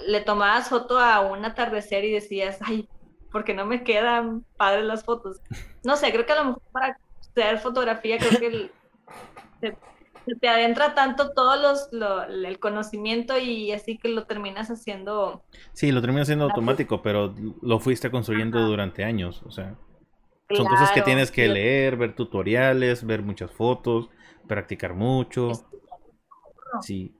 le 0.05 0.21
tomabas 0.21 0.69
foto 0.69 0.99
a 0.99 1.21
un 1.21 1.45
atardecer 1.45 2.03
y 2.03 2.11
decías, 2.11 2.59
ay, 2.61 2.87
porque 3.31 3.53
no 3.53 3.65
me 3.65 3.83
quedan 3.83 4.45
padres 4.57 4.85
las 4.85 5.03
fotos. 5.03 5.41
No 5.83 5.95
sé, 5.95 6.11
creo 6.11 6.25
que 6.25 6.33
a 6.33 6.43
lo 6.43 6.45
mejor 6.45 6.63
para 6.71 6.97
hacer 7.19 7.59
fotografía 7.59 8.17
creo 8.17 8.39
que 8.39 8.71
se, 9.61 9.77
te 10.39 10.47
adentra 10.47 10.95
tanto 10.95 11.31
todo 11.31 11.55
los, 11.61 11.89
el 12.27 12.59
conocimiento 12.59 13.37
y 13.37 13.71
así 13.71 13.97
que 13.97 14.09
lo 14.09 14.25
terminas 14.25 14.69
haciendo. 14.69 15.43
Sí, 15.73 15.91
lo 15.91 16.01
terminas 16.01 16.27
haciendo 16.27 16.45
automático, 16.45 17.01
pero 17.01 17.33
lo 17.61 17.79
fuiste 17.79 18.11
construyendo 18.11 18.59
durante 18.61 19.03
años, 19.03 19.43
o 19.45 19.51
sea. 19.51 19.75
Son 20.51 20.65
cosas 20.65 20.91
que 20.91 21.03
tienes 21.03 21.29
que 21.29 21.47
leer, 21.47 21.95
ver 21.95 22.15
tutoriales, 22.15 23.05
ver 23.05 23.21
muchas 23.21 23.51
fotos, 23.51 24.09
practicar 24.47 24.95
mucho. 24.95 25.51
Sí. 26.81 27.13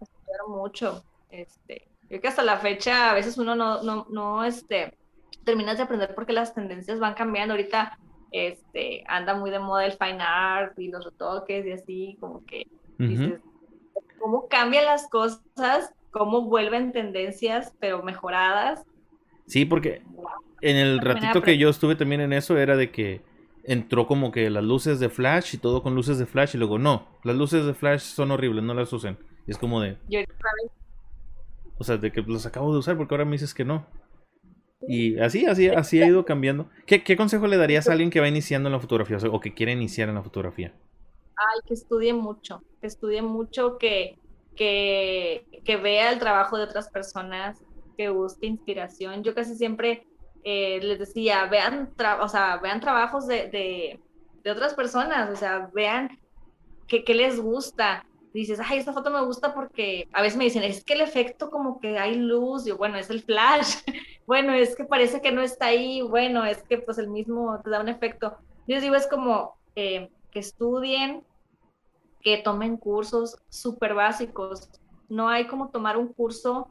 Estudiar 0.00 0.48
mucho. 0.48 1.04
Este, 1.30 1.88
creo 2.08 2.20
que 2.22 2.28
hasta 2.28 2.42
la 2.42 2.56
fecha 2.56 3.10
a 3.10 3.14
veces 3.14 3.36
uno 3.36 3.54
no, 3.54 3.82
no, 3.82 4.06
no, 4.10 4.44
este, 4.44 4.96
terminas 5.44 5.76
de 5.76 5.82
aprender 5.82 6.14
porque 6.14 6.32
las 6.32 6.54
tendencias 6.54 6.98
van 6.98 7.14
cambiando. 7.14 7.52
Ahorita 7.52 7.98
este, 8.34 9.04
anda 9.06 9.34
muy 9.34 9.50
de 9.50 9.60
moda 9.60 9.86
el 9.86 9.92
fine 9.92 10.18
art 10.20 10.76
y 10.76 10.88
los 10.88 11.04
retoques 11.04 11.64
y 11.64 11.70
así, 11.70 12.16
como 12.18 12.44
que 12.44 12.66
dices, 12.98 13.40
cómo 14.18 14.48
cambian 14.48 14.86
las 14.86 15.08
cosas, 15.08 15.94
cómo 16.10 16.42
vuelven 16.42 16.92
tendencias, 16.92 17.72
pero 17.78 18.02
mejoradas. 18.02 18.84
Sí, 19.46 19.64
porque 19.64 20.02
en 20.62 20.76
el 20.76 20.98
ratito 20.98 21.42
que 21.42 21.58
yo 21.58 21.68
estuve 21.68 21.94
también 21.94 22.22
en 22.22 22.32
eso 22.32 22.58
era 22.58 22.76
de 22.76 22.90
que 22.90 23.22
entró 23.62 24.08
como 24.08 24.32
que 24.32 24.50
las 24.50 24.64
luces 24.64 24.98
de 24.98 25.10
flash 25.10 25.54
y 25.54 25.58
todo 25.58 25.82
con 25.82 25.94
luces 25.94 26.18
de 26.18 26.26
flash 26.26 26.54
y 26.54 26.58
luego 26.58 26.78
no, 26.78 27.06
las 27.22 27.36
luces 27.36 27.64
de 27.64 27.74
flash 27.74 28.00
son 28.00 28.32
horribles, 28.32 28.64
no 28.64 28.74
las 28.74 28.92
usen. 28.92 29.16
Y 29.46 29.52
es 29.52 29.58
como 29.58 29.80
de... 29.80 29.96
o 31.78 31.84
sea, 31.84 31.98
de 31.98 32.10
que 32.10 32.22
los 32.22 32.46
acabo 32.46 32.72
de 32.72 32.78
usar 32.78 32.96
porque 32.96 33.14
ahora 33.14 33.24
me 33.24 33.32
dices 33.32 33.54
que 33.54 33.64
no. 33.64 33.86
Y 34.88 35.18
así, 35.18 35.46
así, 35.46 35.68
así 35.68 36.02
ha 36.02 36.06
ido 36.06 36.24
cambiando. 36.24 36.68
¿Qué, 36.86 37.02
¿Qué, 37.02 37.16
consejo 37.16 37.46
le 37.46 37.56
darías 37.56 37.88
a 37.88 37.92
alguien 37.92 38.10
que 38.10 38.20
va 38.20 38.28
iniciando 38.28 38.68
en 38.68 38.72
la 38.72 38.80
fotografía 38.80 39.18
o, 39.30 39.40
que 39.40 39.54
quiere 39.54 39.72
iniciar 39.72 40.08
en 40.08 40.16
la 40.16 40.22
fotografía? 40.22 40.72
Ay, 41.36 41.60
que 41.66 41.74
estudie 41.74 42.12
mucho, 42.12 42.62
que 42.80 42.86
estudie 42.86 43.22
mucho, 43.22 43.78
que, 43.78 44.18
que, 44.56 45.46
que 45.64 45.76
vea 45.76 46.12
el 46.12 46.18
trabajo 46.18 46.56
de 46.56 46.64
otras 46.64 46.88
personas, 46.90 47.62
que 47.96 48.08
busque 48.08 48.46
inspiración. 48.46 49.22
Yo 49.22 49.34
casi 49.34 49.54
siempre 49.54 50.06
eh, 50.42 50.80
les 50.82 50.98
decía, 50.98 51.46
vean, 51.46 51.92
o 52.20 52.28
sea, 52.28 52.58
vean 52.58 52.80
trabajos 52.80 53.26
de, 53.26 53.48
de, 53.48 54.00
de, 54.42 54.50
otras 54.50 54.74
personas, 54.74 55.30
o 55.30 55.36
sea, 55.36 55.70
vean 55.72 56.18
qué 56.86 57.14
les 57.14 57.40
gusta. 57.40 58.04
Dices, 58.38 58.60
ay, 58.62 58.78
esta 58.78 58.92
foto 58.92 59.10
me 59.10 59.24
gusta 59.24 59.54
porque 59.54 60.08
a 60.12 60.22
veces 60.22 60.36
me 60.36 60.44
dicen, 60.44 60.62
es 60.62 60.84
que 60.84 60.94
el 60.94 61.00
efecto 61.00 61.50
como 61.50 61.80
que 61.80 61.98
hay 61.98 62.16
luz, 62.16 62.66
y 62.66 62.72
bueno, 62.72 62.98
es 62.98 63.10
el 63.10 63.22
flash, 63.22 63.76
bueno, 64.26 64.52
es 64.52 64.76
que 64.76 64.84
parece 64.84 65.20
que 65.20 65.32
no 65.32 65.42
está 65.42 65.66
ahí, 65.66 66.02
bueno, 66.02 66.44
es 66.44 66.62
que 66.62 66.78
pues 66.78 66.98
el 66.98 67.08
mismo 67.08 67.60
te 67.62 67.70
da 67.70 67.80
un 67.80 67.88
efecto. 67.88 68.36
Yo 68.66 68.80
digo, 68.80 68.94
es 68.94 69.06
como 69.06 69.56
eh, 69.76 70.10
que 70.30 70.40
estudien, 70.40 71.24
que 72.22 72.38
tomen 72.38 72.76
cursos 72.76 73.36
súper 73.48 73.94
básicos. 73.94 74.68
No 75.08 75.28
hay 75.28 75.46
como 75.46 75.68
tomar 75.68 75.96
un 75.96 76.08
curso 76.12 76.70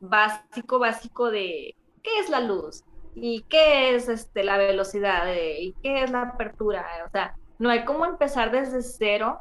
básico, 0.00 0.78
básico 0.78 1.30
de 1.30 1.74
qué 2.02 2.18
es 2.20 2.28
la 2.28 2.40
luz, 2.40 2.84
y 3.14 3.42
qué 3.48 3.94
es 3.94 4.08
este, 4.08 4.44
la 4.44 4.56
velocidad 4.56 5.26
y 5.34 5.74
qué 5.82 6.02
es 6.02 6.10
la 6.10 6.22
apertura. 6.22 6.86
O 7.06 7.10
sea, 7.10 7.34
no 7.58 7.70
hay 7.70 7.84
como 7.84 8.04
empezar 8.04 8.50
desde 8.50 8.82
cero 8.82 9.40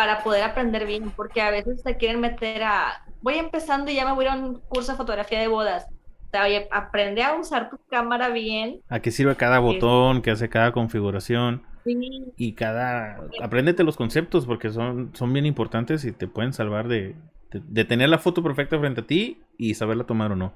para 0.00 0.22
poder 0.24 0.42
aprender 0.42 0.86
bien, 0.86 1.12
porque 1.14 1.42
a 1.42 1.50
veces 1.50 1.82
se 1.82 1.98
quieren 1.98 2.20
meter 2.20 2.62
a, 2.62 3.04
voy 3.20 3.34
empezando 3.34 3.90
y 3.90 3.96
ya 3.96 4.06
me 4.06 4.14
voy 4.14 4.24
a 4.24 4.34
un 4.34 4.58
curso 4.60 4.92
de 4.92 4.96
fotografía 4.96 5.38
de 5.38 5.46
bodas. 5.46 5.84
O 5.90 6.30
sea, 6.30 6.44
oye, 6.44 6.68
aprende 6.70 7.22
a 7.22 7.34
usar 7.34 7.68
tu 7.68 7.76
cámara 7.90 8.30
bien. 8.30 8.80
A 8.88 9.00
qué 9.00 9.10
sirve 9.10 9.36
cada 9.36 9.58
botón, 9.58 10.22
qué 10.22 10.30
hace 10.30 10.48
cada 10.48 10.72
configuración. 10.72 11.64
Y 11.84 12.54
cada... 12.54 13.20
Apréndete 13.42 13.84
los 13.84 13.98
conceptos 13.98 14.46
porque 14.46 14.70
son, 14.70 15.10
son 15.12 15.34
bien 15.34 15.44
importantes 15.44 16.02
y 16.06 16.12
te 16.12 16.28
pueden 16.28 16.54
salvar 16.54 16.88
de, 16.88 17.14
de 17.52 17.84
tener 17.84 18.08
la 18.08 18.16
foto 18.16 18.42
perfecta 18.42 18.78
frente 18.78 19.02
a 19.02 19.06
ti 19.06 19.42
y 19.58 19.74
saberla 19.74 20.04
tomar 20.04 20.32
o 20.32 20.36
no. 20.36 20.54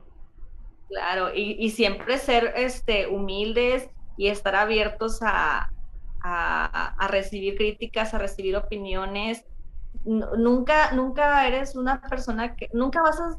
Claro, 0.89 1.35
y, 1.35 1.69
siempre 1.69 2.17
ser 2.17 2.55
este, 2.57 3.09
humildes 3.09 3.91
y 4.17 4.29
estar 4.29 4.57
abiertos 4.57 5.21
a, 5.21 5.71
recibir 7.09 7.57
críticas, 7.57 8.15
a 8.15 8.19
recibir 8.19 8.57
opiniones. 8.57 9.45
nunca, 10.05 10.93
nunca 10.93 11.47
eres 11.47 11.77
una 11.77 12.01
persona 12.01 12.57
que, 12.57 12.69
nunca 12.73 13.03
vas 13.03 13.21
a 13.21 13.37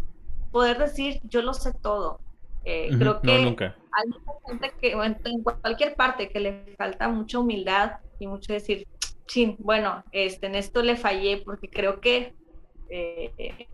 poder 0.51 0.77
decir 0.77 1.19
yo 1.23 1.41
lo 1.41 1.53
sé 1.53 1.73
todo. 1.73 2.19
Eh, 2.63 2.89
creo 2.97 3.21
que 3.21 3.31
hay 3.31 3.45
mucha 3.45 4.31
gente 4.47 4.73
que 4.81 4.91
en 4.91 5.43
cualquier 5.43 5.95
parte 5.95 6.29
que 6.29 6.39
le 6.39 6.75
falta 6.77 7.07
mucha 7.07 7.39
humildad 7.39 7.99
y 8.19 8.27
mucho 8.27 8.53
decir, 8.53 8.87
sí, 9.27 9.55
bueno, 9.59 10.03
este, 10.11 10.47
en 10.47 10.55
esto 10.55 10.81
le 10.81 10.95
fallé 10.95 11.41
porque 11.45 11.69
creo 11.69 12.01
que 12.01 12.33
eh, 12.89 13.67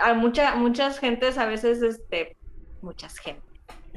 a 0.00 0.14
mucha, 0.14 0.54
muchas 0.54 0.98
gentes 0.98 1.38
a 1.38 1.46
veces, 1.46 1.82
este, 1.82 2.36
muchas 2.82 3.18
gente, 3.18 3.42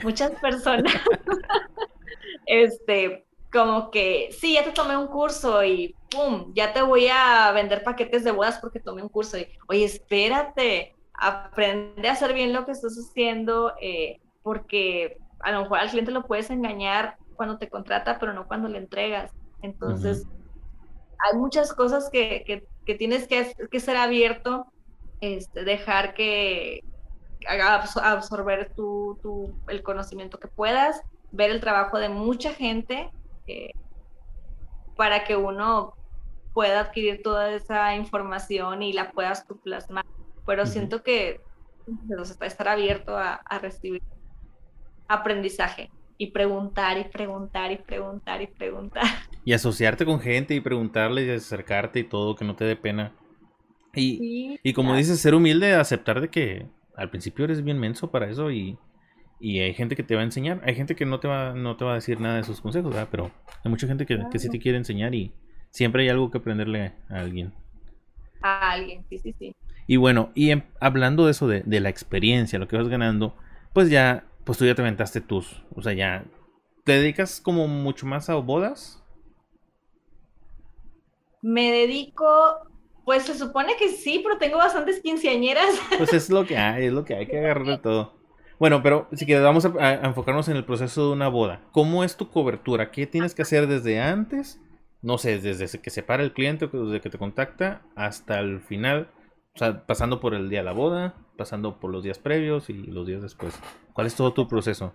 muchas 0.04 0.32
personas, 0.40 0.94
este, 2.46 3.26
como 3.54 3.92
que, 3.92 4.30
sí, 4.32 4.56
ya 4.56 4.64
te 4.64 4.72
tomé 4.72 4.98
un 4.98 5.08
curso 5.08 5.64
y 5.64 5.96
pum, 6.10 6.52
ya 6.56 6.74
te 6.74 6.82
voy 6.82 7.08
a 7.08 7.52
vender 7.52 7.84
paquetes 7.84 8.24
de 8.24 8.32
bodas 8.32 8.58
porque 8.60 8.80
tomé 8.80 9.04
un 9.04 9.10
curso 9.10 9.38
y, 9.38 9.48
oye, 9.68 9.86
espérate, 9.86 10.96
aprende 11.14 12.10
a 12.10 12.14
hacer 12.14 12.34
bien 12.34 12.52
lo 12.52 12.66
que 12.66 12.72
estás 12.72 12.98
haciendo, 12.98 13.74
eh, 13.80 14.20
porque 14.42 15.18
a 15.40 15.52
lo 15.52 15.62
mejor 15.62 15.80
al 15.80 15.90
cliente 15.90 16.12
lo 16.12 16.26
puedes 16.26 16.50
engañar 16.50 17.18
cuando 17.36 17.60
te 17.60 17.70
contrata, 17.70 18.18
pero 18.20 18.34
no 18.34 18.48
cuando 18.48 18.68
le 18.70 18.80
entregas. 18.80 19.32
Entonces, 19.62 20.26
hay 21.20 21.38
muchas 21.38 21.74
cosas 21.74 22.10
que, 22.12 22.66
que, 22.86 22.96
tienes 22.96 23.28
que, 23.28 23.54
que, 23.70 23.80
ser 23.80 23.98
abierto 23.98 24.66
este, 25.22 25.64
dejar 25.64 26.16
que 26.16 26.84
absorber 28.02 28.74
tu, 28.76 29.54
el 29.68 29.84
conocimiento 29.84 30.40
que 30.40 30.48
puedas, 30.48 31.02
ver 31.32 31.52
el 31.52 31.62
trabajo 31.62 32.00
de 32.00 32.10
mucha 32.10 32.54
gente 32.54 33.12
eh, 33.48 33.72
para 34.96 35.24
que 35.24 35.36
uno 35.36 35.94
pueda 36.54 36.82
adquirir 36.82 37.22
toda 37.24 37.52
esa 37.52 37.96
información 37.96 38.84
y 38.84 38.94
la 38.94 39.12
puedas 39.12 39.48
tú 39.48 39.60
plasmar. 39.60 40.06
Pero 40.46 40.66
siento 40.66 41.04
que 41.04 41.42
estar 42.42 42.68
abierto 42.68 43.18
a, 43.18 43.36
a 43.36 43.60
recibir 43.60 44.02
aprendizaje 45.08 45.90
y 46.18 46.28
preguntar 46.28 46.98
y 46.98 47.06
preguntar 47.06 47.72
y 47.72 47.78
preguntar 47.78 48.42
y 48.42 48.48
preguntar. 48.48 49.04
Y 49.46 49.54
asociarte 49.54 50.06
con 50.06 50.20
gente 50.20 50.56
y 50.56 50.62
preguntarle 50.62 51.26
y 51.26 51.30
acercarte 51.30 52.00
y 52.00 52.04
todo, 52.04 52.36
que 52.36 52.46
no 52.46 52.56
te 52.56 52.64
dé 52.64 52.76
pena. 52.76 53.14
Y, 53.96 54.74
como 54.74 54.96
dices, 54.96 55.20
ser 55.20 55.36
humilde, 55.36 55.74
aceptar 55.74 56.20
de 56.20 56.30
que 56.30 56.66
al 56.96 57.10
principio 57.10 57.46
eres 57.46 57.64
bien 57.64 57.80
menso 57.80 58.10
para 58.10 58.30
eso 58.30 58.52
y, 58.52 58.78
hay 59.40 59.74
gente 59.74 59.96
que 59.96 60.04
te 60.04 60.16
va 60.16 60.22
a 60.22 60.26
enseñar. 60.26 60.62
Hay 60.66 60.76
gente 60.76 60.96
que 60.96 61.06
no 61.06 61.20
te 61.20 61.28
va, 61.28 61.54
no 61.54 61.76
te 61.76 61.86
va 61.86 61.92
a 61.92 61.96
decir 61.96 62.20
nada 62.20 62.38
de 62.38 62.44
sus 62.44 62.62
consejos, 62.62 62.92
¿verdad? 62.92 63.08
Pero 63.12 63.32
hay 63.64 63.70
mucha 63.70 63.88
gente 63.88 64.06
que, 64.06 64.40
sí 64.40 64.50
te 64.50 64.60
quiere 64.60 64.78
enseñar 64.78 65.14
y 65.16 65.34
siempre 65.70 66.04
hay 66.04 66.10
algo 66.10 66.32
que 66.32 66.38
aprenderle 66.38 66.94
a 67.10 67.20
alguien. 67.20 67.54
A 68.42 68.72
alguien, 68.72 69.06
sí, 69.10 69.18
sí, 69.18 69.34
sí. 69.38 69.56
Y 69.86 69.98
bueno, 69.98 70.32
y 70.34 70.52
em, 70.52 70.64
hablando 70.80 71.26
de 71.26 71.32
eso, 71.32 71.48
de, 71.48 71.62
de, 71.62 71.80
la 71.80 71.90
experiencia, 71.90 72.60
lo 72.60 72.68
que 72.68 72.78
vas 72.78 72.88
ganando, 72.88 73.36
pues 73.74 73.90
ya, 73.90 74.26
pues 74.46 74.58
tú 74.58 74.66
ya 74.66 74.76
te 74.76 74.82
aventaste 74.82 75.20
tus, 75.20 75.64
o 75.76 75.82
sea, 75.82 75.94
ya, 75.94 76.24
¿te 76.86 76.94
dedicas 76.94 77.42
como 77.42 77.68
mucho 77.68 78.06
más 78.06 78.30
a 78.30 78.36
bodas? 78.36 79.04
Me 81.42 81.72
dedico 81.72 82.26
pues 83.06 83.24
se 83.24 83.38
supone 83.38 83.76
que 83.78 83.90
sí, 83.90 84.22
pero 84.24 84.38
tengo 84.38 84.58
bastantes 84.58 85.02
quinceañeras. 85.02 85.76
Pues 85.98 86.14
es 86.14 86.30
lo 86.30 86.46
que 86.46 86.58
hay, 86.58 86.86
es 86.86 86.94
lo 86.94 87.04
que 87.04 87.16
hay 87.16 87.28
que 87.28 87.38
agarrar 87.38 87.66
de 87.66 87.78
todo. 87.78 88.14
Bueno, 88.64 88.82
pero 88.82 89.10
si 89.12 89.26
quieres, 89.26 89.44
vamos 89.44 89.66
a, 89.66 89.94
enfocarnos 90.06 90.48
en 90.48 90.56
el 90.56 90.64
proceso 90.64 91.08
de 91.08 91.12
una 91.12 91.28
boda. 91.28 91.60
¿Cómo 91.74 92.06
es 92.06 92.16
tu 92.16 92.30
cobertura? 92.30 92.92
¿Qué 92.92 93.06
tienes 93.06 93.36
que 93.36 93.42
hacer 93.42 93.68
desde 93.68 94.00
antes? 94.00 94.62
No 95.02 95.18
sé, 95.18 95.38
desde 95.40 95.82
que 95.82 95.90
se 95.90 96.02
para 96.02 96.24
el 96.24 96.32
cliente, 96.32 96.70
desde 96.72 97.02
que 97.02 97.10
te 97.10 97.18
contacta 97.18 97.82
hasta 97.98 98.40
el 98.40 98.62
final. 98.62 99.12
O 99.54 99.58
sea, 99.58 99.86
pasando 99.86 100.22
por 100.22 100.34
el 100.34 100.50
día 100.50 100.60
de 100.60 100.64
la 100.64 100.72
boda, 100.72 101.14
pasando 101.38 101.78
por 101.82 101.92
los 101.92 102.06
días 102.06 102.20
previos 102.20 102.70
y 102.70 102.74
los 102.76 103.06
días 103.06 103.22
después. 103.22 103.54
¿Cuál 103.92 104.08
es 104.08 104.16
todo 104.16 104.32
tu 104.32 104.48
proceso? 104.48 104.94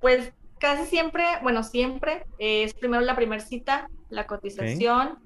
Pues 0.00 0.32
casi 0.58 0.86
siempre, 0.86 1.24
bueno, 1.44 1.62
siempre 1.62 2.26
es 2.38 2.74
primero 2.74 3.00
la 3.04 3.14
primera 3.14 3.40
cita, 3.40 3.88
la 4.10 4.26
cotización 4.26 5.20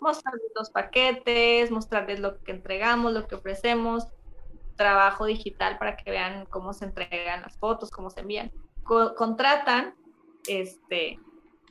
mostrarles 0.00 0.52
los 0.54 0.70
paquetes, 0.70 1.70
mostrarles 1.70 2.20
lo 2.20 2.38
que 2.42 2.52
entregamos, 2.52 3.12
lo 3.12 3.26
que 3.26 3.34
ofrecemos, 3.34 4.06
trabajo 4.78 5.26
digital 5.26 5.76
para 5.76 5.96
que 5.96 6.10
vean 6.10 6.46
cómo 6.46 6.72
se 6.72 6.86
entregan 6.86 7.42
las 7.42 7.58
fotos, 7.58 7.90
cómo 7.90 8.08
se 8.08 8.20
envían. 8.20 8.50
contratan, 8.84 9.94
este, 10.48 11.18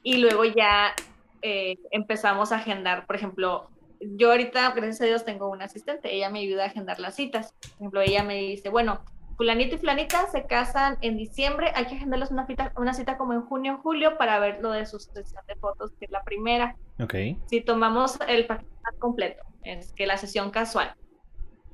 y 0.04 0.18
luego 0.18 0.46
ya 0.46 0.94
eh, 1.42 1.80
empezamos 1.90 2.52
a 2.52 2.58
agendar, 2.58 3.08
por 3.08 3.16
ejemplo, 3.16 3.70
yo 4.00 4.30
ahorita, 4.30 4.72
gracias 4.72 5.02
a 5.02 5.06
Dios, 5.06 5.26
tengo 5.26 5.50
una 5.50 5.66
asistente, 5.66 6.14
ella 6.14 6.30
me 6.30 6.40
ayuda 6.40 6.64
a 6.64 6.68
agendar 6.68 7.00
las 7.00 7.16
citas. 7.16 7.54
Por 7.60 7.72
ejemplo, 7.72 8.02
ella 8.02 8.24
me 8.24 8.36
dice, 8.36 8.70
bueno, 8.70 9.00
fulanito 9.38 9.76
y 9.76 9.78
fulanita 9.80 10.28
se 10.28 10.46
casan 10.46 10.98
en 11.02 11.18
diciembre, 11.18 11.72
hay 11.76 11.86
que 11.86 11.96
agendarles 11.96 12.32
una 12.32 12.46
cita, 12.46 12.74
una 12.78 12.94
cita 12.94 13.18
como 13.18 13.34
en 13.34 13.42
junio 13.42 13.76
o 13.76 13.78
julio 13.78 14.18
para 14.18 14.40
ver 14.40 14.60
lo 14.62 14.72
de 14.72 14.86
su 14.86 15.00
sesión 15.00 15.44
de 15.48 15.56
fotos, 15.56 15.92
que 16.00 16.06
es 16.06 16.12
la 16.12 16.24
primera. 16.24 16.76
Ok. 17.00 17.16
Si 17.48 17.62
tomamos 17.62 18.20
el 18.28 18.46
paquete 18.46 18.70
completo, 19.00 19.44
es 19.64 19.94
que 19.94 20.06
la 20.06 20.18
sesión 20.18 20.52
casual. 20.52 20.96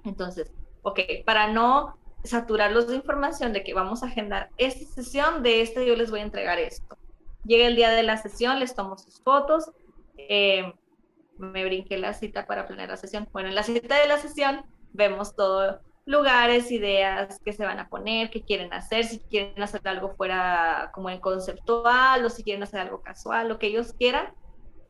Entonces, 0.05 0.51
ok, 0.83 0.99
para 1.25 1.47
no 1.47 1.97
saturarlos 2.23 2.87
de 2.87 2.95
información 2.95 3.51
de 3.51 3.63
que 3.63 3.73
vamos 3.73 4.03
a 4.03 4.07
agendar 4.07 4.49
esta 4.57 4.85
sesión, 4.85 5.43
de 5.43 5.61
este 5.61 5.85
yo 5.85 5.95
les 5.95 6.11
voy 6.11 6.21
a 6.21 6.23
entregar 6.23 6.59
esto. 6.59 6.97
Llega 7.45 7.67
el 7.67 7.75
día 7.75 7.89
de 7.89 8.03
la 8.03 8.17
sesión, 8.17 8.59
les 8.59 8.75
tomo 8.75 8.97
sus 8.97 9.21
fotos, 9.21 9.71
eh, 10.17 10.73
me 11.37 11.65
brinqué 11.65 11.97
la 11.97 12.13
cita 12.13 12.45
para 12.45 12.65
planear 12.67 12.89
la 12.89 12.97
sesión. 12.97 13.27
Bueno, 13.33 13.49
en 13.49 13.55
la 13.55 13.63
cita 13.63 13.99
de 13.99 14.07
la 14.07 14.17
sesión 14.17 14.63
vemos 14.93 15.35
todo, 15.35 15.81
lugares, 16.05 16.71
ideas 16.71 17.39
que 17.43 17.53
se 17.53 17.65
van 17.65 17.79
a 17.79 17.89
poner, 17.89 18.29
qué 18.29 18.41
quieren 18.41 18.73
hacer, 18.73 19.05
si 19.05 19.19
quieren 19.19 19.61
hacer 19.61 19.81
algo 19.85 20.09
fuera 20.15 20.91
como 20.93 21.09
en 21.09 21.19
conceptual 21.19 22.23
o 22.25 22.29
si 22.29 22.43
quieren 22.43 22.63
hacer 22.63 22.81
algo 22.81 23.01
casual, 23.01 23.49
lo 23.49 23.59
que 23.59 23.67
ellos 23.67 23.93
quieran. 23.93 24.33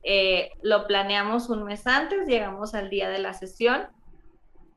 Eh, 0.04 0.52
lo 0.62 0.86
planeamos 0.86 1.50
un 1.50 1.64
mes 1.64 1.88
antes, 1.88 2.28
llegamos 2.28 2.74
al 2.74 2.90
día 2.90 3.10
de 3.10 3.20
la 3.20 3.34
sesión, 3.34 3.88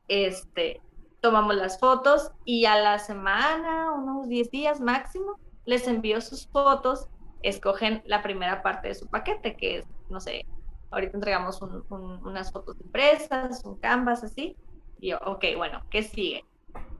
este, 0.07 0.79
tomamos 1.21 1.55
las 1.55 1.79
fotos 1.79 2.31
y 2.45 2.65
a 2.65 2.79
la 2.79 2.99
semana, 2.99 3.91
unos 3.91 4.27
10 4.27 4.51
días 4.51 4.79
máximo, 4.79 5.39
les 5.65 5.87
envío 5.87 6.21
sus 6.21 6.47
fotos, 6.47 7.07
escogen 7.43 8.01
la 8.05 8.21
primera 8.21 8.61
parte 8.61 8.89
de 8.89 8.95
su 8.95 9.07
paquete, 9.07 9.57
que 9.57 9.79
es, 9.79 9.85
no 10.09 10.19
sé, 10.19 10.45
ahorita 10.91 11.17
entregamos 11.17 11.61
unas 11.61 12.51
fotos 12.51 12.77
impresas, 12.79 13.63
un 13.65 13.77
canvas 13.77 14.23
así, 14.23 14.55
y 14.99 15.09
yo, 15.09 15.19
ok, 15.25 15.45
bueno, 15.55 15.83
¿qué 15.89 16.03
sigue? 16.03 16.45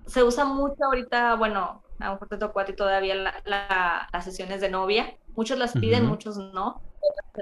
Se 0.05 0.23
usa 0.23 0.45
mucho 0.45 0.83
ahorita, 0.85 1.35
bueno, 1.35 1.83
a 1.99 2.05
lo 2.05 2.11
mejor 2.13 2.27
te 2.27 2.37
tocó 2.37 2.59
a 2.59 2.65
ti 2.65 2.73
todavía 2.73 3.15
las 3.45 4.23
sesiones 4.23 4.61
de 4.61 4.69
novia, 4.69 5.17
muchos 5.35 5.57
las 5.57 5.73
piden, 5.73 6.05
muchos 6.05 6.37
no, 6.37 6.81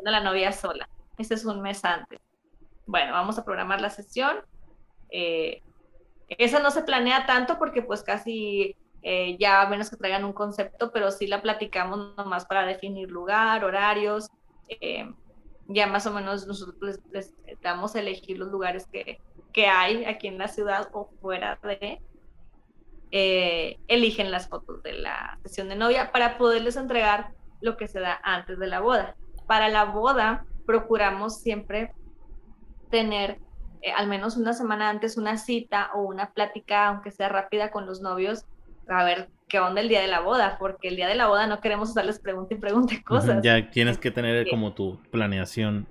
la 0.04 0.12
la 0.12 0.22
novia 0.22 0.52
sola, 0.52 0.90
este 1.18 1.34
es 1.34 1.46
un 1.46 1.62
mes 1.62 1.84
antes. 1.84 2.20
Bueno, 2.86 3.14
vamos 3.14 3.38
a 3.40 3.46
programar 3.46 3.82
la 3.82 3.90
sesión, 3.90 4.38
eh, 5.10 5.64
esa 6.30 6.60
no 6.60 6.72
se 6.72 6.84
planea 6.84 7.26
tanto 7.26 7.58
porque 7.58 7.82
pues 7.82 8.04
casi 8.04 8.76
eh, 9.08 9.38
ya 9.40 9.62
a 9.62 9.70
menos 9.70 9.90
que 9.90 9.98
traigan 9.98 10.26
un 10.26 10.34
concepto, 10.34 10.92
pero 10.92 11.12
sí 11.12 11.28
la 11.28 11.44
platicamos 11.44 12.16
nomás 12.18 12.46
para 12.46 12.66
definir 12.66 13.12
lugar, 13.12 13.64
horarios. 13.64 14.32
Eh, 14.68 15.08
ya 15.68 15.88
más 15.88 16.08
o 16.08 16.12
menos 16.12 16.48
nosotros 16.48 17.00
les, 17.12 17.34
damos 17.62 17.96
a 17.96 18.00
elegir 18.00 18.38
los 18.38 18.50
lugares 18.50 18.88
que, 18.88 19.20
que, 19.54 19.68
hay 19.68 20.06
aquí 20.06 20.28
en 20.28 20.38
la 20.38 20.48
ciudad 20.48 20.90
o 20.94 21.10
fuera 21.22 21.60
de. 21.62 22.02
Eh, 23.12 23.78
eligen 23.88 24.32
las 24.32 24.50
fotos 24.50 24.82
de 24.82 24.94
la 24.94 25.38
sesión 25.44 25.70
de 25.70 25.76
novia 25.76 26.12
para 26.12 26.38
poderles 26.40 26.76
entregar 26.76 27.32
lo 27.62 27.78
que 27.78 27.88
se 27.88 28.00
da 28.00 28.20
antes 28.24 28.58
de 28.58 28.68
la 28.68 28.80
boda. 28.80 29.16
Para 29.48 29.70
la 29.70 29.86
boda 29.86 30.46
procuramos 30.66 31.40
siempre 31.42 31.94
tener 32.90 33.40
eh, 33.86 33.92
al 33.96 34.08
menos 34.08 34.36
una 34.36 34.54
semana 34.54 34.90
antes 34.90 35.16
una 35.16 35.38
cita 35.38 35.92
o 35.94 36.02
una 36.02 36.32
plática, 36.32 36.88
aunque 36.88 37.12
sea 37.12 37.30
rápida 37.30 37.70
con 37.70 37.86
los 37.86 38.02
novios, 38.02 38.44
a 38.88 39.04
ver 39.04 39.30
qué 39.48 39.60
onda 39.60 39.80
el 39.80 39.90
día 39.90 40.02
de 40.02 40.08
la 40.08 40.22
boda, 40.22 40.58
porque 40.58 40.88
el 40.88 40.96
día 40.96 41.08
de 41.08 41.14
la 41.14 41.28
boda 41.28 41.46
no 41.46 41.62
queremos 41.62 41.92
usarles 41.92 42.18
pregunta 42.18 42.56
y 42.56 42.58
pregunte 42.58 43.04
cosas. 43.04 43.44
Ya 43.44 43.70
tienes 43.70 44.00
que 44.00 44.10
tener 44.10 44.50
como 44.50 44.74
tu 44.74 45.00
planeación. 45.12 45.88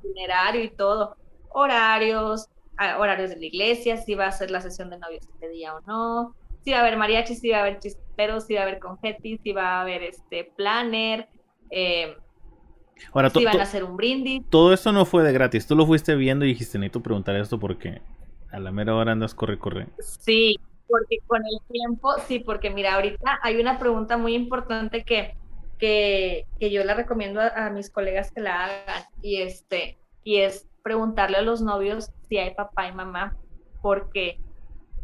Itinerario 0.00 0.64
y 0.64 0.70
todo. 0.70 1.16
Horarios, 1.50 2.48
horarios 2.98 3.30
de 3.30 3.36
la 3.36 3.46
iglesia, 3.46 3.96
si 3.98 4.16
va 4.16 4.26
a 4.26 4.32
ser 4.32 4.50
la 4.50 4.60
sesión 4.60 4.90
de 4.90 4.98
novios 4.98 5.24
este 5.32 5.48
día 5.50 5.76
o 5.76 5.80
no, 5.82 6.34
si 6.64 6.72
va 6.72 6.78
a 6.78 6.80
haber 6.80 6.96
mariachi, 6.96 7.36
si 7.36 7.50
va 7.50 7.58
a 7.58 7.60
haber 7.60 7.78
chisperos, 7.78 8.46
si 8.46 8.54
va 8.54 8.60
a 8.60 8.62
haber 8.64 8.80
confetti, 8.80 9.38
si 9.38 9.52
va 9.52 9.78
a 9.78 9.80
haber 9.82 10.02
este 10.02 10.50
planner, 10.56 11.28
eh, 11.70 12.16
Ahora, 13.12 13.30
si 13.30 13.44
van 13.44 13.60
a 13.60 13.62
hacer 13.62 13.84
un 13.84 13.96
brindis. 13.96 14.42
Todo 14.50 14.72
esto 14.72 14.92
no 14.92 15.04
fue 15.04 15.22
de 15.22 15.32
gratis. 15.32 15.66
Tú 15.66 15.76
lo 15.76 15.86
fuiste 15.86 16.14
viendo 16.14 16.44
y 16.44 16.48
dijiste, 16.48 16.78
necesito 16.78 17.02
preguntar 17.02 17.36
esto 17.36 17.58
porque 17.58 18.00
a 18.50 18.58
la 18.58 18.72
mera 18.72 18.94
hora 18.94 19.12
andas 19.12 19.34
corre, 19.34 19.58
corre. 19.58 19.88
Sí, 20.00 20.58
porque 20.88 21.18
con 21.26 21.42
el 21.44 21.60
tiempo, 21.70 22.14
sí, 22.26 22.38
porque 22.40 22.70
mira, 22.70 22.94
ahorita 22.94 23.40
hay 23.42 23.60
una 23.60 23.78
pregunta 23.78 24.16
muy 24.16 24.34
importante 24.34 25.04
que, 25.04 25.36
que, 25.78 26.46
que 26.58 26.70
yo 26.70 26.84
la 26.84 26.94
recomiendo 26.94 27.40
a, 27.40 27.70
mis 27.70 27.90
colegas 27.90 28.32
que 28.32 28.40
la 28.40 28.64
hagan 28.64 29.04
y, 29.22 29.42
este, 29.42 29.98
y 30.24 30.38
es 30.38 30.66
preguntarle 30.82 31.36
a 31.36 31.42
los 31.42 31.60
novios 31.60 32.10
si 32.28 32.38
hay 32.38 32.54
papá 32.54 32.88
y 32.88 32.92
mamá, 32.92 33.36
porque 33.82 34.40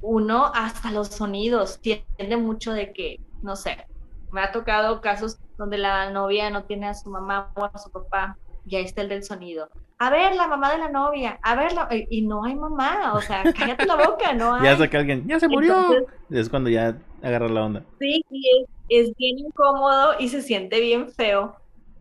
uno 0.01 0.51
hasta 0.55 0.91
los 0.91 1.09
sonidos 1.09 1.81
tiende 1.81 2.37
mucho 2.37 2.73
de 2.73 2.93
que, 2.93 3.21
no 3.43 3.57
sé, 3.57 3.87
me 4.33 4.41
ha 4.41 4.53
tocado 4.53 5.01
casos 5.01 5.39
donde 5.57 5.79
la 5.79 6.11
novia 6.11 6.51
no 6.51 6.65
tiene 6.65 6.89
a 6.89 6.95
su 6.95 7.11
mamá 7.11 7.51
o 7.55 7.65
a 7.65 7.79
su 7.79 7.91
papá, 7.91 8.37
y 8.67 8.77
ahí 8.77 8.85
está 8.85 9.03
el 9.03 9.09
del 9.09 9.25
sonido. 9.25 9.69
A 9.99 10.11
ver, 10.11 10.35
la 10.35 10.49
mamá 10.49 10.73
de 10.73 10.79
la 10.79 10.89
novia, 10.89 11.39
a 11.43 11.55
ver, 11.55 11.73
y 12.11 12.23
no 12.23 12.45
hay 12.45 12.55
mamá, 12.55 13.13
o 13.15 13.21
sea, 13.21 13.45
cállate 13.59 13.87
la 13.87 13.97
boca, 13.97 14.33
no 14.33 14.55
hay. 14.55 14.65
Ya 14.65 14.77
saca 14.77 14.99
alguien, 14.99 15.27
ya 15.27 15.39
se 15.39 15.49
murió. 15.49 16.07
es 16.31 16.49
cuando 16.49 16.71
ya 16.71 16.97
agarra 17.23 17.49
la 17.49 17.65
onda. 17.65 17.83
Sí, 18.01 18.25
y 18.31 18.67
es, 18.89 19.15
bien 19.17 19.39
incómodo 19.39 20.15
y 20.19 20.29
se 20.29 20.43
siente 20.43 20.81
bien 20.81 21.11
feo, 21.11 21.57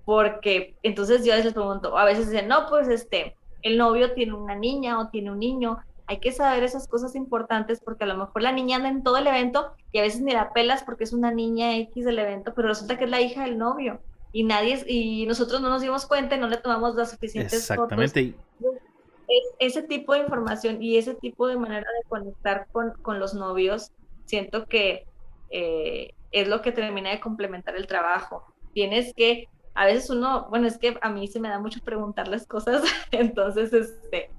porque 0.05 0.75
entonces 0.83 1.23
yo 1.23 1.35
les 1.35 1.53
pregunto, 1.53 1.97
a 1.97 2.05
veces 2.05 2.29
dicen, 2.29 2.47
no, 2.47 2.67
pues 2.67 2.87
este, 2.87 3.35
el 3.61 3.77
novio 3.77 4.13
tiene 4.13 4.33
una 4.33 4.55
niña 4.55 4.99
o 4.99 5.09
tiene 5.09 5.31
un 5.31 5.39
niño, 5.39 5.79
hay 6.07 6.19
que 6.19 6.31
saber 6.31 6.63
esas 6.63 6.87
cosas 6.87 7.15
importantes 7.15 7.79
porque 7.79 8.03
a 8.03 8.07
lo 8.07 8.17
mejor 8.17 8.41
la 8.41 8.51
niña 8.51 8.77
anda 8.77 8.89
en 8.89 9.03
todo 9.03 9.17
el 9.17 9.27
evento 9.27 9.73
y 9.91 9.99
a 9.99 10.01
veces 10.01 10.21
ni 10.21 10.33
la 10.33 10.51
pelas 10.51 10.83
porque 10.83 11.03
es 11.03 11.13
una 11.13 11.31
niña 11.31 11.77
X 11.77 12.05
del 12.05 12.19
evento, 12.19 12.53
pero 12.53 12.67
resulta 12.67 12.97
que 12.97 13.05
es 13.05 13.09
la 13.09 13.21
hija 13.21 13.43
del 13.43 13.57
novio 13.57 13.99
y 14.31 14.43
nadie 14.43 14.83
y 14.87 15.25
nosotros 15.27 15.61
no 15.61 15.69
nos 15.69 15.81
dimos 15.81 16.05
cuenta 16.05 16.35
y 16.35 16.39
no 16.39 16.47
le 16.47 16.57
tomamos 16.57 16.95
las 16.95 17.11
suficientes 17.11 17.53
Exactamente. 17.53 18.33
fotos. 18.59 18.81
Es, 19.27 19.75
ese 19.75 19.83
tipo 19.83 20.13
de 20.13 20.19
información 20.19 20.81
y 20.81 20.97
ese 20.97 21.15
tipo 21.15 21.47
de 21.47 21.55
manera 21.55 21.87
de 22.01 22.09
conectar 22.09 22.67
con, 22.71 22.91
con 23.01 23.19
los 23.19 23.33
novios, 23.33 23.91
siento 24.25 24.65
que 24.65 25.05
eh, 25.49 26.13
es 26.31 26.47
lo 26.47 26.61
que 26.61 26.71
termina 26.71 27.11
de 27.11 27.19
complementar 27.19 27.75
el 27.75 27.87
trabajo. 27.87 28.43
Tienes 28.73 29.13
que, 29.13 29.47
a 29.75 29.85
veces 29.85 30.09
uno, 30.09 30.47
bueno, 30.49 30.67
es 30.67 30.77
que 30.77 30.97
a 31.01 31.09
mí 31.09 31.27
se 31.27 31.39
me 31.39 31.47
da 31.47 31.59
mucho 31.59 31.79
preguntar 31.81 32.27
las 32.27 32.45
cosas, 32.45 32.83
entonces, 33.11 33.71
este, 33.71 34.29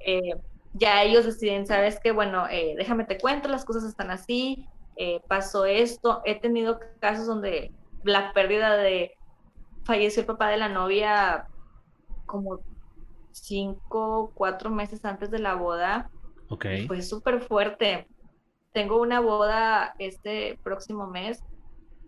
eh, 0.00 0.34
ya 0.72 1.02
ellos 1.02 1.24
deciden, 1.24 1.66
sabes 1.66 1.98
que, 2.00 2.12
bueno, 2.12 2.46
eh, 2.48 2.74
déjame 2.76 3.04
te 3.04 3.18
cuento, 3.18 3.48
las 3.48 3.64
cosas 3.64 3.84
están 3.84 4.10
así, 4.10 4.66
eh, 4.96 5.20
pasó 5.28 5.64
esto. 5.64 6.22
He 6.24 6.38
tenido 6.38 6.78
casos 7.00 7.26
donde 7.26 7.72
la 8.04 8.32
pérdida 8.32 8.76
de, 8.76 9.16
falleció 9.84 10.20
el 10.20 10.26
papá 10.26 10.48
de 10.48 10.58
la 10.58 10.68
novia 10.68 11.46
como 12.26 12.60
cinco, 13.32 14.32
cuatro 14.34 14.70
meses 14.70 15.04
antes 15.04 15.30
de 15.30 15.38
la 15.38 15.54
boda. 15.54 16.10
Ok. 16.48 16.66
Fue 16.86 17.02
súper 17.02 17.40
fuerte. 17.40 18.06
Tengo 18.72 19.00
una 19.00 19.20
boda 19.20 19.94
este 19.98 20.58
próximo 20.62 21.06
mes. 21.06 21.42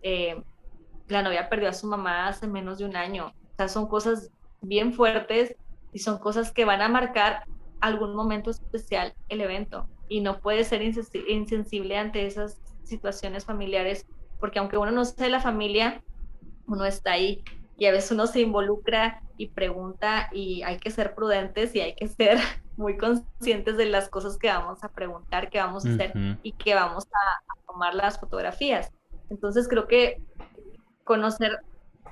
Eh, 0.01 0.41
la 1.07 1.21
novia 1.21 1.49
perdió 1.49 1.69
a 1.69 1.73
su 1.73 1.87
mamá 1.87 2.27
hace 2.27 2.47
menos 2.47 2.77
de 2.77 2.85
un 2.85 2.95
año. 2.95 3.27
O 3.27 3.55
sea, 3.57 3.67
son 3.67 3.87
cosas 3.87 4.31
bien 4.61 4.93
fuertes 4.93 5.55
y 5.91 5.99
son 5.99 6.17
cosas 6.19 6.51
que 6.51 6.65
van 6.65 6.81
a 6.81 6.89
marcar 6.89 7.45
algún 7.83 8.15
momento 8.15 8.49
especial 8.49 9.13
el 9.27 9.41
evento 9.41 9.89
y 10.07 10.21
no 10.21 10.39
puede 10.39 10.63
ser 10.63 10.81
insensible 10.81 11.97
ante 11.97 12.25
esas 12.25 12.61
situaciones 12.83 13.43
familiares, 13.43 14.07
porque 14.39 14.59
aunque 14.59 14.77
uno 14.77 14.91
no 14.91 15.03
sea 15.03 15.25
de 15.25 15.31
la 15.31 15.41
familia, 15.41 16.01
uno 16.65 16.85
está 16.85 17.11
ahí 17.11 17.43
y 17.77 17.85
a 17.85 17.91
veces 17.91 18.11
uno 18.11 18.25
se 18.25 18.39
involucra 18.39 19.21
y 19.37 19.47
pregunta 19.49 20.29
y 20.31 20.63
hay 20.63 20.77
que 20.77 20.91
ser 20.91 21.13
prudentes 21.13 21.75
y 21.75 21.81
hay 21.81 21.95
que 21.95 22.07
ser 22.07 22.37
muy 22.77 22.97
conscientes 22.97 23.75
de 23.75 23.85
las 23.87 24.07
cosas 24.07 24.37
que 24.37 24.47
vamos 24.47 24.81
a 24.85 24.89
preguntar, 24.89 25.49
que 25.49 25.59
vamos 25.59 25.85
a 25.85 25.89
hacer 25.89 26.13
y 26.41 26.53
que 26.53 26.75
vamos 26.75 27.05
a, 27.05 27.53
tomar 27.67 27.95
las 27.95 28.19
fotografías. 28.19 28.93
Entonces 29.29 29.67
creo 29.67 29.87
que 29.87 30.21
conocer, 31.03 31.59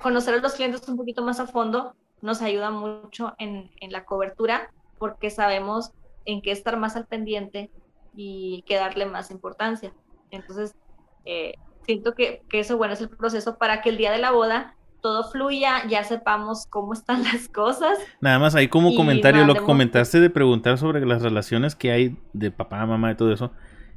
conocer 0.02 0.34
a 0.34 0.38
los 0.38 0.54
clientes 0.54 0.86
un 0.88 0.96
poquito 0.96 1.22
más 1.22 1.40
a 1.40 1.46
fondo 1.46 1.94
nos 2.20 2.42
ayuda 2.42 2.70
mucho 2.70 3.34
en, 3.38 3.70
en 3.80 3.92
la 3.92 4.04
cobertura 4.04 4.70
porque 5.02 5.30
sabemos 5.30 5.90
en 6.26 6.42
qué 6.42 6.52
estar 6.52 6.76
más 6.76 6.94
al 6.94 7.06
pendiente 7.06 7.72
y 8.14 8.62
qué 8.68 8.76
darle 8.76 9.04
más 9.04 9.32
importancia. 9.32 9.92
Entonces, 10.30 10.76
eh, 11.24 11.54
siento 11.84 12.14
que, 12.14 12.44
que, 12.48 12.60
eso, 12.60 12.76
bueno, 12.76 12.94
es 12.94 13.00
el 13.00 13.08
proceso 13.08 13.58
para 13.58 13.82
que 13.82 13.88
el 13.88 13.96
día 13.96 14.12
de 14.12 14.18
la 14.18 14.30
boda 14.30 14.76
todo 15.00 15.28
fluya, 15.28 15.88
ya 15.88 16.04
sepamos 16.04 16.68
cómo 16.70 16.92
están 16.92 17.24
las 17.32 17.48
cosas. 17.48 17.98
Nada 18.20 18.38
más 18.38 18.54
ahí 18.54 18.68
como 18.68 18.94
comentario, 18.94 19.44
lo 19.44 19.54
que 19.54 19.62
comentaste 19.62 20.20
de 20.20 20.30
preguntar 20.30 20.78
sobre 20.78 21.04
las 21.04 21.20
relaciones 21.20 21.74
que 21.74 21.90
hay 21.90 22.16
de 22.32 22.52
papá, 22.52 22.86
mamá 22.86 23.10
y 23.10 23.16
todo 23.16 23.32
eso, 23.32 23.50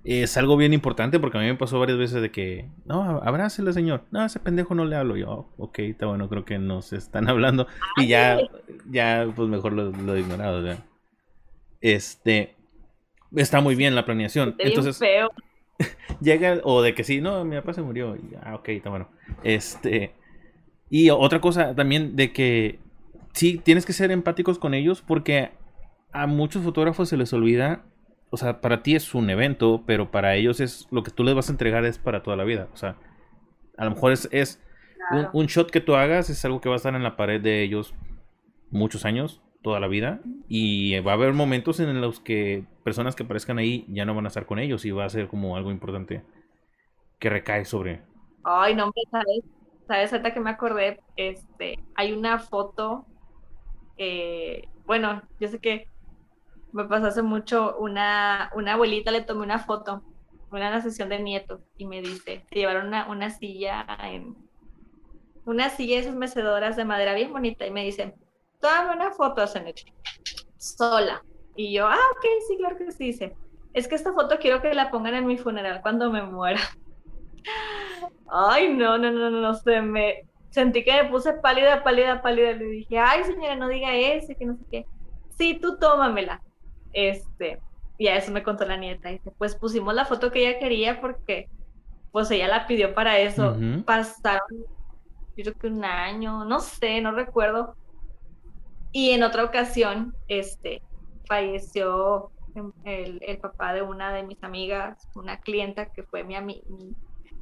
es 0.05 0.37
algo 0.37 0.57
bien 0.57 0.73
importante 0.73 1.19
porque 1.19 1.37
a 1.37 1.41
mí 1.41 1.45
me 1.45 1.55
pasó 1.55 1.79
varias 1.79 1.99
veces 1.99 2.23
de 2.23 2.31
que, 2.31 2.67
no, 2.85 3.03
abrácele 3.21 3.73
señor, 3.73 4.05
no, 4.09 4.25
ese 4.25 4.39
pendejo 4.39 4.73
no 4.73 4.85
le 4.85 4.95
hablo. 4.95 5.17
Yo, 5.17 5.49
ok, 5.59 5.77
está 5.79 6.07
bueno, 6.07 6.29
creo 6.29 6.45
que 6.45 6.57
nos 6.57 6.93
están 6.93 7.29
hablando 7.29 7.67
y 7.97 8.07
ya, 8.07 8.39
ya, 8.89 9.27
pues 9.35 9.47
mejor 9.47 9.73
lo, 9.73 10.15
he 10.15 10.19
ignorado. 10.19 10.63
Este, 11.81 12.55
está 13.35 13.61
muy 13.61 13.75
bien 13.75 13.95
la 13.95 14.05
planeación. 14.05 14.55
Entonces, 14.57 14.97
feo. 14.97 15.31
llega, 16.21 16.59
o 16.63 16.81
de 16.81 16.93
que 16.93 17.03
sí, 17.03 17.21
no, 17.21 17.43
mi 17.45 17.55
papá 17.57 17.73
se 17.73 17.81
murió. 17.81 18.15
Y, 18.15 18.35
ah, 18.41 18.55
ok, 18.55 18.69
está 18.69 18.89
bueno. 18.89 19.09
Este, 19.43 20.13
y 20.89 21.09
otra 21.09 21.41
cosa 21.41 21.75
también 21.75 22.15
de 22.15 22.31
que 22.31 22.79
sí, 23.33 23.59
tienes 23.63 23.85
que 23.85 23.93
ser 23.93 24.11
empáticos 24.11 24.59
con 24.59 24.73
ellos 24.73 25.01
porque 25.01 25.51
a 26.11 26.27
muchos 26.27 26.63
fotógrafos 26.63 27.09
se 27.09 27.17
les 27.17 27.33
olvida, 27.33 27.83
o 28.29 28.37
sea, 28.37 28.61
para 28.61 28.81
ti 28.81 28.95
es 28.95 29.13
un 29.13 29.29
evento, 29.29 29.83
pero 29.85 30.11
para 30.11 30.35
ellos 30.35 30.59
es 30.59 30.87
lo 30.91 31.03
que 31.03 31.11
tú 31.11 31.23
les 31.23 31.35
vas 31.35 31.49
a 31.49 31.51
entregar 31.51 31.83
es 31.85 31.97
para 31.97 32.23
toda 32.23 32.37
la 32.37 32.45
vida. 32.45 32.69
O 32.73 32.77
sea, 32.77 32.95
a 33.77 33.85
lo 33.85 33.91
mejor 33.91 34.13
es, 34.13 34.29
es 34.31 34.61
un, 35.33 35.47
shot 35.47 35.69
que 35.69 35.81
tú 35.81 35.95
hagas, 35.95 36.29
es 36.29 36.43
algo 36.45 36.61
que 36.61 36.69
va 36.69 36.75
a 36.75 36.77
estar 36.77 36.95
en 36.95 37.03
la 37.03 37.17
pared 37.17 37.41
de 37.41 37.61
ellos 37.63 37.93
muchos 38.71 39.05
años, 39.05 39.41
toda 39.65 39.79
la 39.79 39.87
vida, 39.87 40.19
y 40.47 40.99
va 40.99 41.13
a 41.13 41.15
haber 41.15 41.33
momentos 41.33 41.79
en 41.79 41.99
los 41.99 42.19
que 42.19 42.65
personas 42.83 43.15
que 43.15 43.23
aparezcan 43.23 43.57
ahí 43.57 43.83
ya 43.89 44.05
no 44.05 44.13
van 44.13 44.25
a 44.25 44.27
estar 44.27 44.45
con 44.45 44.59
ellos 44.59 44.85
y 44.85 44.91
va 44.91 45.05
a 45.05 45.09
ser 45.09 45.27
como 45.27 45.57
algo 45.57 45.71
importante 45.71 46.23
que 47.17 47.31
recae 47.31 47.65
sobre. 47.65 48.03
Ay, 48.43 48.75
no, 48.75 48.91
¿sabes? 49.09 49.43
¿Sabes? 49.87 50.13
Hasta 50.13 50.35
que 50.35 50.39
me 50.39 50.51
acordé, 50.51 50.99
este, 51.15 51.79
hay 51.95 52.13
una 52.13 52.37
foto, 52.37 53.07
eh, 53.97 54.67
bueno, 54.85 55.23
yo 55.39 55.47
sé 55.47 55.57
que 55.57 55.87
me 56.71 56.85
pasó 56.85 57.07
hace 57.07 57.23
mucho, 57.23 57.75
una, 57.79 58.51
una 58.53 58.73
abuelita 58.73 59.09
le 59.09 59.21
tomé 59.21 59.41
una 59.41 59.57
foto, 59.57 60.03
una 60.51 60.79
sesión 60.79 61.09
de 61.09 61.23
nietos, 61.23 61.59
y 61.75 61.87
me 61.87 62.03
dice, 62.03 62.45
se 62.51 62.55
llevaron 62.55 62.85
una, 62.85 63.09
una 63.09 63.31
silla 63.31 63.83
en, 64.03 64.35
una 65.43 65.69
silla 65.69 65.95
de 65.95 66.01
esas 66.01 66.15
mecedoras 66.15 66.75
de 66.75 66.85
madera 66.85 67.15
bien 67.15 67.33
bonita, 67.33 67.65
y 67.65 67.71
me 67.71 67.83
dice, 67.83 68.13
tómame 68.59 68.95
una 68.95 69.11
foto, 69.11 69.41
noche 69.63 69.85
sola. 70.57 71.23
Y 71.55 71.73
yo, 71.73 71.87
ah, 71.87 71.97
ok, 72.11 72.25
sí, 72.47 72.57
claro 72.57 72.77
que 72.77 72.91
sí, 72.91 73.05
dice, 73.05 73.35
es 73.73 73.87
que 73.87 73.95
esta 73.95 74.13
foto 74.13 74.37
quiero 74.39 74.61
que 74.61 74.73
la 74.73 74.89
pongan 74.89 75.15
en 75.15 75.27
mi 75.27 75.37
funeral 75.37 75.81
cuando 75.81 76.11
me 76.11 76.23
muera. 76.23 76.59
Ay, 78.27 78.73
no, 78.73 78.97
no, 78.97 79.11
no, 79.11 79.29
no, 79.29 79.41
no 79.41 79.53
sé, 79.53 79.81
me 79.81 80.25
sentí 80.49 80.83
que 80.83 81.03
me 81.03 81.09
puse 81.09 81.33
pálida, 81.33 81.83
pálida, 81.83 82.21
pálida. 82.21 82.53
Le 82.53 82.65
dije, 82.65 82.97
ay, 82.97 83.23
señora, 83.25 83.55
no 83.55 83.67
diga 83.67 83.93
eso, 83.93 84.33
que 84.37 84.45
no 84.45 84.55
sé 84.55 84.63
qué. 84.71 84.85
Sí, 85.37 85.59
tú 85.61 85.77
tómamela. 85.77 86.41
Este, 86.93 87.59
y 87.97 88.07
a 88.07 88.15
eso 88.15 88.31
me 88.31 88.41
contó 88.41 88.65
la 88.65 88.77
nieta. 88.77 89.09
Dice, 89.09 89.31
pues 89.37 89.55
pusimos 89.55 89.93
la 89.93 90.05
foto 90.05 90.31
que 90.31 90.47
ella 90.47 90.59
quería 90.59 91.01
porque, 91.01 91.49
pues 92.11 92.31
ella 92.31 92.47
la 92.47 92.67
pidió 92.67 92.95
para 92.95 93.19
eso. 93.19 93.55
Pasaron, 93.85 94.65
yo 95.37 95.43
creo 95.43 95.53
que 95.53 95.67
un 95.67 95.85
año, 95.85 96.45
no 96.45 96.59
sé, 96.59 97.01
no 97.01 97.11
recuerdo. 97.11 97.75
Y 98.95 99.11
en 99.11 99.23
otra 99.23 99.43
ocasión, 99.43 100.15
este, 100.29 100.81
falleció 101.27 102.31
el, 102.85 103.19
el 103.21 103.37
papá 103.39 103.73
de 103.73 103.81
una 103.81 104.13
de 104.13 104.23
mis 104.23 104.41
amigas, 104.41 105.09
una 105.15 105.41
clienta 105.41 105.91
que 105.91 106.03
fue 106.03 106.23
mi, 106.23 106.33
amiga 106.37 106.63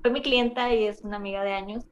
fue 0.02 0.10
mi 0.10 0.24
clienta 0.24 0.74
y 0.74 0.86
es 0.86 1.04
una 1.04 1.18
amiga 1.18 1.44
de 1.44 1.54
años. 1.54 1.86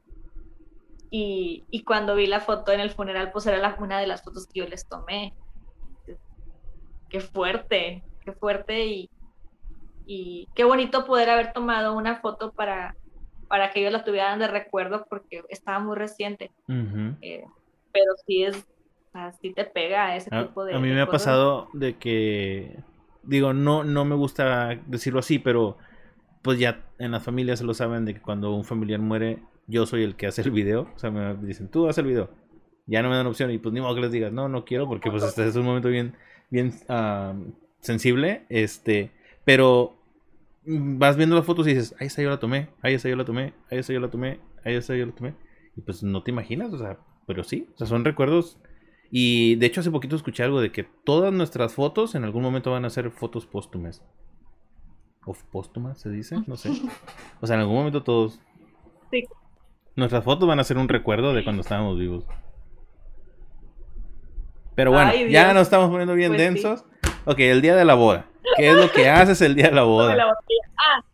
Y, 1.12 1.62
y 1.70 1.84
cuando 1.84 2.16
vi 2.16 2.26
la 2.26 2.40
foto 2.40 2.72
en 2.72 2.80
el 2.80 2.90
funeral, 2.90 3.30
pues 3.30 3.46
era 3.46 3.58
la, 3.58 3.76
una 3.78 4.00
de 4.00 4.08
las 4.08 4.24
fotos 4.24 4.48
que 4.48 4.58
yo 4.58 4.66
les 4.66 4.88
tomé. 4.88 5.32
Qué 7.08 7.20
fuerte, 7.20 8.02
qué 8.24 8.32
fuerte 8.32 8.84
y, 8.84 9.10
y 10.06 10.48
qué 10.56 10.64
bonito 10.64 11.04
poder 11.04 11.30
haber 11.30 11.52
tomado 11.52 11.96
una 11.96 12.16
foto 12.16 12.50
para, 12.50 12.96
para 13.46 13.70
que 13.70 13.78
ellos 13.78 13.92
la 13.92 14.02
tuvieran 14.02 14.40
de 14.40 14.48
recuerdo 14.48 15.06
porque 15.08 15.44
estaba 15.50 15.78
muy 15.78 15.94
reciente. 15.94 16.50
Eh, 16.66 17.44
pero 17.92 18.12
sí 18.26 18.42
es, 18.42 18.66
así 19.12 19.52
te 19.52 19.64
pega 19.64 20.16
ese 20.16 20.30
tipo 20.30 20.64
de... 20.64 20.74
A 20.74 20.78
mí 20.78 20.88
me 20.88 21.00
ha 21.00 21.06
pasado 21.06 21.68
de 21.72 21.96
que, 21.96 22.78
digo, 23.22 23.52
no, 23.52 23.84
no 23.84 24.04
me 24.04 24.14
gusta 24.14 24.78
decirlo 24.86 25.20
así, 25.20 25.38
pero 25.38 25.76
pues 26.42 26.58
ya 26.58 26.84
en 26.98 27.12
las 27.12 27.22
familias 27.22 27.60
se 27.60 27.64
lo 27.64 27.74
saben 27.74 28.04
de 28.04 28.14
que 28.14 28.20
cuando 28.20 28.54
un 28.54 28.64
familiar 28.64 29.00
muere, 29.00 29.38
yo 29.66 29.86
soy 29.86 30.02
el 30.02 30.16
que 30.16 30.26
hace 30.26 30.42
el 30.42 30.50
video. 30.50 30.88
O 30.94 30.98
sea, 30.98 31.10
me 31.10 31.34
dicen, 31.36 31.68
tú 31.68 31.86
haces 31.86 31.98
el 31.98 32.06
video. 32.06 32.30
Ya 32.86 33.02
no 33.02 33.08
me 33.08 33.16
dan 33.16 33.26
opción 33.26 33.50
y 33.50 33.58
pues 33.58 33.72
ni 33.72 33.80
modo 33.80 33.94
que 33.94 34.00
les 34.00 34.12
digas, 34.12 34.32
no, 34.32 34.48
no 34.48 34.64
quiero 34.64 34.88
porque 34.88 35.10
pues 35.10 35.22
este 35.22 35.46
es 35.46 35.54
un 35.54 35.64
momento 35.64 35.88
bien, 35.88 36.16
bien 36.50 36.72
sensible. 37.80 38.44
Este, 38.48 39.12
pero 39.44 39.96
vas 40.64 41.16
viendo 41.16 41.36
las 41.36 41.44
fotos 41.44 41.66
y 41.66 41.74
dices, 41.74 41.94
ahí 42.00 42.08
está 42.08 42.22
yo 42.22 42.30
la 42.30 42.40
tomé, 42.40 42.68
ahí 42.82 42.94
está 42.94 43.08
yo 43.08 43.16
la 43.16 43.24
tomé, 43.24 43.54
ahí 43.70 43.78
está 43.78 43.92
yo 43.92 44.00
la 44.00 44.10
tomé, 44.10 44.40
ahí 44.64 44.74
está 44.74 44.96
yo 44.96 45.06
la 45.06 45.12
tomé. 45.12 45.34
Y 45.76 45.80
pues 45.82 46.02
no 46.02 46.22
te 46.22 46.30
imaginas, 46.32 46.72
o 46.72 46.78
sea, 46.78 46.98
pero 47.26 47.44
sí, 47.44 47.68
o 47.74 47.78
sea, 47.78 47.86
son 47.86 48.04
recuerdos. 48.04 48.58
Y 49.14 49.56
de 49.56 49.66
hecho 49.66 49.80
hace 49.80 49.90
poquito 49.90 50.16
escuché 50.16 50.42
algo 50.42 50.62
de 50.62 50.72
que 50.72 50.84
todas 50.84 51.34
nuestras 51.34 51.74
fotos 51.74 52.14
en 52.14 52.24
algún 52.24 52.42
momento 52.42 52.72
van 52.72 52.86
a 52.86 52.90
ser 52.90 53.10
fotos 53.10 53.44
póstumas 53.44 54.02
o 55.26 55.34
póstuma, 55.34 55.94
se 55.94 56.08
dice, 56.08 56.38
no 56.46 56.56
sé. 56.56 56.70
O 57.42 57.46
sea, 57.46 57.56
en 57.56 57.60
algún 57.60 57.76
momento 57.76 58.02
todos. 58.02 58.40
Sí. 59.10 59.24
Nuestras 59.96 60.24
fotos 60.24 60.48
van 60.48 60.60
a 60.60 60.64
ser 60.64 60.78
un 60.78 60.88
recuerdo 60.88 61.34
de 61.34 61.44
cuando 61.44 61.60
estábamos 61.60 61.98
vivos. 61.98 62.24
Pero 64.74 64.92
bueno, 64.92 65.12
ya 65.28 65.52
nos 65.52 65.64
estamos 65.64 65.90
poniendo 65.90 66.14
bien 66.14 66.30
pues 66.30 66.40
densos. 66.40 66.86
Ok, 67.26 67.38
el 67.40 67.60
día 67.60 67.76
de 67.76 67.84
la 67.84 67.94
boda. 67.94 68.24
¿Qué 68.56 68.70
es 68.70 68.74
lo 68.74 68.90
que 68.90 69.10
haces 69.10 69.42
el 69.42 69.54
día 69.54 69.68
de 69.68 69.74
la 69.74 69.82
boda? 69.84 70.14
ah, 70.14 71.04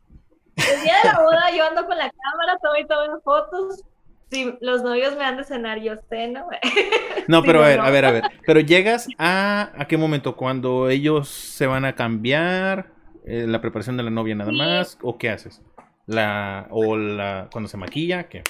el 0.54 0.82
día 0.82 0.94
de 1.02 1.08
la 1.08 1.18
boda 1.18 1.50
yo 1.56 1.66
ando 1.66 1.84
con 1.84 1.98
la 1.98 2.08
cámara, 2.08 2.56
tomo 2.62 2.76
y 2.76 2.86
tomo 2.86 3.20
fotos. 3.22 3.82
Si 4.30 4.54
los 4.60 4.82
novios 4.82 5.16
me 5.16 5.24
han 5.24 5.36
de 5.36 5.44
cenar, 5.44 5.80
yo 5.80 5.94
sé, 6.08 6.28
¿no? 6.28 6.46
No, 7.28 7.42
pero 7.42 7.62
a 7.62 7.68
ver, 7.68 7.80
a 7.80 7.90
ver, 7.90 8.04
a 8.04 8.10
ver. 8.12 8.24
Pero 8.46 8.60
llegas 8.60 9.08
a, 9.18 9.70
¿a 9.76 9.86
qué 9.86 9.96
momento? 9.96 10.36
Cuando 10.36 10.88
ellos 10.88 11.28
se 11.28 11.66
van 11.66 11.84
a 11.84 11.94
cambiar, 11.94 12.92
eh, 13.30 13.46
la 13.46 13.60
preparación 13.60 13.98
de 13.98 14.02
la 14.02 14.10
novia 14.10 14.34
nada 14.34 14.50
más 14.52 14.98
o 15.02 15.18
qué 15.18 15.28
haces? 15.28 15.60
La 16.06 16.66
o 16.70 16.96
la 16.96 17.50
cuando 17.52 17.68
se 17.68 17.76
maquilla, 17.76 18.26
¿qué? 18.30 18.42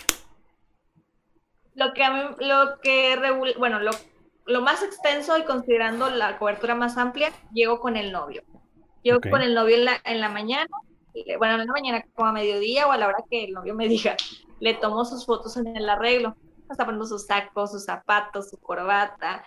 Lo 1.75 1.93
que 1.93 2.05
lo 2.39 2.81
que 2.81 3.17
bueno, 3.59 3.81
lo, 3.81 3.91
lo, 4.47 4.63
más 4.63 4.85
extenso 4.85 5.37
y 5.37 5.43
considerando 5.43 6.11
la 6.11 6.39
cobertura 6.39 6.77
más 6.77 6.97
amplia, 6.97 7.33
llego 7.53 7.81
con 7.81 7.97
el 7.97 8.13
novio. 8.13 8.45
Llego 9.03 9.21
con 9.21 9.43
el 9.43 9.53
novio 9.53 9.75
en 9.75 9.85
la, 9.85 10.01
en 10.05 10.21
la 10.21 10.29
mañana, 10.29 10.69
bueno, 11.39 11.55
en 11.55 11.67
la 11.67 11.73
mañana 11.73 12.05
como 12.15 12.29
a 12.29 12.33
mediodía 12.33 12.87
o 12.87 12.93
a 12.93 12.99
la 12.99 13.09
hora 13.09 13.19
que 13.29 13.45
el 13.45 13.53
novio 13.53 13.75
me 13.75 13.89
diga, 13.89 14.17
le 14.61 14.75
tomo 14.75 15.05
sus 15.05 15.27
fotos 15.27 15.57
en 15.57 15.77
el 15.77 15.89
arreglo. 15.89 16.37
Está 16.71 16.85
poniendo 16.85 17.07
sus 17.07 17.27
sacos, 17.27 17.73
sus 17.73 17.85
zapatos, 17.85 18.51
su 18.51 18.59
corbata. 18.59 19.45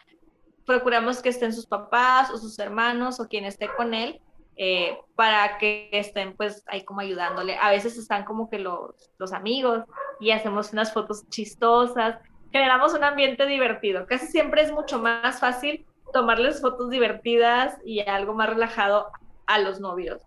Procuramos 0.65 1.21
que 1.21 1.29
estén 1.29 1.53
sus 1.53 1.65
papás 1.65 2.31
o 2.31 2.37
sus 2.37 2.57
hermanos 2.59 3.19
o 3.19 3.27
quien 3.27 3.45
esté 3.45 3.69
con 3.75 3.93
él 3.93 4.21
eh, 4.57 4.97
para 5.15 5.57
que 5.57 5.89
estén 5.91 6.35
pues 6.35 6.63
ahí 6.67 6.83
como 6.83 7.01
ayudándole. 7.01 7.57
A 7.57 7.71
veces 7.71 7.97
están 7.97 8.25
como 8.25 8.49
que 8.49 8.59
los, 8.59 9.11
los 9.17 9.33
amigos 9.33 9.83
y 10.19 10.31
hacemos 10.31 10.71
unas 10.73 10.93
fotos 10.93 11.27
chistosas, 11.29 12.17
generamos 12.51 12.93
un 12.93 13.03
ambiente 13.03 13.45
divertido. 13.45 14.05
Casi 14.05 14.27
siempre 14.27 14.61
es 14.61 14.71
mucho 14.71 14.99
más 14.99 15.39
fácil 15.39 15.85
tomarles 16.13 16.61
fotos 16.61 16.89
divertidas 16.89 17.77
y 17.85 18.01
algo 18.01 18.33
más 18.33 18.49
relajado 18.49 19.07
a 19.47 19.59
los 19.59 19.79
novios 19.79 20.21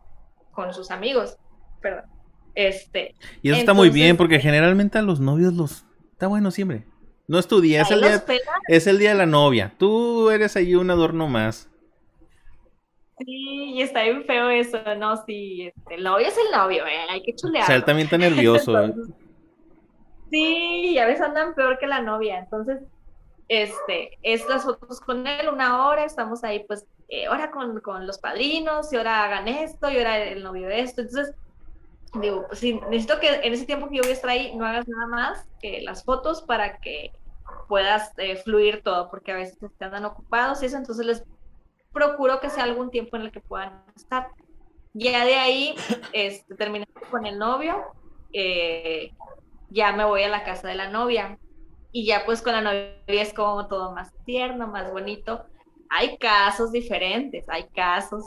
con 0.52 0.72
sus 0.72 0.90
amigos. 0.90 1.38
Perdón. 1.80 2.13
Este, 2.54 3.14
y 3.42 3.50
eso 3.50 3.58
está 3.58 3.74
muy 3.74 3.90
bien 3.90 4.16
porque 4.16 4.38
generalmente 4.38 4.98
a 4.98 5.02
los 5.02 5.20
novios 5.20 5.52
los 5.54 5.84
está 6.12 6.28
bueno 6.28 6.50
siempre. 6.50 6.84
No 7.26 7.38
es 7.38 7.48
tu 7.48 7.60
día, 7.60 7.82
es 7.82 7.90
el 7.90 8.02
día, 8.02 8.24
es 8.68 8.86
el 8.86 8.98
día 8.98 9.10
de 9.10 9.18
la 9.18 9.26
novia. 9.26 9.72
Tú 9.78 10.30
eres 10.30 10.56
ahí 10.56 10.74
un 10.74 10.90
adorno 10.90 11.26
más. 11.26 11.70
Sí, 13.18 13.74
y 13.74 13.82
está 13.82 14.02
bien 14.02 14.24
feo 14.24 14.50
eso, 14.50 14.78
¿no? 14.98 15.24
Sí, 15.24 15.72
este, 15.74 15.94
el 15.94 16.02
novio 16.02 16.26
es 16.26 16.36
el 16.36 16.50
novio, 16.52 16.84
¿eh? 16.86 17.06
hay 17.08 17.22
que 17.22 17.34
chulear. 17.34 17.64
O 17.64 17.66
sea, 17.66 17.76
él 17.76 17.84
también 17.84 18.06
está 18.06 18.18
nervioso. 18.18 18.78
¿eh? 18.78 18.92
sí, 20.30 20.90
y 20.90 20.98
a 20.98 21.06
veces 21.06 21.22
andan 21.22 21.54
peor 21.54 21.78
que 21.78 21.86
la 21.86 22.02
novia. 22.02 22.38
Entonces, 22.40 22.80
este, 23.48 24.18
estas 24.22 24.64
fotos 24.64 25.00
con 25.00 25.26
él, 25.26 25.48
una 25.48 25.86
hora, 25.86 26.04
estamos 26.04 26.42
ahí, 26.44 26.64
pues, 26.66 26.86
eh, 27.08 27.26
ahora 27.26 27.50
con, 27.50 27.80
con, 27.80 28.06
los 28.06 28.18
padrinos, 28.18 28.92
y 28.92 28.96
ahora 28.96 29.24
hagan 29.24 29.48
esto, 29.48 29.90
y 29.90 29.98
ahora 29.98 30.22
el 30.24 30.42
novio 30.42 30.68
esto. 30.68 31.02
Entonces, 31.02 31.34
digo, 32.20 32.46
pues 32.46 32.62
necesito 32.62 33.20
que 33.20 33.28
en 33.28 33.52
ese 33.52 33.66
tiempo 33.66 33.88
que 33.88 33.96
yo 33.96 34.02
voy 34.02 34.10
a 34.10 34.14
estar 34.14 34.30
ahí, 34.30 34.54
no 34.54 34.64
hagas 34.64 34.86
nada 34.88 35.06
más 35.06 35.48
que 35.60 35.82
las 35.82 36.04
fotos 36.04 36.42
para 36.42 36.78
que 36.78 37.12
puedas 37.68 38.12
eh, 38.18 38.36
fluir 38.36 38.82
todo, 38.82 39.10
porque 39.10 39.32
a 39.32 39.36
veces 39.36 39.58
te 39.78 39.84
andan 39.84 40.04
ocupados 40.04 40.62
y 40.62 40.66
eso, 40.66 40.76
entonces 40.76 41.06
les 41.06 41.24
procuro 41.92 42.40
que 42.40 42.50
sea 42.50 42.64
algún 42.64 42.90
tiempo 42.90 43.16
en 43.16 43.22
el 43.22 43.32
que 43.32 43.40
puedan 43.40 43.82
estar. 43.96 44.28
Ya 44.92 45.24
de 45.24 45.34
ahí, 45.34 45.74
este, 46.12 46.54
terminando 46.54 46.92
con 47.10 47.26
el 47.26 47.38
novio, 47.38 47.84
eh, 48.32 49.12
ya 49.70 49.92
me 49.92 50.04
voy 50.04 50.22
a 50.22 50.28
la 50.28 50.44
casa 50.44 50.68
de 50.68 50.74
la 50.74 50.88
novia. 50.88 51.38
Y 51.90 52.06
ya 52.06 52.24
pues 52.24 52.42
con 52.42 52.52
la 52.52 52.60
novia 52.60 52.96
es 53.06 53.32
como 53.32 53.68
todo 53.68 53.92
más 53.92 54.12
tierno, 54.24 54.66
más 54.66 54.90
bonito. 54.90 55.46
Hay 55.96 56.18
casos 56.18 56.72
diferentes, 56.72 57.48
hay 57.48 57.68
casos, 57.68 58.24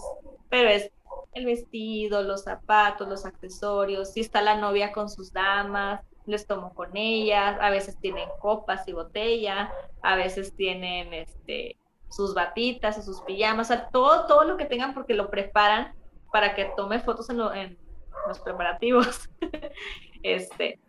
pero 0.48 0.70
es 0.70 0.90
el 1.34 1.46
vestido, 1.46 2.24
los 2.24 2.46
zapatos, 2.46 3.10
los 3.10 3.26
accesorios. 3.26 4.14
Si 4.14 4.22
está 4.22 4.42
la 4.42 4.56
novia 4.56 4.94
con 4.94 5.10
sus 5.10 5.34
damas, 5.34 6.02
les 6.26 6.48
tomo 6.48 6.74
con 6.74 6.96
ellas. 6.96 7.58
A 7.60 7.70
veces 7.70 7.98
tienen 8.00 8.30
copas 8.40 8.88
y 8.88 8.94
botella, 8.94 9.70
a 10.02 10.16
veces 10.16 10.56
tienen 10.56 11.14
este 11.14 11.76
sus 12.10 12.34
batitas 12.34 12.98
o 13.00 13.02
sus 13.02 13.20
pijamas, 13.24 13.68
o 13.68 13.74
sea, 13.74 13.90
todo, 13.90 14.28
todo 14.28 14.46
lo 14.46 14.56
que 14.56 14.64
tengan 14.64 14.94
porque 14.94 15.14
lo 15.14 15.30
preparan 15.30 15.94
para 16.32 16.56
que 16.56 16.72
tome 16.78 17.02
fotos 17.02 17.30
en, 17.30 17.78
los 18.30 18.40
preparativos. 18.40 19.30
este, 20.24 20.80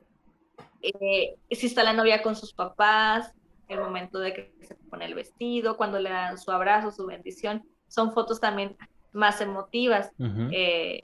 eh, 0.80 1.34
si 1.50 1.66
está 1.66 1.82
la 1.82 1.92
novia 1.92 2.22
con 2.22 2.36
sus 2.36 2.52
papás, 2.52 3.34
el 3.68 3.80
momento 3.80 4.18
de 4.18 4.34
que 4.34 4.54
se 4.62 4.74
pone 4.74 5.04
el 5.04 5.14
vestido, 5.14 5.76
cuando 5.76 5.98
le 5.98 6.10
dan 6.10 6.38
su 6.38 6.50
abrazo, 6.50 6.90
su 6.90 7.06
bendición, 7.06 7.62
son 7.86 8.12
fotos 8.12 8.40
también 8.40 8.76
más 9.12 9.40
emotivas. 9.40 10.10
Eh, 10.18 11.02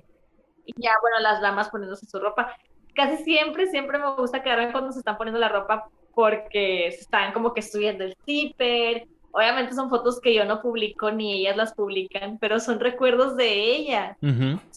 y 0.64 0.74
ya, 0.76 0.92
bueno, 1.00 1.18
las 1.20 1.40
damas 1.40 1.68
poniéndose 1.68 2.06
su 2.06 2.18
ropa. 2.18 2.56
Casi 2.94 3.22
siempre, 3.24 3.66
siempre 3.66 3.98
me 3.98 4.14
gusta 4.14 4.42
quedarme 4.42 4.72
cuando 4.72 4.92
se 4.92 5.00
están 5.00 5.16
poniendo 5.16 5.40
la 5.40 5.48
ropa 5.48 5.88
porque 6.14 6.90
se 6.92 7.00
están 7.00 7.32
como 7.32 7.52
que 7.52 7.62
subiendo 7.62 8.04
el 8.04 8.16
zipper. 8.24 9.08
Obviamente 9.32 9.74
son 9.74 9.90
fotos 9.90 10.20
que 10.20 10.32
yo 10.32 10.44
no 10.44 10.62
publico 10.62 11.10
ni 11.10 11.40
ellas 11.40 11.56
las 11.56 11.74
publican, 11.74 12.38
pero 12.38 12.60
son 12.60 12.78
recuerdos 12.78 13.36
de 13.36 13.52
ellas. 13.52 14.16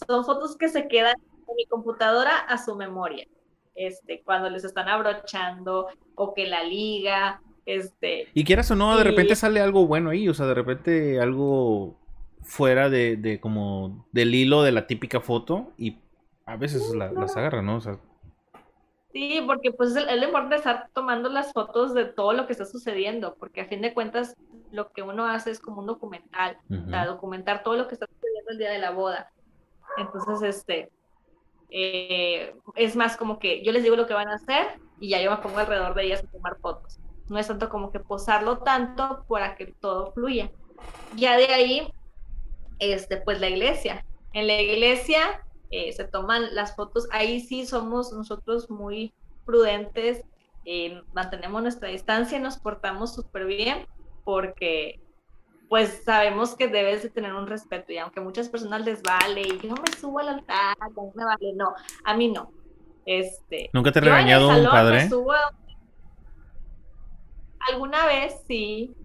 Son 0.08 0.26
fotos 0.26 0.58
que 0.58 0.68
se 0.68 0.88
quedan 0.88 1.16
en 1.48 1.56
mi 1.56 1.66
computadora 1.66 2.38
a 2.38 2.58
su 2.58 2.76
memoria. 2.76 3.28
Este, 3.76 4.24
cuando 4.24 4.50
les 4.50 4.64
están 4.64 4.90
abrochando 4.90 5.88
o 6.16 6.34
que 6.34 6.48
la 6.48 6.64
liga, 6.64 7.40
este. 7.68 8.28
Y 8.34 8.44
quieras 8.44 8.72
o 8.72 8.76
no, 8.76 8.98
de 8.98 9.04
repente 9.04 9.36
sale 9.36 9.62
algo 9.62 9.86
bueno 9.86 10.10
ahí, 10.10 10.28
o 10.28 10.34
sea, 10.34 10.48
de 10.48 10.56
repente 10.56 11.20
algo 11.20 12.00
fuera 12.42 12.90
de, 12.90 13.18
de 13.18 13.40
como 13.40 14.08
del 14.12 14.34
hilo 14.34 14.64
de 14.64 14.72
la 14.72 14.88
típica 14.88 15.20
foto 15.20 15.74
y 15.78 15.98
a 16.46 16.56
veces 16.56 16.96
las 16.96 17.38
agarra, 17.38 17.62
¿no? 17.62 17.76
O 17.76 17.82
sea, 17.82 18.00
Sí, 19.18 19.42
porque 19.48 19.72
pues 19.72 19.96
es, 19.96 20.06
lo 20.06 20.26
importante 20.26 20.58
estar 20.58 20.90
tomando 20.94 21.28
las 21.30 21.52
fotos 21.52 21.96
de 21.96 22.06
todo 22.06 22.34
lo 22.34 22.46
que 22.46 22.52
está 22.52 22.66
sucediendo, 22.66 23.36
porque 23.40 23.62
a 23.62 23.66
fin 23.66 23.82
de 23.82 23.92
cuentas 23.92 24.36
lo 24.72 24.92
que 24.92 25.02
uno 25.02 25.26
hace 25.26 25.50
es 25.50 25.60
como 25.60 25.82
un 25.82 25.88
documental, 25.88 26.58
documentar 26.70 27.64
todo 27.64 27.78
lo 27.78 27.88
que 27.88 27.96
está 27.96 28.06
sucediendo 28.06 28.52
el 28.52 28.58
día 28.60 28.70
de 28.70 28.78
la 28.78 28.92
boda. 28.92 29.32
Entonces, 29.98 30.44
este, 30.44 30.92
eh, 31.72 32.54
es 32.76 32.96
más 32.96 33.18
como 33.18 33.40
que 33.40 33.64
yo 33.64 33.72
les 33.72 33.82
digo 33.82 33.96
lo 33.96 34.06
que 34.06 34.14
van 34.14 34.28
a 34.28 34.36
hacer 34.36 34.80
y 35.00 35.10
ya 35.10 35.20
yo 35.20 35.32
me 35.32 35.38
pongo 35.38 35.58
alrededor 35.58 35.96
de 35.96 36.04
ellas 36.04 36.24
a 36.24 36.32
tomar 36.32 36.58
fotos. 36.60 37.00
No 37.30 37.38
es 37.38 37.48
tanto 37.48 37.70
como 37.70 37.92
que 37.92 38.00
posarlo 38.00 38.60
tanto 38.60 39.26
para 39.28 39.56
que 39.56 39.68
todo 39.68 40.12
fluya. 40.14 40.52
Ya 41.16 41.38
de 41.38 41.48
ahí, 41.48 41.94
este, 42.80 43.18
pues 43.18 43.40
la 43.40 43.50
iglesia. 43.50 44.06
En 44.34 44.48
la 44.48 44.62
iglesia 44.62 45.44
eh, 45.72 45.92
se 45.92 46.06
toman 46.06 46.54
las 46.56 46.76
fotos. 46.76 47.08
Ahí 47.12 47.40
sí 47.40 47.66
somos 47.66 48.14
nosotros 48.14 48.70
muy 48.70 49.14
prudentes, 49.46 50.24
eh, 50.66 51.02
mantenemos 51.14 51.62
nuestra 51.62 51.90
distancia, 51.90 52.40
nos 52.40 52.58
portamos 52.58 53.16
súper 53.16 53.46
bien 53.46 53.88
porque 54.26 55.00
pues 55.70 56.04
sabemos 56.04 56.56
que 56.56 56.68
debes 56.68 57.04
de 57.04 57.10
tener 57.10 57.34
un 57.34 57.48
respeto 57.48 57.92
y 57.92 57.98
aunque 57.98 58.20
a 58.20 58.24
muchas 58.24 58.50
personas 58.50 58.86
les 58.86 59.02
vale 59.02 59.42
y 59.42 59.60
yo 59.60 59.74
me 59.76 59.98
subo 59.98 60.20
al 60.20 60.30
altar, 60.30 60.76
me 61.16 61.26
vale, 61.26 61.54
no, 61.56 61.74
a 62.04 62.14
mí 62.16 62.30
no. 62.30 62.52
Este, 63.06 63.70
¿Nunca 63.74 63.92
te 63.92 64.00
he 64.00 64.02
regañado 64.02 64.50
un 64.50 64.66
padre? 64.66 65.10
Alguna 67.72 68.06
vez 68.06 68.42
sí. 68.48 68.96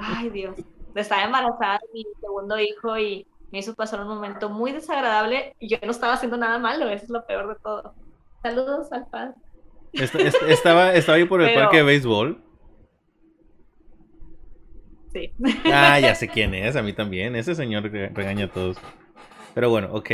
Ay, 0.00 0.30
Dios. 0.30 0.56
Estaba 0.94 1.24
embarazada 1.24 1.78
de 1.78 1.88
mi 1.92 2.04
segundo 2.20 2.58
hijo 2.58 2.98
y 2.98 3.26
me 3.50 3.58
hizo 3.58 3.74
pasar 3.74 4.00
un 4.00 4.08
momento 4.08 4.48
muy 4.48 4.72
desagradable 4.72 5.54
y 5.58 5.68
yo 5.68 5.78
no 5.82 5.90
estaba 5.90 6.14
haciendo 6.14 6.36
nada 6.36 6.58
malo, 6.58 6.88
eso 6.88 7.04
es 7.04 7.10
lo 7.10 7.26
peor 7.26 7.48
de 7.48 7.54
todo. 7.62 7.94
Saludos 8.42 8.92
al 8.92 9.06
padre. 9.08 9.34
estaba, 9.92 10.92
estaba 10.94 11.16
ahí 11.16 11.24
por 11.24 11.40
el 11.40 11.54
parque 11.54 11.78
de 11.78 11.82
béisbol. 11.82 12.42
Sí. 15.12 15.32
Ah, 15.72 16.00
ya 16.00 16.14
sé 16.16 16.28
quién 16.28 16.54
es, 16.54 16.74
a 16.74 16.82
mí 16.82 16.92
también. 16.92 17.36
Ese 17.36 17.54
señor 17.54 17.84
regaña 17.84 18.46
a 18.46 18.50
todos. 18.50 18.76
Pero 19.54 19.70
bueno, 19.70 19.88
ok. 19.92 20.10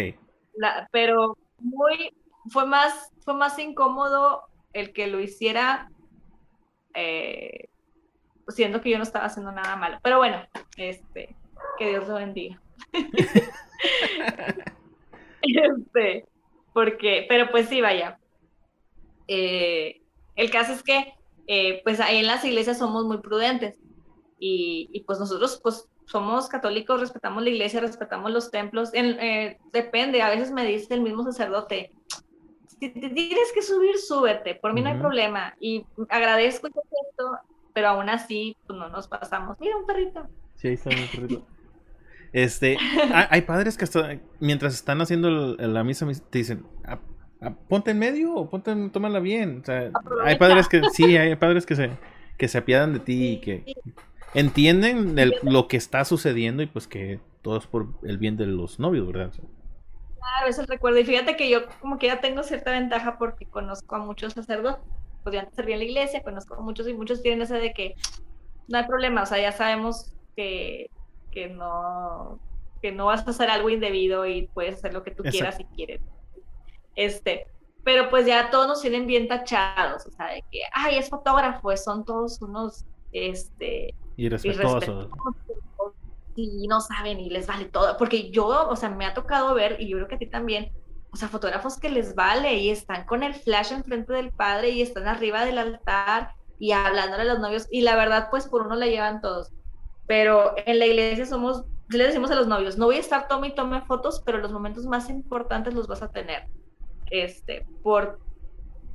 pero 0.90 1.38
muy, 1.58 2.14
fue 2.50 2.66
más, 2.66 3.10
fue 3.24 3.34
más 3.34 3.58
incómodo 3.58 4.42
el 4.74 4.92
que 4.92 5.06
lo 5.06 5.18
hiciera 5.20 5.90
eh, 6.94 7.70
siendo 8.50 8.80
que 8.80 8.90
yo 8.90 8.98
no 8.98 9.02
estaba 9.02 9.26
haciendo 9.26 9.52
nada 9.52 9.76
malo. 9.76 9.98
Pero 10.02 10.18
bueno, 10.18 10.42
este, 10.76 11.36
que 11.78 11.88
Dios 11.88 12.08
lo 12.08 12.14
bendiga. 12.14 12.60
este, 15.42 16.26
porque, 16.72 17.26
pero 17.28 17.50
pues 17.50 17.68
sí, 17.68 17.80
vaya. 17.80 18.18
Eh, 19.28 20.02
el 20.36 20.50
caso 20.50 20.72
es 20.72 20.82
que, 20.82 21.14
eh, 21.46 21.80
pues 21.84 22.00
ahí 22.00 22.18
en 22.18 22.26
las 22.26 22.44
iglesias 22.44 22.78
somos 22.78 23.04
muy 23.04 23.18
prudentes 23.18 23.76
y, 24.38 25.04
pues 25.06 25.18
nosotros, 25.18 25.60
pues 25.62 25.88
somos 26.06 26.48
católicos, 26.48 27.00
respetamos 27.00 27.42
la 27.42 27.50
iglesia, 27.50 27.80
respetamos 27.80 28.30
los 28.32 28.50
templos. 28.50 28.90
Eh, 28.94 29.58
depende, 29.72 30.22
a 30.22 30.30
veces 30.30 30.50
me 30.50 30.64
dice 30.64 30.94
el 30.94 31.02
mismo 31.02 31.22
sacerdote, 31.24 31.92
si 32.80 32.88
te 32.88 33.10
tienes 33.10 33.52
que 33.52 33.60
subir, 33.60 33.98
súbete, 33.98 34.54
por 34.54 34.72
mí 34.72 34.80
no 34.80 34.88
hay 34.88 34.98
problema. 34.98 35.54
Y 35.60 35.84
agradezco 36.08 36.68
esto, 36.68 37.38
pero 37.72 37.88
aún 37.88 38.08
así, 38.08 38.56
pues 38.66 38.78
no 38.78 38.88
nos 38.88 39.08
pasamos. 39.08 39.58
Mira 39.60 39.76
un 39.76 39.86
perrito. 39.86 40.26
Sí, 40.56 40.68
ahí 40.68 40.74
está 40.74 40.90
un 40.90 41.06
perrito. 41.20 41.46
Este, 42.32 42.78
hay 43.28 43.40
padres 43.42 43.76
que 43.76 43.82
hasta 43.82 44.20
mientras 44.38 44.74
están 44.74 45.00
haciendo 45.00 45.56
la 45.56 45.82
misa 45.82 46.06
te 46.30 46.38
dicen, 46.38 46.64
ponte 47.68 47.90
en 47.90 47.98
medio 47.98 48.34
o 48.34 48.48
ponte, 48.48 48.72
tómala 48.90 49.18
bien. 49.18 49.62
O 49.62 49.64
sea, 49.64 49.90
hay 50.24 50.38
padres 50.38 50.68
que 50.68 50.80
sí, 50.92 51.16
hay 51.16 51.34
padres 51.34 51.66
que 51.66 51.74
se 51.74 51.90
que 52.40 52.48
se 52.48 52.56
apiadan 52.56 52.94
de 52.94 53.00
ti 53.00 53.32
y 53.32 53.40
que 53.40 53.64
entienden 54.32 55.14
lo 55.42 55.68
que 55.68 55.76
está 55.76 56.06
sucediendo 56.06 56.62
y 56.62 56.66
pues 56.66 56.88
que 56.88 57.20
todo 57.42 57.58
es 57.58 57.66
por 57.66 57.88
el 58.02 58.16
bien 58.16 58.38
de 58.38 58.46
los 58.46 58.80
novios, 58.80 59.06
¿verdad? 59.06 59.30
Claro, 59.30 60.48
es 60.48 60.58
el 60.58 60.66
recuerdo. 60.66 60.98
Y 60.98 61.04
fíjate 61.04 61.36
que 61.36 61.50
yo 61.50 61.66
como 61.80 61.98
que 61.98 62.06
ya 62.06 62.22
tengo 62.22 62.42
cierta 62.42 62.70
ventaja 62.70 63.18
porque 63.18 63.44
conozco 63.44 63.94
a 63.94 63.98
muchos 63.98 64.32
sacerdotes, 64.32 64.82
pues 65.22 65.34
ya 65.34 65.48
serví 65.52 65.72
en 65.72 65.78
la 65.78 65.84
iglesia, 65.84 66.22
conozco 66.22 66.54
a 66.54 66.60
muchos 66.60 66.88
y 66.88 66.94
muchos 66.94 67.22
tienen 67.22 67.42
ese 67.42 67.54
de 67.54 67.72
que 67.72 67.94
no 68.68 68.78
hay 68.78 68.86
problema, 68.86 69.22
o 69.22 69.26
sea, 69.26 69.38
ya 69.38 69.52
sabemos 69.52 70.12
que 70.36 70.90
que 71.30 71.48
no, 71.48 72.38
que 72.82 72.92
no 72.92 73.06
vas 73.06 73.26
a 73.26 73.30
hacer 73.30 73.50
algo 73.50 73.70
indebido 73.70 74.26
y 74.26 74.48
puedes 74.48 74.76
hacer 74.76 74.92
lo 74.92 75.02
que 75.02 75.12
tú 75.12 75.22
quieras 75.22 75.56
si 75.56 75.64
quieres. 75.64 76.00
Este, 76.96 77.46
pero 77.84 78.10
pues 78.10 78.26
ya 78.26 78.50
todos 78.50 78.66
nos 78.66 78.82
tienen 78.82 79.06
bien 79.06 79.28
tachados, 79.28 80.06
o 80.06 80.10
sea, 80.10 80.26
de 80.26 80.44
que, 80.50 80.60
ay, 80.72 80.98
es 80.98 81.08
fotógrafo, 81.08 81.74
son 81.76 82.04
todos 82.04 82.40
unos, 82.42 82.84
este... 83.12 83.94
Irrespetuosos. 84.16 85.08
Y 86.36 86.68
no 86.68 86.80
saben 86.80 87.20
y 87.20 87.28
les 87.30 87.46
vale 87.46 87.66
todo, 87.66 87.96
porque 87.96 88.30
yo, 88.30 88.68
o 88.68 88.76
sea, 88.76 88.90
me 88.90 89.06
ha 89.06 89.14
tocado 89.14 89.54
ver, 89.54 89.76
y 89.80 89.88
yo 89.88 89.96
creo 89.96 90.08
que 90.08 90.14
a 90.16 90.18
ti 90.18 90.26
también, 90.26 90.72
o 91.12 91.16
sea, 91.16 91.28
fotógrafos 91.28 91.78
que 91.78 91.90
les 91.90 92.14
vale 92.14 92.54
y 92.54 92.70
están 92.70 93.04
con 93.04 93.22
el 93.22 93.34
flash 93.34 93.72
enfrente 93.72 94.12
del 94.12 94.30
padre 94.30 94.70
y 94.70 94.82
están 94.82 95.08
arriba 95.08 95.44
del 95.44 95.58
altar 95.58 96.34
y 96.58 96.72
hablándole 96.72 97.22
a 97.22 97.32
los 97.32 97.40
novios, 97.40 97.66
y 97.70 97.80
la 97.80 97.96
verdad, 97.96 98.28
pues 98.30 98.46
por 98.46 98.66
uno 98.66 98.76
la 98.76 98.86
llevan 98.86 99.20
todos 99.20 99.50
pero 100.10 100.54
en 100.66 100.80
la 100.80 100.86
iglesia 100.86 101.24
somos, 101.24 101.62
le 101.88 102.04
decimos 102.04 102.32
a 102.32 102.34
los 102.34 102.48
novios, 102.48 102.76
no 102.76 102.86
voy 102.86 102.96
a 102.96 102.98
estar 102.98 103.28
tome 103.28 103.46
y 103.46 103.54
tome 103.54 103.80
fotos, 103.82 104.20
pero 104.26 104.38
los 104.38 104.50
momentos 104.50 104.84
más 104.86 105.08
importantes 105.08 105.72
los 105.72 105.86
vas 105.86 106.02
a 106.02 106.08
tener, 106.08 106.48
este, 107.12 107.64
por, 107.84 108.18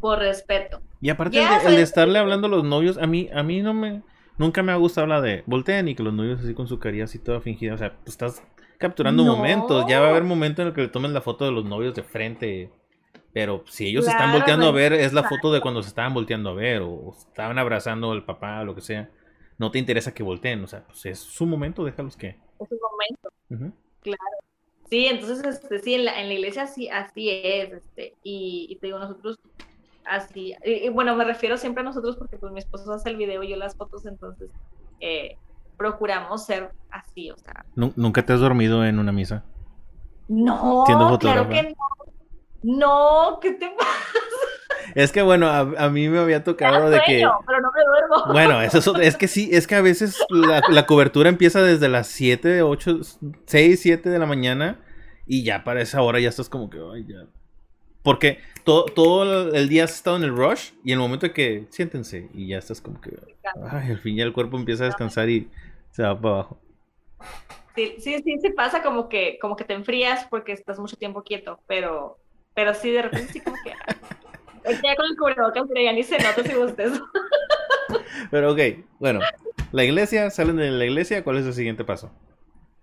por 0.02 0.20
respeto. 0.20 0.82
Y 1.00 1.10
aparte 1.10 1.42
el, 1.42 1.78
de, 1.78 1.82
estarle 1.82 2.20
hablando 2.20 2.48
a 2.48 2.50
los 2.50 2.66
novios, 2.66 2.98
a 2.98 3.08
mí, 3.08 3.30
a 3.34 3.44
mí 3.44 3.62
no 3.62 3.74
me, 3.74 4.04
nunca 4.38 4.62
me 4.62 4.74
ha 4.74 4.76
gustado 4.76 5.08
la 5.08 5.22
de 5.22 5.46
voltean 5.46 5.88
y 5.88 5.96
que 5.96 6.04
los 6.04 6.14
novios 6.14 6.42
así 6.42 6.54
con 6.54 6.68
su 6.68 6.80
carilla 6.80 7.06
así 7.06 7.18
toda 7.18 7.40
fingida, 7.40 7.76
o 7.76 7.78
sea, 7.78 7.94
pues 7.96 8.10
estás 8.10 8.44
capturando 8.78 9.24
momentos, 9.24 9.86
ya 9.88 10.00
va 10.00 10.08
a 10.08 10.10
haber 10.12 10.24
momento 10.24 10.62
en 10.62 10.70
el 10.70 10.74
que 10.74 10.82
le 10.82 10.88
tomen 10.88 11.14
la 11.14 11.22
foto 11.22 11.46
de 11.46 11.52
los 11.52 11.66
novios 11.66 11.96
de 11.96 12.04
frente, 12.04 12.72
pero 13.34 13.64
si 13.68 13.88
ellos 13.88 14.08
están 14.08 14.32
volteando 14.32 14.68
a 14.68 14.72
ver, 14.72 14.94
es 14.94 15.14
la 15.14 15.24
foto 15.24 15.52
de 15.52 15.62
cuando 15.62 15.82
se 15.82 15.90
estaban 15.90 16.14
volteando 16.14 16.50
a 16.50 16.54
ver, 16.54 16.82
o 16.82 17.14
estaban 17.18 17.58
abrazando 17.58 18.12
al 18.12 18.26
papá, 18.26 18.62
o 18.62 18.66
lo 18.66 18.76
que 18.76 18.82
sea 18.82 19.10
no 19.58 19.72
te 19.72 19.80
interesa 19.80 20.14
que 20.14 20.24
volteen, 20.24 20.64
o 20.64 20.68
sea, 20.68 20.86
pues 20.86 21.06
es 21.06 21.20
su 21.20 21.46
momento, 21.46 21.84
déjalos 21.84 22.18
que. 22.18 22.30
Es 22.60 22.70
su 22.70 22.78
momento. 22.78 23.74
Claro. 24.02 24.20
Sí, 24.90 25.08
entonces, 25.08 25.44
este, 25.46 25.80
sí, 25.80 25.96
en 25.96 26.06
la, 26.06 26.22
en 26.22 26.28
la 26.28 26.34
iglesia 26.34 26.64
así, 26.64 26.90
así 26.90 27.30
es, 27.30 27.74
este, 27.74 28.16
y, 28.24 28.78
te 28.80 28.88
digo, 28.88 29.00
nosotros 29.00 29.40
así, 30.06 30.54
y, 30.64 30.90
bueno, 30.90 31.16
me 31.16 31.24
refiero 31.24 31.58
siempre 31.58 31.82
a 31.82 31.86
nosotros 31.86 32.18
porque 32.18 32.38
pues 32.38 32.52
mi 32.52 32.60
esposo 32.60 32.94
hace 32.94 33.10
el 33.10 33.18
video 33.18 33.42
y 33.42 33.50
yo 33.50 33.56
las 33.56 33.76
fotos, 33.76 34.06
entonces 34.06 34.52
eh, 35.00 35.38
procuramos 35.78 36.46
ser 36.46 36.72
así, 36.90 37.32
o 37.32 37.38
sea. 37.38 37.66
¿Nunca 37.76 38.26
te 38.26 38.34
has 38.34 38.40
dormido 38.40 38.86
en 38.86 39.00
una 39.00 39.12
misa? 39.12 39.44
No, 40.28 40.84
claro 41.20 41.50
que 41.50 41.64
no. 41.64 41.76
No, 42.64 43.40
¿qué 43.42 43.52
te 43.52 43.70
pasa? 43.78 43.92
Es 44.96 45.12
que 45.12 45.22
bueno, 45.22 45.48
a, 45.48 45.90
mí 45.90 46.10
me 46.10 46.20
había 46.20 46.44
tocado 46.44 46.90
de 46.90 47.00
que. 47.06 47.28
Pero 47.46 47.62
no 47.62 47.72
me 47.72 47.84
duermo. 47.84 48.34
Bueno, 48.34 48.62
eso 48.62 48.78
es, 48.78 48.88
es 49.08 49.18
que 49.18 49.28
sí, 49.28 49.50
es 49.52 49.68
que 49.68 49.76
a 49.76 49.82
veces 49.82 50.18
la, 50.30 50.86
cobertura 50.86 51.30
empieza 51.30 51.62
desde 51.62 51.90
las 51.90 52.08
7, 52.08 52.62
8, 52.62 53.00
6, 53.46 53.80
7 53.80 54.10
de 54.10 54.20
la 54.20 54.26
mañana 54.26 54.80
y 55.28 55.44
ya 55.44 55.64
para 55.64 55.82
esa 55.82 56.02
hora 56.02 56.20
ya 56.20 56.30
estás 56.30 56.50
como 56.50 56.70
que, 56.70 56.80
ay, 56.94 57.06
ya. 57.08 57.26
Porque 58.04 58.40
todo, 58.64 58.86
todo 58.86 59.54
el 59.54 59.68
día 59.68 59.84
has 59.84 59.96
estado 59.96 60.18
en 60.18 60.24
el 60.24 60.36
rush 60.36 60.72
y 60.84 60.92
en 60.92 61.00
el 61.00 61.00
momento 61.00 61.32
que 61.34 61.66
siéntense 61.70 62.30
y 62.34 62.48
ya 62.48 62.60
estás 62.60 62.80
como 62.80 63.02
que, 63.02 63.18
ay, 63.72 63.92
al 63.92 64.00
fin 64.00 64.16
ya 64.16 64.24
el 64.24 64.34
cuerpo 64.34 64.58
empieza 64.58 64.84
a 64.84 64.88
descansar 64.88 65.30
y 65.30 65.50
se 65.96 66.04
va 66.04 66.20
para 66.20 66.34
abajo. 66.36 66.62
Sí, 67.74 67.96
sí, 68.00 68.22
sí, 68.24 68.38
sí 68.42 68.50
pasa 68.50 68.84
como 68.84 69.08
que, 69.08 69.40
como 69.40 69.56
que 69.56 69.64
te 69.64 69.74
enfrías 69.74 70.28
porque 70.30 70.52
estás 70.52 70.78
mucho 70.78 70.98
tiempo 70.98 71.24
quieto, 71.24 71.60
pero, 71.68 72.18
pero 72.54 72.74
sí, 72.74 72.92
de 72.92 73.02
repente 73.02 73.32
sí 73.32 73.40
como 73.40 73.56
que... 73.64 73.74
Ya 74.66 74.96
con 74.96 75.06
el 75.06 75.16
cubrebocas, 75.16 75.68
pero 75.68 75.80
ya 75.80 75.94
ni 75.94 76.02
se 76.02 76.18
nota 76.18 76.44
si 76.44 76.56
ustedes. 76.56 77.00
Pero 78.32 78.52
ok, 78.52 78.60
bueno, 78.98 79.20
la 79.72 79.84
iglesia, 79.84 80.32
salen 80.32 80.56
de 80.56 80.72
la 80.72 80.86
iglesia, 80.86 81.24
¿cuál 81.24 81.38
es 81.38 81.46
el 81.46 81.54
siguiente 81.54 81.86
paso? 81.86 82.12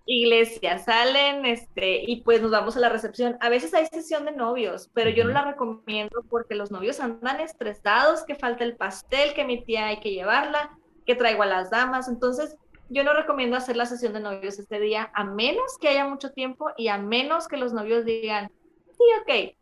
Iglesia, 0.06 0.78
salen, 0.78 1.44
este, 1.44 2.04
y 2.08 2.20
pues 2.20 2.40
nos 2.40 2.52
vamos 2.52 2.76
a 2.76 2.80
la 2.80 2.88
recepción. 2.88 3.36
A 3.40 3.48
veces 3.48 3.74
hay 3.74 3.86
sesión 3.86 4.26
de 4.26 4.30
novios, 4.30 4.90
pero 4.94 5.10
yo 5.10 5.24
no 5.24 5.30
la 5.30 5.44
recomiendo 5.44 6.22
porque 6.30 6.54
los 6.54 6.70
novios 6.70 7.00
andan 7.00 7.40
estresados, 7.40 8.22
que 8.22 8.36
falta 8.36 8.62
el 8.62 8.76
pastel, 8.76 9.34
que 9.34 9.44
mi 9.44 9.64
tía 9.64 9.86
hay 9.86 9.98
que 9.98 10.12
llevarla, 10.12 10.78
que 11.04 11.16
traigo 11.16 11.42
a 11.42 11.46
las 11.46 11.70
damas. 11.70 12.08
Entonces, 12.08 12.56
yo 12.92 13.04
no 13.04 13.14
recomiendo 13.14 13.56
hacer 13.56 13.76
la 13.76 13.86
sesión 13.86 14.12
de 14.12 14.20
novios 14.20 14.58
este 14.58 14.78
día, 14.78 15.10
a 15.14 15.24
menos 15.24 15.78
que 15.80 15.88
haya 15.88 16.06
mucho 16.06 16.30
tiempo 16.32 16.70
y 16.76 16.88
a 16.88 16.98
menos 16.98 17.48
que 17.48 17.56
los 17.56 17.72
novios 17.72 18.04
digan, 18.04 18.50
sí, 18.92 19.04
ok. 19.22 19.56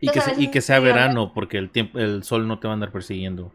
Y, 0.00 0.08
que, 0.08 0.20
y 0.38 0.50
que, 0.50 0.60
sea 0.60 0.80
verano, 0.80 1.32
porque 1.32 1.56
el, 1.56 1.70
tiempo, 1.70 1.98
el 1.98 2.24
sol 2.24 2.46
no 2.46 2.58
te 2.58 2.66
va 2.66 2.72
a 2.72 2.74
andar 2.74 2.92
persiguiendo. 2.92 3.52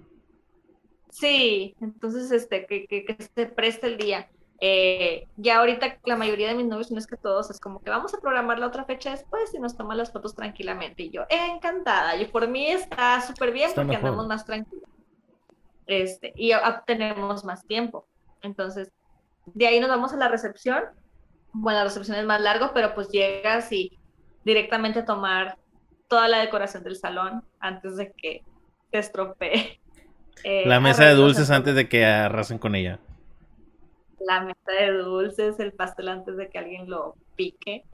Sí, 1.10 1.76
entonces 1.82 2.32
este, 2.32 2.66
que, 2.66 2.88
que, 2.88 3.18
se 3.36 3.46
preste 3.46 3.88
el 3.88 3.98
día. 3.98 4.30
Eh, 4.62 5.28
ya 5.38 5.60
ahorita 5.60 6.00
la 6.06 6.16
mayoría 6.16 6.48
de 6.48 6.56
mis 6.56 6.66
novios, 6.66 6.92
no 6.92 6.98
es 6.98 7.08
que 7.08 7.18
todos, 7.18 7.50
es 7.50 7.60
como 7.60 7.82
que 7.82 7.90
vamos 7.90 8.14
a 8.14 8.20
programar 8.20 8.60
la 8.60 8.68
otra 8.68 8.86
fecha 8.86 9.12
después 9.12 9.54
y 9.54 9.60
nos 9.60 9.76
toman 9.78 9.98
las 9.98 10.12
fotos 10.12 10.34
tranquilamente. 10.34 11.04
Y 11.04 11.10
yo, 11.12 11.24
encantada, 11.30 12.16
y 12.16 12.26
por 12.26 12.48
mí 12.48 12.68
está 12.68 13.22
súper 13.22 13.52
bien 13.52 13.70
porque 13.76 13.98
andamos 13.98 14.28
más 14.28 14.46
tranquilos. 14.46 14.90
Este, 15.86 16.34
y 16.36 16.52
tenemos 16.86 17.44
más 17.44 17.66
tiempo. 17.66 18.08
Entonces, 18.42 18.92
de 19.54 19.68
ahí 19.68 19.80
nos 19.80 19.90
vamos 19.90 20.14
a 20.14 20.18
la 20.18 20.28
recepción. 20.28 20.84
Bueno, 21.52 21.80
la 21.80 21.86
recepción 21.86 22.18
es 22.18 22.26
más 22.26 22.42
largo, 22.42 22.72
pero 22.74 22.94
pues 22.94 23.10
llegas 23.10 23.72
y 23.72 23.98
directamente 24.44 25.00
a 25.00 25.06
tomar 25.06 25.58
toda 26.08 26.28
la 26.28 26.40
decoración 26.40 26.84
del 26.84 26.96
salón 26.96 27.44
antes 27.60 27.98
de 27.98 28.12
que 28.12 28.44
te 28.92 29.00
estropee 29.00 29.80
eh, 30.44 30.64
la 30.66 30.80
mesa 30.80 31.06
de 31.06 31.16
dulces 31.16 31.50
antes 31.52 31.76
de 31.76 31.90
que 31.90 32.06
arrasen 32.06 32.58
con 32.58 32.76
ella. 32.76 33.00
La 34.20 34.42
mesa 34.42 34.72
de 34.80 34.92
dulces, 34.94 35.60
el 35.60 35.72
pastel 35.72 36.10
antes 36.10 36.36
de 36.38 36.50
que 36.50 36.58
alguien 36.58 36.90
lo 36.90 37.16
pique. 37.36 37.84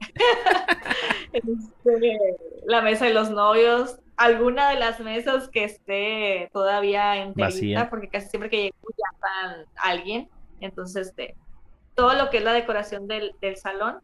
Este, 1.32 2.18
la 2.64 2.80
mesa 2.80 3.04
de 3.04 3.12
los 3.12 3.28
novios, 3.30 3.98
alguna 4.16 4.70
de 4.70 4.76
las 4.76 5.00
mesas 5.00 5.48
que 5.48 5.64
esté 5.64 6.48
todavía 6.52 7.16
en 7.16 7.34
vacía, 7.34 7.90
porque 7.90 8.08
casi 8.08 8.28
siempre 8.28 8.48
que 8.48 8.62
llego 8.62 8.88
ya 8.96 9.66
alguien. 9.82 10.30
Entonces, 10.60 11.08
este, 11.08 11.36
todo 11.96 12.14
lo 12.14 12.30
que 12.30 12.38
es 12.38 12.44
la 12.44 12.52
decoración 12.52 13.08
del, 13.08 13.34
del 13.40 13.56
salón 13.56 14.00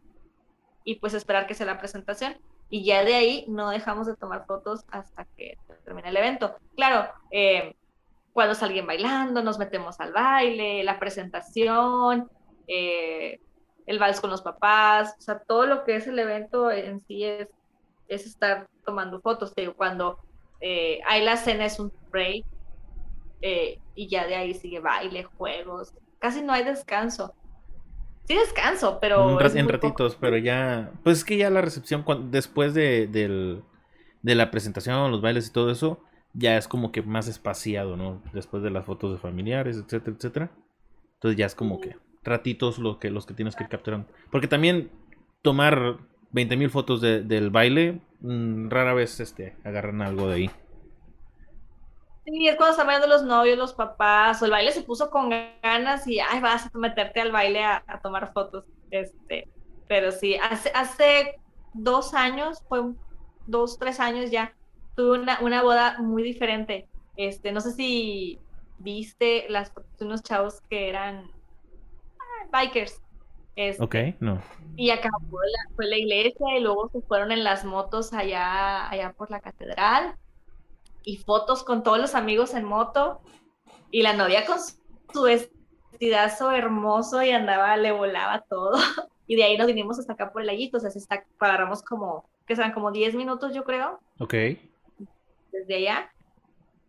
y 0.83 0.95
pues 0.95 1.13
esperar 1.13 1.47
que 1.47 1.53
sea 1.53 1.65
la 1.65 1.79
presentación 1.79 2.35
y 2.69 2.83
ya 2.83 3.03
de 3.03 3.15
ahí 3.15 3.45
no 3.47 3.69
dejamos 3.69 4.07
de 4.07 4.15
tomar 4.15 4.45
fotos 4.45 4.83
hasta 4.89 5.25
que 5.37 5.57
termine 5.85 6.09
el 6.09 6.17
evento. 6.17 6.55
Claro, 6.75 7.07
eh, 7.31 7.75
cuando 8.33 8.53
es 8.53 8.63
alguien 8.63 8.87
bailando, 8.87 9.43
nos 9.43 9.59
metemos 9.59 9.99
al 9.99 10.11
baile, 10.11 10.83
la 10.83 10.99
presentación, 10.99 12.29
eh, 12.67 13.39
el 13.85 13.99
vals 13.99 14.19
con 14.19 14.31
los 14.31 14.41
papás, 14.41 15.15
o 15.19 15.21
sea, 15.21 15.39
todo 15.39 15.65
lo 15.67 15.83
que 15.83 15.97
es 15.97 16.07
el 16.07 16.17
evento 16.17 16.71
en 16.71 17.01
sí 17.05 17.23
es, 17.23 17.47
es 18.07 18.25
estar 18.25 18.67
tomando 18.85 19.21
fotos. 19.21 19.53
cuando 19.75 20.19
eh, 20.61 20.99
hay 21.05 21.23
la 21.23 21.37
cena 21.37 21.65
es 21.65 21.79
un 21.79 21.91
break 22.09 22.45
eh, 23.41 23.79
y 23.95 24.07
ya 24.07 24.25
de 24.25 24.35
ahí 24.35 24.53
sigue 24.53 24.79
baile, 24.79 25.23
juegos, 25.23 25.93
casi 26.19 26.41
no 26.41 26.53
hay 26.53 26.63
descanso. 26.63 27.35
Sí 28.25 28.35
descanso, 28.35 28.99
pero... 29.01 29.39
en 29.41 29.67
ratitos, 29.67 30.17
pero 30.19 30.37
ya... 30.37 30.91
Pues 31.03 31.19
es 31.19 31.23
que 31.25 31.37
ya 31.37 31.49
la 31.49 31.61
recepción, 31.61 32.05
después 32.31 32.73
de, 32.73 33.07
de 33.07 34.35
la 34.35 34.51
presentación, 34.51 35.11
los 35.11 35.21
bailes 35.21 35.47
y 35.47 35.51
todo 35.51 35.71
eso, 35.71 36.01
ya 36.33 36.57
es 36.57 36.67
como 36.67 36.91
que 36.91 37.01
más 37.01 37.27
espaciado, 37.27 37.95
¿no? 37.95 38.21
Después 38.33 38.63
de 38.63 38.71
las 38.71 38.85
fotos 38.85 39.11
de 39.13 39.19
familiares, 39.19 39.77
etcétera, 39.77 40.15
etcétera. 40.15 40.51
Entonces 41.15 41.37
ya 41.37 41.45
es 41.45 41.55
como 41.55 41.79
que 41.79 41.95
ratitos 42.23 42.79
los 42.79 42.97
que, 42.97 43.11
los 43.11 43.25
que 43.25 43.33
tienes 43.33 43.55
que 43.55 43.63
ir 43.63 43.69
capturando. 43.69 44.07
Porque 44.31 44.47
también 44.47 44.89
tomar 45.41 45.97
20.000 46.33 46.69
fotos 46.69 47.01
del 47.01 47.49
baile, 47.49 48.01
mm, 48.21 48.69
rara 48.69 48.93
vez 48.93 49.19
este, 49.19 49.55
agarran 49.63 50.01
algo 50.01 50.27
de 50.27 50.35
ahí. 50.35 50.51
Sí, 52.25 52.47
es 52.47 52.55
cuando 52.55 52.71
están 52.71 52.87
viendo 52.87 53.07
los 53.07 53.23
novios, 53.23 53.57
los 53.57 53.73
papás, 53.73 54.41
o 54.41 54.45
el 54.45 54.51
baile 54.51 54.71
se 54.71 54.83
puso 54.83 55.09
con 55.09 55.29
ganas 55.61 56.07
y, 56.07 56.19
ay, 56.19 56.39
vas 56.39 56.67
a 56.73 56.77
meterte 56.77 57.19
al 57.19 57.31
baile 57.31 57.63
a, 57.63 57.83
a 57.85 57.99
tomar 57.99 58.31
fotos. 58.31 58.65
Este, 58.91 59.47
pero 59.87 60.11
sí, 60.11 60.35
hace, 60.35 60.71
hace 60.73 61.39
dos 61.73 62.13
años, 62.13 62.63
fue 62.69 62.93
dos, 63.47 63.77
tres 63.77 63.99
años 63.99 64.31
ya, 64.31 64.53
tuve 64.95 65.19
una, 65.19 65.39
una 65.41 65.63
boda 65.63 65.97
muy 65.99 66.23
diferente. 66.23 66.87
Este, 67.17 67.51
no 67.51 67.61
sé 67.61 67.71
si 67.73 68.39
viste 68.79 69.45
las 69.49 69.71
fotos 69.71 69.97
de 69.97 70.05
unos 70.05 70.23
chavos 70.23 70.61
que 70.69 70.89
eran 70.89 71.29
ah, 72.19 72.47
bikers. 72.51 73.01
Este, 73.55 73.83
ok, 73.83 73.95
no. 74.19 74.41
Y 74.75 74.89
acabó 74.89 75.39
la, 75.39 75.75
fue 75.75 75.85
la 75.85 75.97
iglesia 75.97 76.57
y 76.57 76.61
luego 76.61 76.89
se 76.89 77.01
fueron 77.01 77.31
en 77.31 77.43
las 77.43 77.65
motos 77.65 78.13
allá, 78.13 78.89
allá 78.89 79.13
por 79.13 79.29
la 79.29 79.41
catedral. 79.41 80.15
Y 81.03 81.17
fotos 81.17 81.63
con 81.63 81.83
todos 81.83 81.99
los 81.99 82.15
amigos 82.15 82.53
en 82.53 82.65
moto. 82.65 83.21
Y 83.91 84.01
la 84.01 84.13
novia 84.13 84.45
con 84.45 84.57
su 84.59 85.21
vestidazo 85.21 86.51
hermoso 86.51 87.21
y 87.23 87.31
andaba, 87.31 87.77
le 87.77 87.91
volaba 87.91 88.41
todo. 88.41 88.73
Y 89.25 89.37
de 89.37 89.45
ahí 89.45 89.57
nos 89.57 89.67
vinimos 89.67 89.97
hasta 89.97 90.13
acá 90.13 90.33
por 90.33 90.41
el 90.41 90.47
lallito. 90.47 90.75
O 90.75 90.79
sea, 90.81 90.91
se 90.91 90.99
está, 90.99 91.25
agarramos 91.39 91.81
como, 91.81 92.29
que 92.45 92.57
serán 92.57 92.73
como 92.73 92.91
10 92.91 93.15
minutos, 93.15 93.53
yo 93.53 93.63
creo. 93.63 94.01
Ok 94.19 94.33
desde 95.53 95.75
allá. 95.75 96.11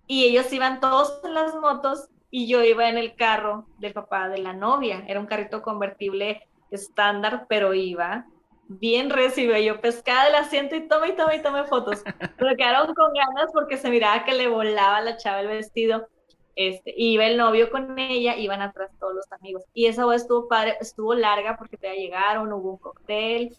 Y 0.07 0.25
ellos 0.25 0.53
iban 0.53 0.81
todos 0.81 1.21
en 1.25 1.35
las 1.35 1.55
motos 1.55 2.09
y 2.31 2.49
yo 2.49 2.65
iba 2.65 2.89
en 2.89 2.99
el 2.99 3.15
carro 3.15 3.67
del 3.79 3.93
papá 3.93 4.29
de 4.29 4.39
la 4.39 4.53
novia. 4.53 5.05
Era 5.07 5.21
un 5.21 5.27
carrito 5.27 5.63
convertible 5.63 6.49
estándar, 6.71 7.47
pero 7.49 7.75
iba 7.75 8.27
bien 8.69 9.11
recibió 9.11 9.59
yo 9.59 9.81
pescada 9.81 10.27
del 10.27 10.37
asiento 10.37 10.77
y 10.77 10.89
tome 10.89 11.09
y 11.09 11.17
tome 11.17 11.37
y 11.37 11.43
tome 11.43 11.65
fotos. 11.65 12.03
Pero 12.39 12.57
quedaron 12.57 12.95
con 12.95 13.13
ganas 13.13 13.51
porque 13.53 13.77
se 13.77 13.91
miraba 13.91 14.25
que 14.25 14.35
le 14.35 14.49
volaba 14.49 14.99
a 14.99 15.03
la 15.03 15.17
chava 15.17 15.41
el 15.41 15.49
vestido. 15.49 16.09
Este, 16.57 16.95
iba 16.97 17.27
el 17.27 17.37
novio 17.37 17.71
con 17.71 17.99
ella, 17.99 18.37
iban 18.37 18.63
atrás 18.63 18.91
todos 19.01 19.15
los 19.15 19.33
amigos. 19.33 19.65
Y 19.75 19.87
esa 19.87 20.05
boda 20.05 20.17
estuvo 20.17 20.49
padre, 20.49 20.77
estuvo 20.81 21.15
larga 21.15 21.57
porque 21.57 21.79
ya 21.83 21.93
llegaron, 21.93 22.53
hubo 22.53 22.73
un 22.73 22.79
cóctel, 22.79 23.57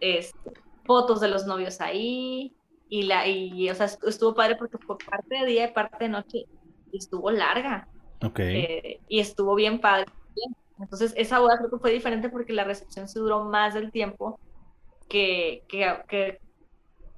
este, 0.00 0.52
fotos 0.84 1.20
de 1.20 1.28
los 1.28 1.46
novios 1.46 1.80
ahí, 1.80 2.54
y 2.88 3.02
la 3.02 3.26
y 3.26 3.68
o 3.70 3.74
sea 3.74 3.86
estuvo 3.86 4.34
padre 4.34 4.56
porque 4.56 4.78
fue 4.78 4.96
parte 4.98 5.38
de 5.38 5.46
día 5.46 5.68
y 5.68 5.72
parte 5.72 6.04
de 6.04 6.08
noche 6.08 6.46
y 6.90 6.98
estuvo 6.98 7.30
larga 7.30 7.86
Ok. 8.22 8.40
Eh, 8.40 9.00
y 9.08 9.20
estuvo 9.20 9.54
bien 9.54 9.80
padre 9.80 10.06
entonces 10.80 11.12
esa 11.16 11.38
boda 11.38 11.58
creo 11.58 11.70
que 11.70 11.78
fue 11.78 11.92
diferente 11.92 12.28
porque 12.28 12.52
la 12.52 12.64
recepción 12.64 13.08
se 13.08 13.18
duró 13.18 13.44
más 13.44 13.74
del 13.74 13.90
tiempo 13.90 14.38
que, 15.08 15.64
que, 15.68 16.02
que 16.08 16.40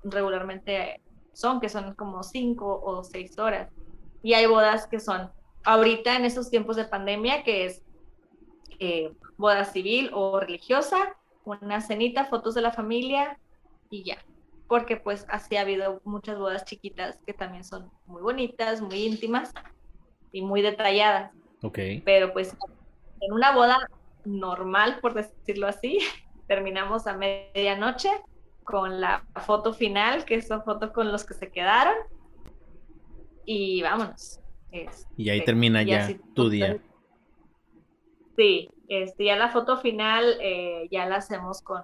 regularmente 0.05 1.01
son 1.33 1.61
que 1.61 1.69
son 1.69 1.95
como 1.95 2.23
cinco 2.23 2.83
o 2.85 3.05
seis 3.05 3.39
horas 3.39 3.71
y 4.23 4.35
hay 4.35 4.47
bodas 4.47 4.87
que 4.87 5.01
son 5.01 5.31
ahorita 5.65 6.17
en 6.17 6.25
estos 6.25 6.51
tiempos 6.51 6.77
de 6.77 6.85
pandemia 6.85 7.45
que 7.45 7.67
es 7.67 7.83
eh, 8.79 9.13
boda 9.37 9.65
civil 9.65 10.11
o 10.13 10.41
religiosa 10.41 11.17
una 11.45 11.81
cenita 11.81 12.25
fotos 12.27 12.55
de 12.55 12.63
la 12.63 12.73
familia 12.73 13.39
y 13.91 14.05
ya 14.05 14.19
porque 14.73 14.97
pues 14.97 15.27
así 15.29 15.57
ha 15.57 15.61
habido 15.61 16.01
muchas 16.05 16.39
bodas 16.39 16.65
chiquitas 16.65 17.19
que 17.27 17.35
también 17.35 17.63
son 17.63 17.91
muy 18.07 18.23
bonitas, 18.23 18.81
muy 18.81 19.05
íntimas 19.05 19.53
y 20.33 20.41
muy 20.41 20.63
detalladas. 20.63 21.31
Ok. 21.61 21.79
Pero 22.07 22.33
pues 22.33 22.57
en 23.23 23.33
una 23.33 23.53
boda 23.53 23.89
normal, 24.25 24.99
por 25.01 25.15
decirlo 25.15 25.67
así, 25.67 25.99
terminamos 26.47 27.07
a 27.07 27.17
medianoche 27.17 28.11
con 28.65 29.01
la 29.01 29.25
foto 29.45 29.73
final, 29.73 30.25
que 30.25 30.37
es 30.37 30.49
la 30.49 30.61
foto 30.61 30.93
con 30.93 31.11
los 31.11 31.25
que 31.25 31.35
se 31.35 31.51
quedaron. 31.51 31.95
Y 33.45 33.83
vámonos. 33.83 34.41
y 35.17 35.29
ahí 35.29 35.39
este, 35.39 35.47
termina 35.47 35.83
ya 35.83 36.09
tu 36.35 36.49
día. 36.49 36.79
Sí, 38.37 38.71
este, 38.89 39.25
ya 39.25 39.37
la 39.37 39.49
foto 39.49 39.79
final 39.79 40.37
eh, 40.41 40.89
ya 40.91 41.07
la 41.07 41.17
hacemos 41.17 41.61
con, 41.61 41.83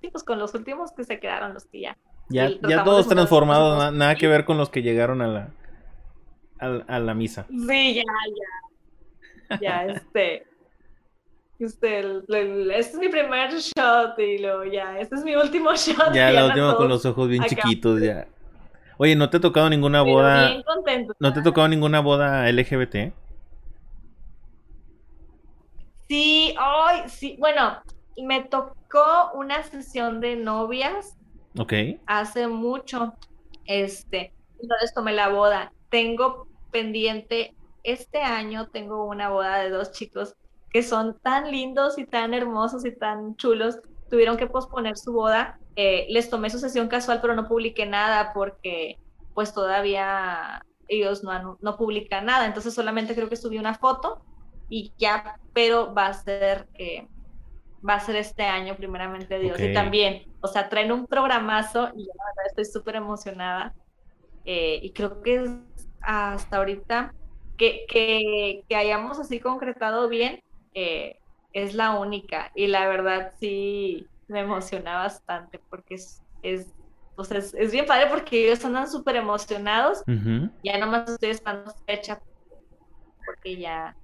sí, 0.00 0.08
pues 0.08 0.24
con 0.24 0.38
los 0.38 0.54
últimos 0.54 0.92
que 0.92 1.04
se 1.04 1.20
quedaron, 1.20 1.52
los 1.52 1.66
que 1.66 1.80
ya 1.80 1.98
ya, 2.28 2.50
ya 2.68 2.82
todos 2.84 3.06
transformados, 3.08 3.92
nada 3.92 4.16
que 4.16 4.26
ver 4.26 4.44
con 4.44 4.58
los 4.58 4.68
que 4.68 4.82
llegaron 4.82 5.22
a 5.22 5.28
la, 5.28 5.50
a, 6.58 6.98
la 6.98 7.14
misa. 7.14 7.46
Sí, 7.48 7.94
ya, 7.94 8.02
ya. 9.48 9.58
Ya, 9.60 9.84
este. 9.84 10.46
Este, 11.58 12.00
este 12.00 12.78
es 12.78 12.94
mi 12.96 13.08
primer 13.08 13.50
shot 13.50 14.18
y 14.18 14.38
luego 14.38 14.64
ya, 14.64 14.98
este 14.98 15.14
es 15.14 15.24
mi 15.24 15.34
último 15.34 15.72
shot. 15.74 16.12
Ya, 16.12 16.30
la 16.30 16.46
última 16.46 16.76
con 16.76 16.88
los 16.88 17.04
ojos 17.06 17.28
bien 17.28 17.44
chiquitos, 17.44 18.00
ya. 18.02 18.26
Oye, 18.98 19.16
¿no 19.16 19.28
te 19.30 19.38
ha 19.38 19.40
tocado 19.40 19.68
ninguna 19.70 20.02
boda? 20.02 20.48
Bien 20.48 20.62
contento, 20.62 21.14
¿No 21.18 21.32
te 21.32 21.40
ha 21.40 21.42
tocado 21.42 21.68
ninguna 21.68 22.00
boda 22.00 22.50
LGBT? 22.50 23.12
Sí, 26.08 26.54
ay, 26.58 27.02
sí. 27.08 27.36
Bueno, 27.38 27.82
me 28.16 28.42
tocó 28.44 29.32
una 29.34 29.62
sesión 29.62 30.20
de 30.20 30.36
novias. 30.36 31.16
Ok. 31.58 31.72
Hace 32.06 32.46
mucho. 32.46 33.14
Este, 33.66 34.32
entonces 34.60 34.94
tomé 34.94 35.12
la 35.12 35.28
boda. 35.28 35.72
Tengo 35.90 36.46
pendiente, 36.70 37.54
este 37.82 38.20
año 38.20 38.68
tengo 38.68 39.04
una 39.04 39.28
boda 39.30 39.58
de 39.58 39.70
dos 39.70 39.92
chicos 39.92 40.36
que 40.76 40.82
son 40.82 41.18
tan 41.20 41.50
lindos 41.50 41.96
y 41.96 42.04
tan 42.04 42.34
hermosos 42.34 42.84
y 42.84 42.92
tan 42.92 43.34
chulos. 43.36 43.78
Tuvieron 44.10 44.36
que 44.36 44.46
posponer 44.46 44.98
su 44.98 45.10
boda. 45.10 45.58
Eh, 45.74 46.04
les 46.10 46.28
tomé 46.28 46.50
su 46.50 46.58
sesión 46.58 46.88
casual, 46.88 47.20
pero 47.22 47.34
no 47.34 47.48
publiqué 47.48 47.86
nada 47.86 48.34
porque 48.34 48.98
pues 49.32 49.54
todavía 49.54 50.62
ellos 50.86 51.24
no, 51.24 51.56
no 51.62 51.76
publican 51.78 52.26
nada. 52.26 52.44
Entonces 52.44 52.74
solamente 52.74 53.14
creo 53.14 53.30
que 53.30 53.36
subí 53.36 53.56
una 53.56 53.72
foto 53.72 54.20
y 54.68 54.92
ya, 54.98 55.40
pero 55.54 55.94
va 55.94 56.08
a 56.08 56.12
ser, 56.12 56.68
eh, 56.74 57.08
va 57.88 57.94
a 57.94 58.00
ser 58.00 58.16
este 58.16 58.42
año, 58.42 58.76
primeramente 58.76 59.38
Dios. 59.38 59.58
Y 59.58 59.72
también, 59.72 60.24
o 60.42 60.46
sea, 60.46 60.68
traen 60.68 60.92
un 60.92 61.06
programazo 61.06 61.88
y 61.96 62.04
yo 62.04 62.12
la 62.18 62.24
verdad 62.26 62.46
estoy 62.48 62.66
súper 62.66 62.96
emocionada. 62.96 63.74
Eh, 64.44 64.78
y 64.82 64.92
creo 64.92 65.22
que 65.22 65.56
hasta 66.02 66.58
ahorita 66.58 67.14
que, 67.56 67.86
que, 67.88 68.62
que, 68.68 68.76
hayamos 68.76 69.18
así 69.18 69.40
concretado 69.40 70.10
bien, 70.10 70.42
eh, 70.76 71.18
es 71.52 71.74
la 71.74 71.98
única. 71.98 72.52
Y 72.54 72.66
la 72.66 72.86
verdad 72.86 73.32
sí 73.40 74.06
me 74.28 74.40
emociona 74.40 74.98
bastante 74.98 75.58
porque 75.70 75.94
es, 75.94 76.22
es 76.42 76.72
pues 77.16 77.30
es, 77.32 77.54
es, 77.54 77.72
bien 77.72 77.86
padre 77.86 78.08
porque 78.10 78.46
ellos 78.46 78.62
andan 78.64 78.88
súper 78.88 79.16
emocionados. 79.16 80.04
Ya 80.62 80.78
nomás 80.78 81.08
estoy 81.10 81.30
esperando 81.30 81.74
fecha 81.86 82.20
porque 83.24 83.56
ya 83.56 83.96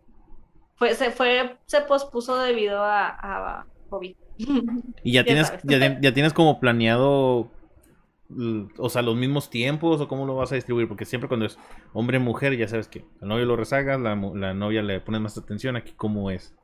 se 0.94 1.10
fue, 1.10 1.56
se 1.66 1.82
pospuso 1.82 2.38
debido 2.38 2.82
a, 2.82 3.08
a 3.08 3.66
COVID. 3.90 4.16
¿Y 5.04 5.12
ya, 5.12 5.24
tienes, 5.24 5.52
ya, 5.62 6.14
tienes 6.14 6.32
como 6.32 6.58
planeado, 6.58 7.50
o 8.78 8.88
sea, 8.88 9.02
los 9.02 9.16
mismos 9.16 9.50
tiempos 9.50 10.00
o 10.00 10.08
cómo 10.08 10.26
lo 10.26 10.36
vas 10.36 10.52
a 10.52 10.54
distribuir? 10.54 10.88
Porque 10.88 11.04
siempre 11.04 11.28
cuando 11.28 11.46
es 11.46 11.58
hombre-mujer, 11.92 12.56
ya 12.56 12.68
sabes 12.68 12.88
que 12.88 13.04
el 13.20 13.28
novio 13.28 13.44
lo 13.44 13.56
rezagas, 13.56 14.00
la, 14.00 14.14
la 14.14 14.54
novia 14.54 14.82
le 14.82 15.00
pone 15.00 15.20
más 15.20 15.36
atención, 15.38 15.76
aquí 15.76 15.92
cómo 15.96 16.30
es. 16.30 16.54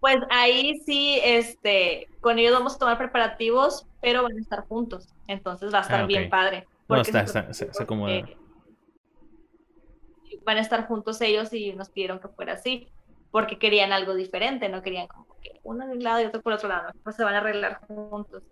Pues 0.00 0.16
ahí 0.30 0.80
sí, 0.84 1.20
este, 1.22 2.08
con 2.20 2.38
ellos 2.38 2.52
vamos 2.52 2.74
a 2.74 2.78
tomar 2.78 2.98
preparativos, 2.98 3.86
pero 4.00 4.22
van 4.22 4.36
a 4.36 4.40
estar 4.40 4.66
juntos. 4.66 5.14
Entonces 5.28 5.72
va 5.72 5.78
a 5.78 5.82
estar 5.82 6.00
ah, 6.00 6.06
bien 6.06 6.28
padre. 6.28 6.66
No, 6.88 7.00
está, 7.00 7.20
está, 7.20 7.52
se, 7.54 7.70
acomoda 7.80 8.24
van 10.44 10.56
a 10.56 10.60
estar 10.60 10.86
juntos 10.86 11.20
ellos 11.20 11.52
y 11.52 11.72
nos 11.72 11.90
pidieron 11.90 12.18
que 12.18 12.28
fuera 12.28 12.54
así, 12.54 12.88
porque 13.32 13.58
querían 13.58 13.92
algo 13.92 14.14
diferente, 14.14 14.68
no 14.68 14.82
querían 14.82 15.08
como 15.08 15.26
que 15.40 15.60
uno 15.64 15.86
de 15.86 15.92
un 15.94 16.04
lado 16.04 16.22
y 16.22 16.26
otro 16.26 16.40
por 16.40 16.52
otro 16.52 16.68
lado, 16.68 16.92
pues 17.02 17.16
se 17.16 17.24
van 17.24 17.34
a 17.34 17.38
arreglar 17.38 17.80
juntos. 17.88 18.44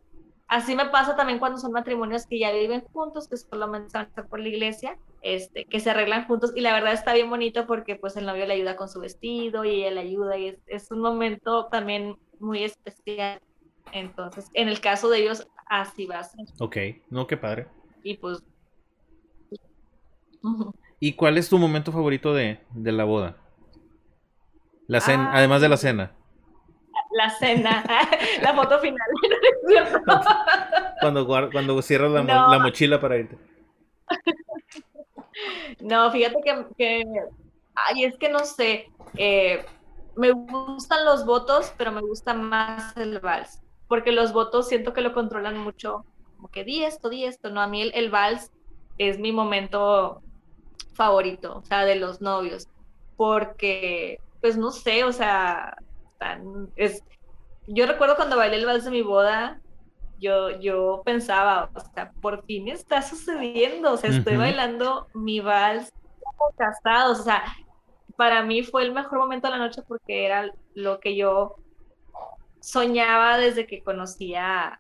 Así 0.48 0.74
me 0.74 0.86
pasa 0.86 1.14
también 1.14 1.38
cuando 1.38 1.58
son 1.58 1.70
matrimonios 1.70 2.26
que 2.26 2.40
ya 2.40 2.50
viven 2.50 2.82
juntos, 2.92 3.28
que 3.28 3.36
solamente 3.36 3.90
van 3.94 4.06
a 4.06 4.08
estar 4.08 4.26
por 4.26 4.40
la 4.40 4.48
iglesia, 4.48 4.98
este, 5.22 5.66
que 5.66 5.78
se 5.78 5.90
arreglan 5.90 6.26
juntos 6.26 6.52
y 6.56 6.60
la 6.60 6.72
verdad 6.72 6.92
está 6.92 7.14
bien 7.14 7.30
bonito 7.30 7.68
porque 7.68 7.94
pues 7.94 8.16
el 8.16 8.26
novio 8.26 8.46
le 8.46 8.54
ayuda 8.54 8.74
con 8.74 8.88
su 8.88 8.98
vestido 8.98 9.64
y 9.64 9.84
ella 9.84 9.92
le 9.92 10.00
ayuda 10.00 10.36
y 10.36 10.48
es, 10.48 10.58
es 10.66 10.90
un 10.90 11.02
momento 11.02 11.66
también 11.66 12.16
muy 12.40 12.64
especial. 12.64 13.40
Entonces, 13.92 14.50
en 14.54 14.68
el 14.68 14.80
caso 14.80 15.08
de 15.08 15.18
ellos, 15.18 15.46
así 15.66 16.06
va 16.06 16.18
a 16.18 16.24
ser. 16.24 16.46
Ok, 16.58 16.76
no, 17.10 17.26
qué 17.26 17.36
padre. 17.36 17.68
Y 18.02 18.16
pues... 18.16 18.42
¿Y 20.98 21.14
cuál 21.14 21.38
es 21.38 21.48
tu 21.48 21.58
momento 21.58 21.92
favorito 21.92 22.34
de, 22.34 22.60
la 22.74 23.04
boda? 23.04 23.36
La 24.90 25.00
cena, 25.00 25.30
ah. 25.30 25.36
además 25.36 25.60
de 25.60 25.68
la 25.68 25.76
cena. 25.76 26.10
La 27.12 27.30
cena, 27.30 27.84
la 28.42 28.54
foto 28.54 28.80
final. 28.80 29.06
cuando, 31.00 31.28
cuando 31.28 31.80
cierras 31.80 32.10
la, 32.10 32.58
mochila 32.58 33.00
para 33.00 33.18
irte. 33.18 33.38
No, 35.78 36.10
fíjate 36.10 36.40
que, 36.76 37.04
ay, 37.76 38.04
es 38.04 38.18
que 38.18 38.30
no 38.30 38.40
sé, 38.40 38.90
eh, 39.16 39.64
me 40.16 40.32
gustan 40.32 41.04
los 41.04 41.24
votos, 41.24 41.72
pero 41.78 41.92
me 41.92 42.00
gusta 42.00 42.34
más 42.34 42.96
el 42.96 43.20
vals, 43.20 43.62
porque 43.86 44.10
los 44.10 44.32
votos 44.32 44.66
siento 44.68 44.92
que 44.92 45.02
lo 45.02 45.14
controlan 45.14 45.56
mucho, 45.56 46.04
como 46.36 46.48
que 46.48 46.64
di 46.64 46.82
esto, 46.82 47.10
di 47.10 47.26
esto, 47.26 47.50
no, 47.50 47.60
a 47.60 47.68
mí 47.68 47.80
el, 47.80 47.92
el 47.94 48.10
vals 48.10 48.50
es 48.98 49.20
mi 49.20 49.30
momento 49.30 50.20
favorito, 50.94 51.58
o 51.58 51.62
sea, 51.64 51.84
de 51.84 51.94
los 51.94 52.20
novios, 52.20 52.66
porque, 53.16 54.18
pues 54.40 54.56
no 54.56 54.70
sé, 54.70 55.04
o 55.04 55.12
sea, 55.12 55.76
es, 56.76 57.02
yo 57.66 57.86
recuerdo 57.86 58.16
cuando 58.16 58.36
bailé 58.36 58.56
el 58.56 58.66
vals 58.66 58.84
de 58.84 58.90
mi 58.90 59.02
boda, 59.02 59.60
yo, 60.18 60.58
yo 60.60 61.02
pensaba, 61.04 61.70
o 61.74 61.80
sea, 61.80 62.12
por 62.20 62.44
fin 62.44 62.68
está 62.68 63.02
sucediendo, 63.02 63.92
o 63.92 63.96
sea, 63.96 64.10
estoy 64.10 64.36
bailando 64.36 65.08
mi 65.14 65.40
vals 65.40 65.92
como 66.22 66.52
casados, 66.56 67.20
o 67.20 67.22
sea, 67.22 67.42
para 68.16 68.42
mí 68.42 68.62
fue 68.62 68.82
el 68.82 68.92
mejor 68.92 69.18
momento 69.18 69.48
de 69.48 69.52
la 69.56 69.64
noche 69.64 69.82
porque 69.86 70.26
era 70.26 70.50
lo 70.74 71.00
que 71.00 71.16
yo 71.16 71.56
soñaba 72.60 73.38
desde 73.38 73.66
que 73.66 73.82
conocía 73.82 74.78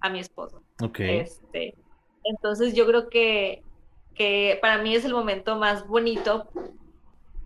a, 0.00 0.08
mi 0.08 0.20
esposo. 0.20 0.62
Ok. 0.82 1.00
Este, 1.00 1.74
entonces 2.24 2.74
yo 2.74 2.86
creo 2.86 3.08
que 3.10 3.62
que 4.14 4.58
para 4.60 4.78
mí 4.78 4.94
es 4.94 5.04
el 5.04 5.14
momento 5.14 5.56
más 5.56 5.86
bonito 5.86 6.48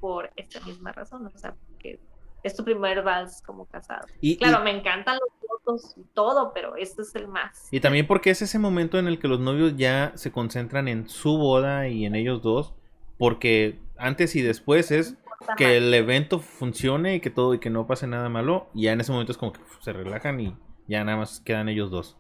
por 0.07 0.31
esta 0.37 0.61
misma 0.61 0.93
razón, 0.93 1.27
o 1.27 1.37
sea, 1.37 1.57
que 1.81 1.99
es 2.45 2.55
tu 2.55 2.63
primer 2.63 3.03
vals 3.03 3.43
como 3.45 3.67
casado. 3.67 4.07
Y, 4.21 4.37
claro, 4.37 4.63
me 4.63 4.71
encantan 4.71 5.19
los 5.19 5.33
fotos 5.41 5.95
y 5.97 6.05
todo, 6.15 6.53
pero 6.55 6.77
este 6.77 7.03
es 7.03 7.13
el 7.17 7.27
más. 7.27 7.67
Y 7.73 7.81
también 7.81 8.07
porque 8.07 8.31
es 8.31 8.41
ese 8.41 8.61
momento 8.61 9.01
en 9.01 9.09
el 9.09 9.19
que 9.19 9.27
los 9.27 9.41
novios 9.41 9.77
ya 9.77 10.13
se 10.15 10.31
concentran 10.31 10.87
en 10.87 11.09
su 11.09 11.39
boda 11.39 11.89
y 11.89 12.07
en 12.07 12.15
ellos 12.15 12.41
dos, 12.41 12.73
porque 13.19 13.81
antes 13.99 14.37
y 14.37 14.43
después 14.43 14.93
es 14.93 15.17
que 15.57 15.77
el 15.77 15.93
evento 15.93 16.39
funcione 16.39 17.17
y 17.17 17.21
que 17.21 17.31
todo 17.31 17.53
y 17.53 17.59
que 17.59 17.69
no 17.69 17.89
pase 17.89 18.07
nada 18.07 18.29
malo, 18.29 18.69
y 18.75 18.83
ya 18.83 18.93
en 18.93 19.01
ese 19.01 19.11
momento 19.11 19.33
es 19.33 19.39
como 19.39 19.55
que 19.55 19.61
se 19.81 19.93
relajan 19.93 20.39
y 20.39 20.57
ya 20.87 21.03
nada 21.03 21.19
más 21.19 21.41
quedan 21.41 21.69
ellos 21.69 21.91
dos. 21.91 22.17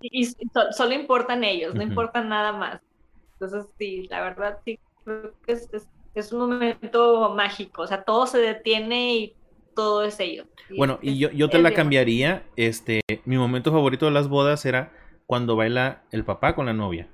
Y, 0.00 0.24
solo 0.70 0.94
importan 0.94 1.44
ellos, 1.44 1.74
no 1.74 1.82
importan 1.82 2.30
nada 2.30 2.52
más. 2.52 2.80
Entonces, 3.34 3.66
sí, 3.78 4.08
la 4.08 4.22
verdad, 4.22 4.60
sí, 4.64 4.78
creo 5.04 5.34
que 5.44 5.52
es, 5.52 5.68
un 6.32 6.38
momento 6.38 7.34
mágico, 7.34 7.82
o 7.82 7.86
sea, 7.86 8.02
todo 8.02 8.26
se 8.26 8.38
detiene 8.38 9.16
y 9.16 9.36
todo 9.74 10.02
es 10.02 10.18
ello. 10.18 10.44
bueno, 10.76 10.98
y 11.02 11.18
yo, 11.18 11.30
yo 11.30 11.48
te 11.48 11.60
la 11.60 11.72
cambiaría, 11.72 12.44
este, 12.56 13.00
mi 13.24 13.38
momento 13.38 13.70
favorito 13.70 14.06
de 14.06 14.12
las 14.12 14.28
bodas 14.28 14.64
era 14.66 14.92
cuando 15.26 15.56
baila 15.56 16.02
el 16.10 16.24
papá 16.24 16.54
con 16.54 16.66
la 16.66 16.72
novia. 16.72 17.08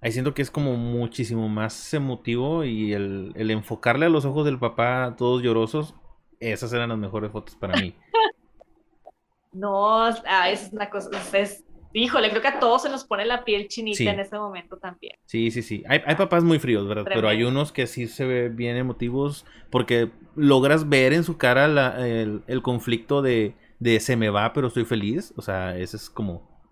Ahí 0.00 0.12
siento 0.12 0.34
que 0.34 0.42
es 0.42 0.50
como 0.50 0.76
muchísimo 0.76 1.48
más 1.48 1.92
emotivo 1.92 2.64
y 2.64 2.92
el, 2.92 3.32
el 3.34 3.50
enfocarle 3.50 4.06
a 4.06 4.08
los 4.08 4.24
ojos 4.24 4.44
del 4.44 4.58
papá 4.58 5.14
todos 5.16 5.42
llorosos, 5.42 5.94
esas 6.40 6.72
eran 6.72 6.88
las 6.88 6.98
mejores 6.98 7.32
fotos 7.32 7.56
para 7.56 7.78
mí. 7.80 7.94
no, 9.52 10.04
ah, 10.04 10.50
es 10.50 10.70
una 10.72 10.88
cosa, 10.88 11.10
es, 11.32 11.64
Híjole, 11.92 12.28
creo 12.30 12.42
que 12.42 12.48
a 12.48 12.60
todos 12.60 12.82
se 12.82 12.90
nos 12.90 13.04
pone 13.04 13.24
la 13.24 13.44
piel 13.44 13.68
chinita 13.68 14.10
en 14.10 14.20
ese 14.20 14.38
momento 14.38 14.76
también. 14.76 15.18
Sí, 15.24 15.50
sí, 15.50 15.62
sí. 15.62 15.82
Hay, 15.88 16.16
papás 16.16 16.44
muy 16.44 16.58
fríos, 16.58 16.86
¿verdad? 16.86 17.04
Pero 17.06 17.28
hay 17.28 17.44
unos 17.44 17.72
que 17.72 17.86
sí 17.86 18.06
se 18.08 18.26
ven 18.26 18.56
bien 18.56 18.76
emotivos 18.76 19.46
porque 19.70 20.10
logras 20.36 20.88
ver 20.88 21.12
en 21.14 21.24
su 21.24 21.38
cara 21.38 21.66
el, 22.06 22.62
conflicto 22.62 23.22
de, 23.22 23.54
de, 23.78 24.00
se 24.00 24.16
me 24.16 24.28
va, 24.28 24.52
pero 24.52 24.68
estoy 24.68 24.84
feliz. 24.84 25.32
O 25.36 25.42
sea, 25.42 25.78
ese 25.78 25.96
es 25.96 26.10
como, 26.10 26.62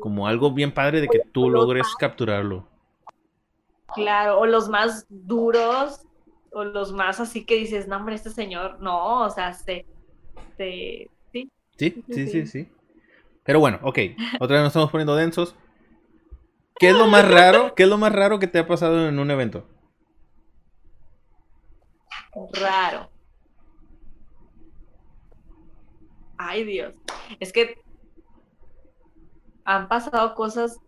como 0.00 0.26
algo 0.26 0.52
bien 0.52 0.72
padre 0.72 1.00
de 1.00 1.08
que 1.08 1.20
tú 1.20 1.48
logres 1.48 1.86
capturarlo. 1.98 2.68
Claro, 3.94 4.40
o 4.40 4.46
los 4.46 4.68
más 4.68 5.06
duros, 5.08 6.02
o 6.52 6.64
los 6.64 6.92
más 6.92 7.20
así 7.20 7.46
que 7.46 7.54
dices, 7.54 7.86
no, 7.86 7.96
hombre, 7.96 8.16
este 8.16 8.30
señor, 8.30 8.80
no, 8.80 9.24
o 9.24 9.30
sea, 9.30 9.52
se, 9.54 9.86
sí. 10.56 11.08
Sí, 11.32 11.50
sí, 11.76 12.02
sí, 12.08 12.26
sí. 12.26 12.46
sí. 12.46 12.68
Pero 13.48 13.60
bueno, 13.60 13.78
ok. 13.80 13.98
Otra 14.40 14.56
vez 14.56 14.62
nos 14.62 14.66
estamos 14.66 14.90
poniendo 14.90 15.16
densos. 15.16 15.56
¿Qué 16.78 16.90
es 16.90 16.94
lo 16.94 17.06
más 17.06 17.26
raro? 17.26 17.74
¿Qué 17.74 17.84
es 17.84 17.88
lo 17.88 17.96
más 17.96 18.12
raro 18.12 18.38
que 18.38 18.46
te 18.46 18.58
ha 18.58 18.66
pasado 18.66 19.08
en 19.08 19.18
un 19.18 19.30
evento? 19.30 19.66
Raro. 22.52 23.10
Ay, 26.36 26.64
Dios. 26.64 26.92
Es 27.40 27.50
que 27.54 27.80
han 29.64 29.88
pasado 29.88 30.34
cosas. 30.34 30.78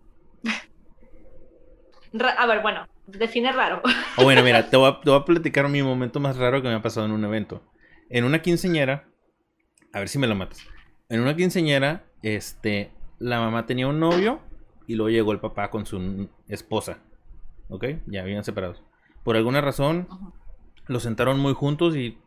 a 2.37 2.47
ver, 2.47 2.61
bueno, 2.61 2.87
define 3.07 3.53
raro. 3.53 3.81
Oh, 4.19 4.25
bueno, 4.25 4.43
mira, 4.43 4.69
te 4.69 4.77
voy, 4.77 4.91
a, 4.91 5.01
te 5.03 5.09
voy, 5.09 5.19
a, 5.19 5.25
platicar 5.25 5.67
mi 5.71 5.83
momento 5.83 6.21
más 6.21 6.37
raro 6.37 6.61
que 6.61 6.69
me 6.69 6.75
ha 6.75 6.83
pasado 6.83 7.07
en 7.07 7.13
un 7.13 7.25
evento. 7.25 7.63
En 8.11 8.25
una 8.25 8.43
quinceñera, 8.43 9.09
a 9.95 9.99
ver 9.99 10.11
si 10.11 10.19
me 10.19 10.27
lo 10.27 10.35
matas. 10.35 10.63
En 11.09 11.23
una 11.23 11.35
quinceñera, 11.35 12.10
este, 12.23 12.93
la 13.19 13.41
mamá 13.41 13.67
tenía 13.67 13.89
un 13.89 14.01
novio 14.01 14.41
y 14.87 14.95
luego 14.95 15.11
llegó 15.11 15.33
el 15.33 15.41
papá 15.41 15.71
con 15.71 15.87
su 15.87 16.29
esposa. 16.49 16.99
¿Ok? 17.69 17.85
Ya 18.07 18.23
habían 18.23 18.45
separados. 18.45 18.83
por 19.23 19.37
alguna 19.37 19.61
razón, 19.61 20.09
los 20.87 21.05
sentaron 21.05 21.39
muy 21.39 21.55
juntos 21.55 21.95
y 21.97 22.19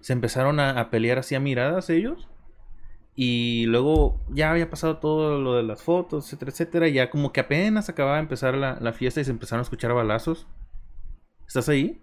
se 0.00 0.12
empezaron 0.12 0.58
a, 0.60 0.80
a 0.80 0.90
pelear 0.90 1.18
así 1.18 1.34
a 1.34 1.40
miradas 1.40 1.90
ellos. 1.90 2.28
Y 3.14 3.66
luego 3.66 4.20
ya 4.28 4.50
había 4.50 4.70
pasado 4.70 4.98
todo 4.98 5.40
lo 5.40 5.54
de 5.54 5.64
las 5.64 5.82
fotos, 5.82 6.26
etcétera, 6.26 6.50
etcétera. 6.52 6.88
Ya 6.88 7.10
como 7.10 7.32
que 7.32 7.40
apenas 7.40 7.88
acababa 7.88 8.16
de 8.16 8.22
empezar 8.22 8.56
la, 8.56 8.78
la 8.80 8.92
fiesta 8.92 9.20
y 9.20 9.24
se 9.24 9.32
empezaron 9.32 9.60
a 9.60 9.62
escuchar 9.62 9.92
balazos. 9.92 10.46
¿Estás 11.46 11.68
ahí? 11.68 12.00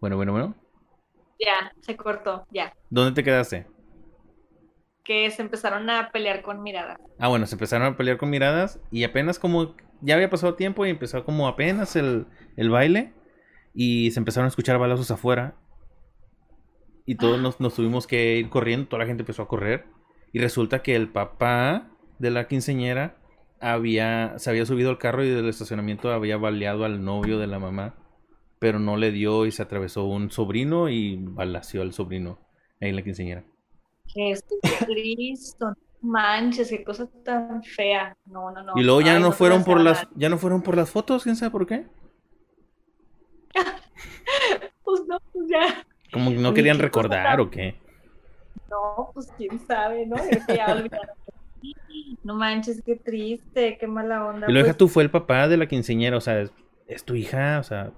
Bueno, 0.00 0.16
bueno, 0.16 0.32
bueno. 0.32 0.54
Ya, 1.38 1.72
se 1.80 1.96
cortó, 1.96 2.46
ya. 2.50 2.74
¿Dónde 2.90 3.12
te 3.12 3.24
quedaste? 3.24 3.66
Que 5.02 5.30
se 5.30 5.42
empezaron 5.42 5.88
a 5.90 6.10
pelear 6.10 6.42
con 6.42 6.62
miradas. 6.62 6.98
Ah, 7.18 7.28
bueno, 7.28 7.46
se 7.46 7.54
empezaron 7.54 7.86
a 7.86 7.96
pelear 7.96 8.16
con 8.16 8.30
miradas 8.30 8.80
y 8.90 9.04
apenas 9.04 9.38
como 9.38 9.74
ya 10.00 10.14
había 10.14 10.30
pasado 10.30 10.54
tiempo 10.54 10.86
y 10.86 10.90
empezó 10.90 11.24
como 11.24 11.48
apenas 11.48 11.96
el, 11.96 12.26
el 12.56 12.70
baile 12.70 13.12
y 13.74 14.10
se 14.12 14.20
empezaron 14.20 14.46
a 14.46 14.48
escuchar 14.48 14.78
balazos 14.78 15.10
afuera 15.10 15.56
y 17.06 17.16
todos 17.16 17.40
nos, 17.40 17.60
nos 17.60 17.74
tuvimos 17.74 18.06
que 18.06 18.36
ir 18.36 18.48
corriendo, 18.48 18.88
toda 18.88 19.00
la 19.00 19.06
gente 19.06 19.22
empezó 19.22 19.42
a 19.42 19.48
correr 19.48 19.86
y 20.32 20.38
resulta 20.38 20.82
que 20.82 20.96
el 20.96 21.08
papá 21.08 21.90
de 22.18 22.30
la 22.30 22.48
quinceñera 22.48 23.16
había, 23.60 24.38
se 24.38 24.50
había 24.50 24.66
subido 24.66 24.90
al 24.90 24.98
carro 24.98 25.24
y 25.24 25.30
del 25.30 25.48
estacionamiento 25.48 26.12
había 26.12 26.36
baleado 26.36 26.84
al 26.84 27.04
novio 27.04 27.38
de 27.38 27.46
la 27.46 27.58
mamá, 27.58 27.94
pero 28.64 28.78
no 28.78 28.96
le 28.96 29.10
dio 29.12 29.44
y 29.44 29.50
se 29.50 29.60
atravesó 29.60 30.06
un 30.06 30.30
sobrino 30.30 30.88
y 30.88 31.18
balació 31.20 31.82
al 31.82 31.92
sobrino 31.92 32.38
ahí 32.80 32.88
en 32.88 32.96
la 32.96 33.02
quinceñera. 33.02 33.44
Jesucristo, 34.06 35.74
manches, 36.00 36.70
qué 36.70 36.82
cosa 36.82 37.06
tan 37.22 37.62
fea. 37.62 38.16
No, 38.24 38.50
no, 38.52 38.62
no. 38.62 38.72
Y 38.74 38.82
luego 38.82 39.02
ya 39.02 39.16
Ay, 39.16 39.20
no 39.20 39.32
fueron 39.32 39.64
por 39.64 39.82
las, 39.82 40.08
ya 40.14 40.30
no 40.30 40.38
fueron 40.38 40.62
por 40.62 40.78
las 40.78 40.88
fotos, 40.88 41.24
quién 41.24 41.36
sabe 41.36 41.50
por 41.50 41.66
qué. 41.66 41.84
Pues 44.82 45.02
no, 45.08 45.18
pues 45.30 45.46
ya. 45.50 45.84
Como 46.10 46.30
que 46.30 46.36
no 46.36 46.54
querían 46.54 46.78
recordar 46.78 47.40
o 47.40 47.50
qué. 47.50 47.74
No, 48.70 49.10
pues 49.12 49.30
quién 49.36 49.60
sabe, 49.66 50.06
¿no? 50.06 50.16
Ya. 50.48 50.82
No 52.22 52.34
manches, 52.34 52.82
qué 52.82 52.96
triste, 52.96 53.76
qué 53.78 53.86
mala 53.86 54.24
onda. 54.24 54.46
Y 54.48 54.52
luego 54.52 54.64
deja 54.64 54.78
Pues, 54.78 54.78
tú, 54.78 54.88
fue 54.88 55.02
el 55.02 55.10
papá 55.10 55.48
de 55.48 55.58
la 55.58 55.66
quinceñera, 55.66 56.16
o 56.16 56.20
sea, 56.22 56.40
es, 56.40 56.50
es 56.86 57.04
tu 57.04 57.14
hija, 57.14 57.58
o 57.58 57.62
sea, 57.62 57.92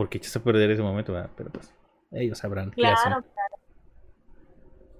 ¿por 0.00 0.08
qué 0.08 0.16
echas 0.16 0.34
a 0.34 0.42
perder 0.42 0.70
ese 0.70 0.80
momento? 0.80 1.12
verdad? 1.12 1.28
Pero 1.36 1.50
pues, 1.50 1.74
ellos 2.12 2.38
sabrán 2.38 2.70
qué 2.70 2.86
hacen. 2.86 3.10
Claro, 3.10 3.22
claro. 3.34 3.56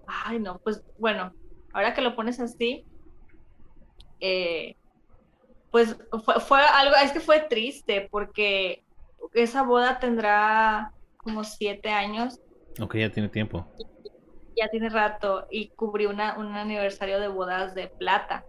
Ay, 0.07 0.39
no, 0.39 0.59
pues 0.59 0.83
bueno, 0.99 1.33
ahora 1.73 1.95
que 1.95 2.03
lo 2.03 2.15
pones 2.15 2.39
así, 2.39 2.85
eh, 4.21 4.77
pues 5.71 5.97
fue, 6.23 6.39
fue 6.41 6.61
algo, 6.61 6.97
es 7.03 7.13
que 7.13 7.21
fue 7.21 7.41
triste 7.41 8.09
porque 8.11 8.85
esa 9.33 9.63
boda 9.63 9.99
tendrá 10.01 10.93
como 11.17 11.45
siete 11.45 11.89
años, 11.89 12.39
Ok, 12.79 12.97
ya 12.97 13.11
tiene 13.11 13.31
tiempo. 13.31 13.67
ya 14.55 14.69
tiene 14.69 14.91
rato, 14.91 15.47
y 15.51 15.69
cubrió 15.71 16.11
una, 16.11 16.37
un 16.39 16.55
aniversario 16.55 17.21
de 17.21 17.29
bodas 17.29 17.75
de 17.75 17.89
plata. 17.89 18.45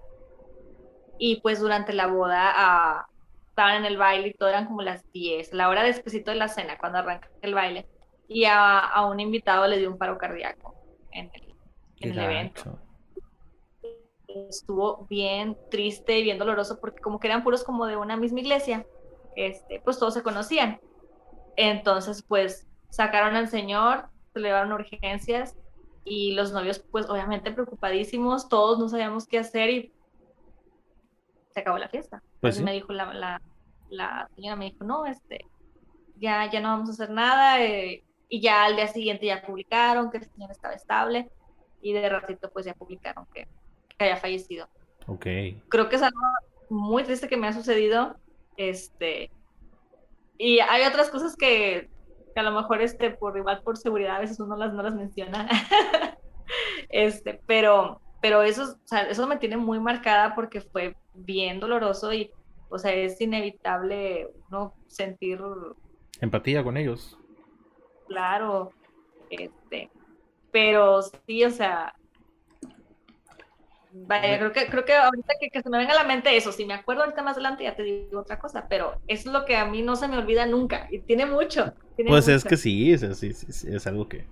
Y 1.17 1.39
pues 1.39 1.61
durante 1.61 1.93
la 1.93 2.07
boda 2.07 2.51
ah, 2.53 3.07
estaban 3.61 3.75
en 3.75 3.85
el 3.85 3.97
baile 3.97 4.29
y 4.29 4.33
todo 4.33 4.49
eran 4.49 4.65
como 4.65 4.81
las 4.81 5.03
10, 5.11 5.53
la 5.53 5.69
hora 5.69 5.83
despuesito 5.83 6.31
de 6.31 6.37
la 6.37 6.47
cena, 6.47 6.79
cuando 6.79 6.97
arranca 6.97 7.29
el 7.43 7.53
baile. 7.53 7.85
Y 8.27 8.45
a, 8.45 8.79
a 8.79 9.05
un 9.05 9.19
invitado 9.19 9.67
le 9.67 9.77
dio 9.77 9.91
un 9.91 9.99
paro 9.99 10.17
cardíaco 10.17 10.73
en 11.11 11.29
el, 11.31 11.55
en 11.99 12.11
el 12.11 12.19
evento. 12.19 12.79
Estuvo 14.27 15.05
bien 15.09 15.55
triste 15.69 16.17
y 16.17 16.23
bien 16.23 16.39
doloroso 16.39 16.79
porque 16.79 17.01
como 17.01 17.19
que 17.19 17.27
eran 17.27 17.43
puros 17.43 17.63
como 17.63 17.85
de 17.85 17.97
una 17.97 18.17
misma 18.17 18.39
iglesia, 18.39 18.87
este, 19.35 19.79
pues 19.81 19.99
todos 19.99 20.15
se 20.15 20.23
conocían. 20.23 20.79
Entonces, 21.55 22.23
pues 22.23 22.67
sacaron 22.89 23.35
al 23.35 23.47
señor, 23.47 24.05
se 24.33 24.39
le 24.39 24.51
a 24.51 24.65
urgencias 24.65 25.55
y 26.03 26.33
los 26.33 26.51
novios, 26.51 26.79
pues 26.79 27.07
obviamente 27.07 27.51
preocupadísimos, 27.51 28.49
todos 28.49 28.79
no 28.79 28.89
sabíamos 28.89 29.27
qué 29.27 29.37
hacer 29.37 29.69
y 29.69 29.93
se 31.51 31.59
acabó 31.59 31.77
la 31.77 31.89
fiesta. 31.89 32.23
Pues 32.39 32.55
sí. 32.55 32.63
me 32.63 32.73
dijo 32.73 32.91
la, 32.91 33.13
la, 33.13 33.41
la 33.91 34.29
señora, 34.35 34.55
me 34.55 34.65
dijo, 34.65 34.83
no, 34.83 35.05
este, 35.05 35.45
ya, 36.17 36.49
ya 36.49 36.59
no 36.59 36.69
vamos 36.69 36.89
a 36.89 36.93
hacer 36.93 37.09
nada. 37.11 37.63
eh, 37.63 38.03
y 38.33 38.39
ya 38.39 38.63
al 38.63 38.77
día 38.77 38.87
siguiente 38.87 39.25
ya 39.25 39.41
publicaron 39.41 40.09
que 40.09 40.19
el 40.19 40.23
señor 40.23 40.51
estaba 40.51 40.73
estable 40.73 41.29
y 41.81 41.91
de 41.91 42.07
ratito 42.07 42.49
pues 42.49 42.65
ya 42.65 42.73
publicaron 42.73 43.25
que, 43.33 43.45
que 43.89 44.05
había 44.05 44.15
fallecido. 44.15 44.69
Ok. 45.05 45.25
Creo 45.67 45.89
que 45.89 45.97
es 45.97 46.01
algo 46.01 46.17
muy 46.69 47.03
triste 47.03 47.27
que 47.27 47.35
me 47.35 47.47
ha 47.47 47.53
sucedido. 47.53 48.15
Este, 48.55 49.31
y 50.37 50.59
hay 50.59 50.85
otras 50.85 51.09
cosas 51.09 51.35
que, 51.35 51.89
que 52.33 52.39
a 52.39 52.43
lo 52.43 52.51
mejor 52.51 52.81
este, 52.81 53.11
por 53.11 53.37
igual 53.37 53.61
por 53.63 53.77
seguridad 53.77 54.15
a 54.15 54.19
veces 54.19 54.39
uno 54.39 54.55
las, 54.55 54.73
no 54.73 54.81
las 54.81 54.95
menciona. 54.95 55.49
este, 56.89 57.41
pero, 57.45 57.99
pero 58.21 58.43
eso, 58.43 58.77
o 58.81 58.87
sea, 58.87 59.01
eso 59.09 59.27
me 59.27 59.37
tiene 59.37 59.57
muy 59.57 59.81
marcada 59.81 60.35
porque 60.35 60.61
fue 60.61 60.95
bien 61.13 61.59
doloroso 61.59 62.13
y 62.13 62.31
o 62.71 62.79
sea, 62.79 62.93
es 62.93 63.19
inevitable 63.21 64.29
uno 64.49 64.73
sentir 64.87 65.39
Empatía 66.21 66.63
con 66.63 66.77
ellos. 66.77 67.17
claro, 68.07 68.71
este, 69.29 69.89
pero 70.51 71.01
sí, 71.01 71.43
o 71.43 71.49
sea, 71.49 71.93
vaya, 73.91 74.37
creo 74.37 74.51
que, 74.53 74.67
creo 74.67 74.85
que 74.85 74.93
ahorita 74.93 75.33
que, 75.39 75.49
que 75.49 75.61
se 75.61 75.69
me 75.69 75.77
venga 75.77 75.93
a 75.93 76.03
la 76.03 76.03
mente 76.03 76.35
eso, 76.35 76.51
si 76.51 76.65
me 76.65 76.73
acuerdo 76.73 77.03
ahorita 77.03 77.23
más 77.23 77.33
adelante 77.33 77.63
ya 77.63 77.75
te 77.75 77.83
digo 77.83 78.21
otra 78.21 78.39
cosa, 78.39 78.67
pero 78.69 79.01
es 79.07 79.25
lo 79.25 79.45
que 79.45 79.57
a 79.57 79.65
mí 79.65 79.81
no 79.81 79.95
se 79.95 80.07
me 80.07 80.17
olvida 80.17 80.45
nunca, 80.45 80.87
y 80.91 80.99
tiene 80.99 81.25
mucho, 81.25 81.73
tiene 81.95 82.09
Pues 82.09 82.27
es 82.27 82.43
que 82.43 82.57
sí, 82.57 82.93
es, 82.93 83.01
sí, 83.17 83.29
es 83.29 83.87
algo 83.87 84.07
que, 84.07 84.27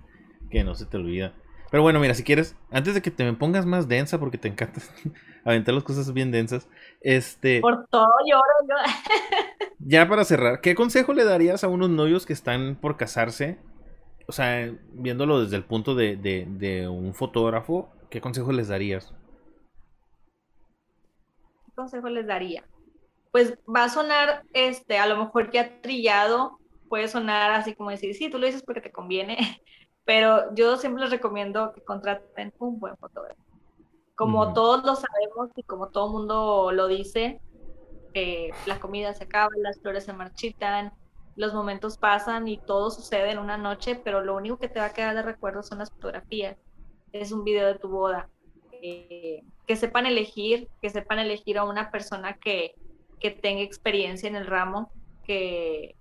que 0.49 0.63
no 0.63 0.75
se 0.75 0.85
te 0.85 0.97
olvida. 0.97 1.33
Pero 1.71 1.83
bueno, 1.83 1.99
mira, 1.99 2.13
si 2.15 2.23
quieres, 2.23 2.55
antes 2.71 2.93
de 2.95 3.01
que 3.01 3.11
te 3.11 3.23
me 3.23 3.33
pongas 3.33 3.65
más 3.65 3.87
densa, 3.87 4.19
porque 4.19 4.37
te 4.37 4.47
encanta 4.47 4.81
aventar 5.45 5.73
las 5.73 5.83
cosas 5.83 6.13
bien 6.13 6.31
densas, 6.31 6.67
este, 7.01 7.61
Por 7.61 7.87
todo 7.87 8.07
lloro 8.25 8.53
yo. 8.67 8.75
ya 9.79 10.07
para 10.07 10.25
cerrar, 10.25 10.61
¿qué 10.61 10.75
consejo 10.75 11.13
le 11.13 11.23
darías 11.25 11.63
a 11.63 11.67
unos 11.67 11.89
novios 11.89 12.25
que 12.25 12.33
están 12.33 12.75
por 12.79 12.97
casarse? 12.97 13.59
O 14.27 14.31
sea, 14.31 14.71
viéndolo 14.93 15.41
desde 15.41 15.57
el 15.57 15.65
punto 15.65 15.95
de, 15.95 16.15
de, 16.17 16.45
de 16.47 16.87
un 16.87 17.13
fotógrafo, 17.13 17.89
¿qué 18.09 18.21
consejo 18.21 18.51
les 18.51 18.67
darías? 18.67 19.13
¿Qué 21.65 21.71
consejo 21.75 22.09
les 22.09 22.27
daría? 22.27 22.63
Pues 23.31 23.57
va 23.67 23.85
a 23.85 23.89
sonar, 23.89 24.43
este, 24.53 24.97
a 24.97 25.07
lo 25.07 25.17
mejor 25.17 25.51
ya 25.51 25.81
trillado, 25.81 26.59
puede 26.89 27.07
sonar 27.07 27.51
así 27.51 27.75
como 27.75 27.91
decir, 27.91 28.15
sí, 28.15 28.29
tú 28.29 28.39
lo 28.39 28.47
dices 28.47 28.63
porque 28.63 28.81
te 28.81 28.91
conviene, 28.91 29.37
pero 30.09 30.55
yo 30.55 30.75
siempre 30.77 31.03
les 31.03 31.11
recomiendo 31.11 31.71
que 31.71 31.81
contraten 31.81 32.51
un 32.57 32.79
buen 32.79 32.97
fotógrafo. 32.97 33.39
Como 34.15 34.41
Ujú. 34.45 34.53
todos 34.55 34.83
lo 34.83 34.95
sabemos 34.95 35.51
y 35.55 35.61
como 35.61 35.89
todo 35.89 36.09
mundo 36.09 36.71
lo 36.71 36.87
dice, 36.87 37.39
eh, 38.15 38.49
la 38.65 38.79
comida 38.79 39.13
se 39.13 39.25
acaba, 39.25 39.51
las 39.57 39.79
flores 39.79 40.05
se 40.05 40.13
marchitan, 40.13 40.91
los 41.35 41.53
momentos 41.53 41.99
pasan 41.99 42.47
y 42.47 42.57
todo 42.57 42.89
sucede 42.89 43.29
en 43.29 43.37
una 43.37 43.57
noche, 43.57 44.01
pero 44.03 44.21
lo 44.21 44.35
único 44.35 44.57
que 44.57 44.67
te 44.67 44.79
va 44.79 44.87
a 44.87 44.93
quedar 44.93 45.13
de 45.13 45.21
recuerdo 45.21 45.61
son 45.61 45.77
las 45.77 45.91
fotografías. 45.91 46.57
Es 47.11 47.31
un 47.31 47.43
video 47.43 47.67
de 47.67 47.77
tu 47.77 47.89
boda. 47.89 48.27
Eh, 48.81 49.43
que 49.67 49.75
sepan 49.75 50.07
elegir, 50.07 50.69
que 50.81 50.89
sepan 50.89 51.19
elegir 51.19 51.59
a 51.59 51.65
una 51.65 51.91
persona 51.91 52.33
que, 52.33 52.73
que 53.19 53.29
tenga 53.29 53.61
experiencia 53.61 54.27
en 54.27 54.37
el 54.37 54.47
ramo, 54.47 54.91
que, 55.23 55.95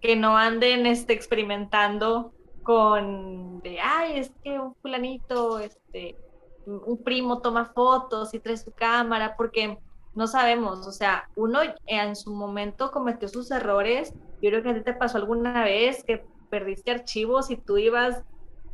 que 0.00 0.16
no 0.16 0.36
anden 0.36 0.86
este, 0.86 1.12
experimentando 1.12 2.32
con 2.68 3.62
de, 3.62 3.80
ay, 3.80 4.18
es 4.18 4.30
que 4.44 4.60
un 4.60 4.74
fulanito, 4.74 5.58
este, 5.58 6.18
un 6.66 7.02
primo 7.02 7.40
toma 7.40 7.64
fotos 7.64 8.34
y 8.34 8.40
trae 8.40 8.58
su 8.58 8.72
cámara, 8.72 9.36
porque 9.38 9.78
no 10.14 10.26
sabemos, 10.26 10.86
o 10.86 10.92
sea, 10.92 11.30
uno 11.34 11.60
en 11.86 12.14
su 12.14 12.30
momento 12.30 12.90
cometió 12.90 13.26
sus 13.26 13.50
errores, 13.50 14.12
yo 14.42 14.50
creo 14.50 14.62
que 14.62 14.68
a 14.68 14.74
ti 14.74 14.82
te 14.82 14.92
pasó 14.92 15.16
alguna 15.16 15.64
vez 15.64 16.04
que 16.04 16.26
perdiste 16.50 16.90
archivos 16.90 17.50
y 17.50 17.56
tú 17.56 17.78
ibas 17.78 18.22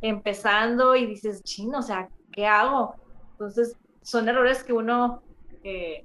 empezando 0.01 0.97
y 0.97 1.05
dices, 1.05 1.41
chino, 1.43 1.79
o 1.79 1.81
sea, 1.81 2.09
¿qué 2.33 2.47
hago? 2.47 2.95
Entonces, 3.31 3.77
son 4.01 4.27
errores 4.27 4.61
que 4.65 4.73
uno 4.73 5.23
eh, 5.63 6.03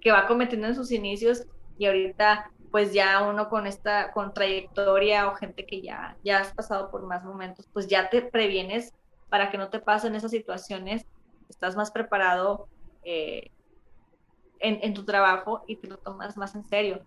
que 0.00 0.12
va 0.12 0.26
cometiendo 0.26 0.68
en 0.68 0.74
sus 0.74 0.92
inicios 0.92 1.46
y 1.76 1.84
ahorita 1.84 2.50
pues 2.70 2.92
ya 2.92 3.22
uno 3.22 3.48
con 3.48 3.66
esta 3.66 4.12
con 4.12 4.32
trayectoria 4.32 5.28
o 5.28 5.34
gente 5.34 5.66
que 5.66 5.82
ya 5.82 6.16
ya 6.24 6.38
has 6.38 6.52
pasado 6.52 6.90
por 6.90 7.02
más 7.06 7.24
momentos, 7.24 7.68
pues 7.72 7.88
ya 7.88 8.08
te 8.10 8.22
previenes 8.22 8.92
para 9.28 9.50
que 9.50 9.58
no 9.58 9.68
te 9.68 9.78
pasen 9.78 10.14
esas 10.14 10.30
situaciones, 10.30 11.06
estás 11.48 11.76
más 11.76 11.90
preparado 11.90 12.68
eh, 13.04 13.50
en, 14.58 14.78
en, 14.82 14.92
tu 14.92 15.04
trabajo 15.04 15.64
y 15.66 15.76
te 15.76 15.88
lo 15.88 15.96
tomas 15.96 16.36
más 16.36 16.54
en 16.54 16.64
serio, 16.64 17.00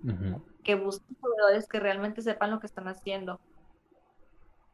que 0.63 0.75
busques 0.75 1.15
proveedores 1.21 1.67
que 1.67 1.79
realmente 1.79 2.21
sepan 2.21 2.49
lo 2.49 2.59
que 2.59 2.65
están 2.65 2.87
haciendo. 2.87 3.39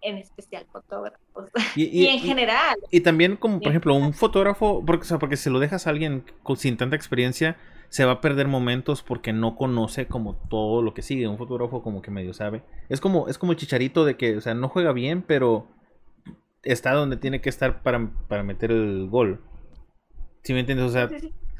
en 0.02 0.18
especial 0.18 0.66
fotógrafos. 0.72 1.50
Y, 1.76 2.06
en 2.08 2.20
general. 2.20 2.78
Y 2.90 3.02
también 3.02 3.36
como, 3.36 3.60
por 3.60 3.68
ejemplo, 3.70 3.94
un 3.96 4.14
fotógrafo, 4.14 4.82
porque, 4.86 5.02
o 5.02 5.06
sea, 5.06 5.20
porque 5.20 5.36
si 5.36 5.50
lo 5.50 5.60
dejas 5.60 5.88
a 5.88 5.90
alguien 5.90 6.24
sin 6.56 6.78
tanta 6.78 6.96
experiencia, 6.96 7.58
se 7.90 8.06
va 8.06 8.14
a 8.14 8.22
perder 8.22 8.48
momentos 8.48 9.04
porque 9.04 9.34
no 9.34 9.56
conoce 9.56 10.08
como 10.08 10.36
todo 10.50 10.82
lo 10.82 10.94
que 10.94 11.02
sigue. 11.02 11.28
Un 11.28 11.38
fotógrafo 11.38 11.82
como 11.82 12.02
que 12.02 12.12
medio 12.12 12.34
sabe. 12.34 12.64
Es 12.88 13.02
como, 13.02 13.28
es 13.28 13.38
como 13.38 13.52
el 13.52 13.58
chicharito 13.58 14.06
de 14.06 14.16
que, 14.16 14.38
o 14.38 14.42
sea, 14.42 14.54
no 14.54 14.70
juega 14.70 14.94
bien, 14.94 15.24
pero 15.24 15.68
está 16.64 16.94
donde 16.94 17.18
tiene 17.18 17.42
que 17.42 17.50
estar 17.50 17.82
para, 17.82 18.12
para 18.28 18.44
meter 18.44 18.72
el 18.72 19.08
gol. 19.10 19.42
¿Sí 20.44 20.54
me 20.54 20.62
entiendes? 20.62 20.88
O 20.88 20.92
sea, 20.92 21.10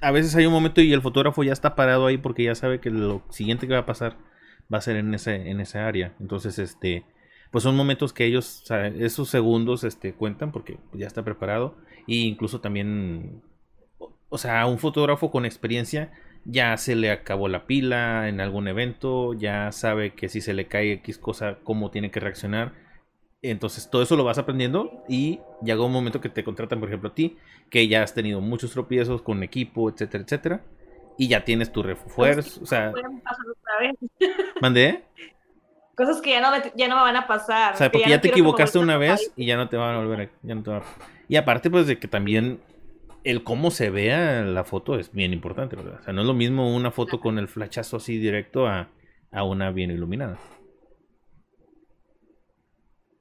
a 0.02 0.12
veces 0.12 0.36
hay 0.36 0.46
un 0.46 0.54
momento 0.54 0.82
y 0.82 0.94
el 0.94 1.02
fotógrafo 1.02 1.44
ya 1.44 1.54
está 1.54 1.76
parado 1.76 2.06
ahí 2.06 2.18
porque 2.18 2.44
ya 2.44 2.56
sabe 2.56 2.80
que 2.80 2.90
lo 2.90 3.24
siguiente 3.30 3.68
que 3.68 3.74
va 3.74 3.80
a 3.80 3.86
pasar 3.86 4.18
va 4.74 4.78
a 4.78 4.82
ser 4.82 4.96
en 4.96 5.14
ese, 5.14 5.50
en 5.50 5.60
esa 5.60 5.88
área. 5.88 6.16
Entonces, 6.20 6.60
este, 6.60 7.06
pues 7.52 7.64
son 7.64 7.76
momentos 7.76 8.14
que 8.14 8.26
ellos, 8.26 8.62
o 8.64 8.66
sea, 8.68 8.88
esos 8.88 9.30
segundos, 9.30 9.84
este, 9.84 10.14
cuentan 10.14 10.52
porque 10.52 10.78
ya 10.94 11.08
está 11.08 11.24
preparado. 11.24 11.76
E 12.08 12.16
incluso 12.16 12.62
también, 12.62 13.42
o 14.30 14.38
sea, 14.38 14.66
un 14.66 14.80
fotógrafo 14.80 15.32
con 15.32 15.46
experiencia 15.46 16.12
ya 16.46 16.78
se 16.78 16.96
le 16.96 17.12
acabó 17.12 17.48
la 17.48 17.68
pila 17.68 18.30
en 18.30 18.42
algún 18.42 18.68
evento, 18.68 19.34
ya 19.34 19.72
sabe 19.72 20.14
que 20.14 20.30
si 20.30 20.42
se 20.42 20.54
le 20.54 20.68
cae 20.68 20.94
X 20.94 21.18
cosa, 21.18 21.58
cómo 21.64 21.92
tiene 21.92 22.12
que 22.12 22.20
reaccionar 22.20 22.74
entonces 23.42 23.90
todo 23.90 24.02
eso 24.02 24.18
lo 24.18 24.24
vas 24.24 24.38
aprendiendo 24.38 25.04
y 25.08 25.40
llega 25.64 25.84
un 25.84 25.92
momento 25.92 26.20
que 26.20 26.30
te 26.30 26.44
contratan, 26.44 26.80
por 26.80 26.90
ejemplo, 26.90 27.10
a 27.10 27.14
ti, 27.14 27.38
que 27.70 27.88
ya 27.88 28.04
has 28.04 28.14
tenido 28.14 28.42
muchos 28.42 28.72
tropiezos 28.72 29.22
con 29.22 29.44
equipo, 29.44 29.90
etcétera, 29.90 30.24
etcétera, 30.24 30.62
y 31.18 31.30
ya 31.30 31.46
tienes 31.46 31.72
tu 31.72 31.82
refuerzo, 31.82 32.62
o 32.62 32.66
sea... 32.66 32.92
¿Mandé? 34.62 35.04
Cosas 35.96 36.22
que 36.22 36.32
ya 36.32 36.42
no, 36.42 36.50
ya 36.76 36.88
no 36.88 36.96
me 36.96 37.02
van 37.02 37.16
a 37.18 37.28
pasar. 37.28 37.74
O 37.74 37.78
sea, 37.78 37.92
porque 37.92 38.10
ya, 38.10 38.22
te 38.22 38.30
equivocaste 38.30 38.80
una 38.80 38.98
vez 38.98 39.32
y 39.36 39.46
ya 39.46 39.58
no 39.58 39.68
te 39.68 39.76
van 39.76 39.96
a 39.96 40.00
volver 40.00 40.22
a, 40.22 40.30
ya 40.44 40.56
no 40.56 40.64
te 40.64 40.72
a... 40.72 40.82
Y 41.28 41.36
aparte, 41.36 41.70
pues, 41.70 41.88
de 41.88 42.00
que 42.00 42.08
también 42.08 42.62
el 43.24 43.44
cómo 43.44 43.72
se 43.72 43.90
vea 43.90 44.42
la 44.42 44.64
foto 44.64 44.98
es 44.98 45.12
bien 45.12 45.34
importante, 45.34 45.76
¿verdad? 45.76 46.00
O 46.00 46.04
sea, 46.04 46.14
no 46.14 46.22
es 46.22 46.28
lo 46.28 46.34
mismo 46.34 46.76
una 46.76 46.92
foto 46.92 47.20
con 47.20 47.38
el 47.38 47.48
flachazo 47.48 47.98
así 47.98 48.18
directo 48.18 48.68
a, 48.68 48.90
a 49.32 49.44
una 49.44 49.72
bien 49.72 49.92
iluminada. 49.92 50.38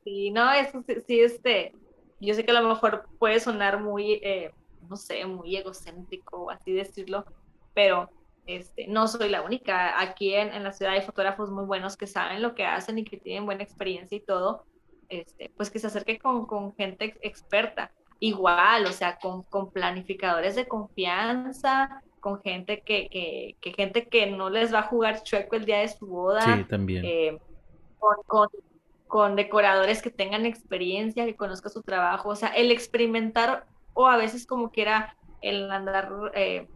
Sí, 0.04 0.30
no, 0.30 0.50
eso 0.52 0.82
sí, 1.06 1.20
este, 1.20 1.74
yo 2.20 2.34
sé 2.34 2.44
que 2.44 2.50
a 2.50 2.60
lo 2.60 2.68
mejor 2.68 3.06
puede 3.18 3.40
sonar 3.40 3.80
muy, 3.80 4.14
eh, 4.22 4.52
no 4.88 4.96
sé, 4.96 5.26
muy 5.26 5.56
egocéntrico, 5.56 6.50
así 6.50 6.72
decirlo, 6.72 7.26
pero 7.74 8.10
este, 8.46 8.86
no 8.88 9.06
soy 9.06 9.28
la 9.28 9.42
única. 9.42 10.00
Aquí 10.00 10.34
en, 10.34 10.62
la 10.62 10.72
ciudad 10.72 10.94
hay 10.94 11.02
fotógrafos 11.02 11.50
muy 11.50 11.66
buenos 11.66 11.96
que 11.96 12.06
saben 12.06 12.40
lo 12.40 12.54
que 12.54 12.64
hacen 12.64 12.98
y 12.98 13.04
que 13.04 13.18
tienen 13.18 13.44
buena 13.44 13.62
experiencia 13.62 14.16
y 14.16 14.20
todo, 14.20 14.64
este, 15.10 15.52
pues 15.56 15.70
que 15.70 15.78
se 15.78 15.88
acerque 15.88 16.18
con, 16.18 16.46
con 16.46 16.74
gente 16.74 17.16
experta. 17.20 17.92
Igual, 18.20 18.86
o 18.86 18.92
sea, 18.92 19.18
con, 19.18 19.42
con 19.44 19.70
planificadores 19.70 20.56
de 20.56 20.66
confianza, 20.66 22.02
con 22.20 22.40
gente 22.42 22.82
que, 22.84 23.08
que, 23.08 23.56
que, 23.60 23.72
gente 23.72 24.08
que 24.08 24.26
no 24.26 24.50
les 24.50 24.72
va 24.74 24.80
a 24.80 24.82
jugar 24.82 25.22
chueco 25.22 25.56
el 25.56 25.64
día 25.64 25.78
de 25.78 25.88
su 25.88 26.06
boda. 26.06 26.42
Sí, 26.42 26.64
también. 26.64 27.04
Eh, 27.04 27.38
con, 27.98 28.16
con, 28.26 28.48
con 29.06 29.36
decoradores 29.36 30.02
que 30.02 30.10
tengan 30.10 30.46
experiencia, 30.46 31.24
que 31.24 31.36
conozcan 31.36 31.72
su 31.72 31.82
trabajo, 31.82 32.28
o 32.28 32.36
sea, 32.36 32.48
el 32.48 32.70
experimentar 32.70 33.66
o 33.94 34.06
a 34.06 34.16
veces 34.16 34.46
como 34.46 34.70
quiera 34.70 35.16
el 35.40 35.70
andar 35.70 36.10
eh, 36.34 36.68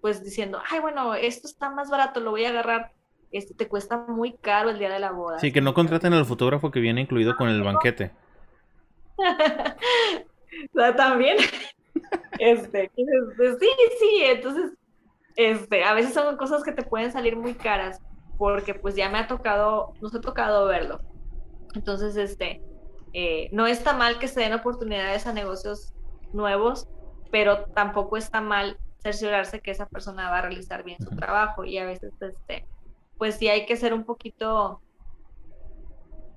pues 0.00 0.22
diciendo, 0.22 0.60
ay, 0.70 0.80
bueno, 0.80 1.14
esto 1.14 1.48
está 1.48 1.70
más 1.70 1.90
barato, 1.90 2.20
lo 2.20 2.30
voy 2.30 2.44
a 2.44 2.50
agarrar, 2.50 2.92
este 3.32 3.54
te 3.54 3.68
cuesta 3.68 3.98
muy 4.08 4.32
caro 4.34 4.70
el 4.70 4.78
día 4.78 4.90
de 4.90 5.00
la 5.00 5.10
boda. 5.10 5.38
Sí, 5.38 5.52
que 5.52 5.60
no 5.60 5.74
contraten 5.74 6.12
al 6.12 6.24
fotógrafo 6.24 6.70
que 6.70 6.80
viene 6.80 7.00
incluido 7.00 7.36
con 7.36 7.48
el 7.48 7.62
banquete. 7.62 8.12
También, 10.96 11.38
este, 12.38 12.90
sí, 12.96 13.68
sí, 13.98 14.20
entonces, 14.22 14.72
este, 15.36 15.84
a 15.84 15.94
veces 15.94 16.14
son 16.14 16.36
cosas 16.36 16.62
que 16.62 16.72
te 16.72 16.82
pueden 16.82 17.12
salir 17.12 17.36
muy 17.36 17.54
caras, 17.54 18.00
porque 18.38 18.74
pues 18.74 18.94
ya 18.94 19.08
me 19.08 19.18
ha 19.18 19.26
tocado, 19.26 19.94
nos 20.00 20.14
ha 20.14 20.20
tocado 20.20 20.66
verlo. 20.66 21.00
Entonces, 21.74 22.16
este, 22.16 22.62
eh, 23.12 23.48
no 23.52 23.66
está 23.66 23.92
mal 23.92 24.18
que 24.18 24.28
se 24.28 24.40
den 24.40 24.54
oportunidades 24.54 25.26
a 25.26 25.32
negocios 25.32 25.92
nuevos, 26.32 26.88
pero 27.30 27.64
tampoco 27.66 28.16
está 28.16 28.40
mal 28.40 28.78
cerciorarse 28.98 29.60
que 29.60 29.70
esa 29.70 29.86
persona 29.86 30.30
va 30.30 30.38
a 30.38 30.42
realizar 30.42 30.82
bien 30.82 30.98
su 31.00 31.14
trabajo 31.14 31.64
y 31.64 31.78
a 31.78 31.84
veces, 31.84 32.12
este, 32.20 32.66
pues 33.18 33.36
sí 33.36 33.48
hay 33.48 33.66
que 33.66 33.76
ser 33.76 33.94
un 33.94 34.04
poquito, 34.04 34.80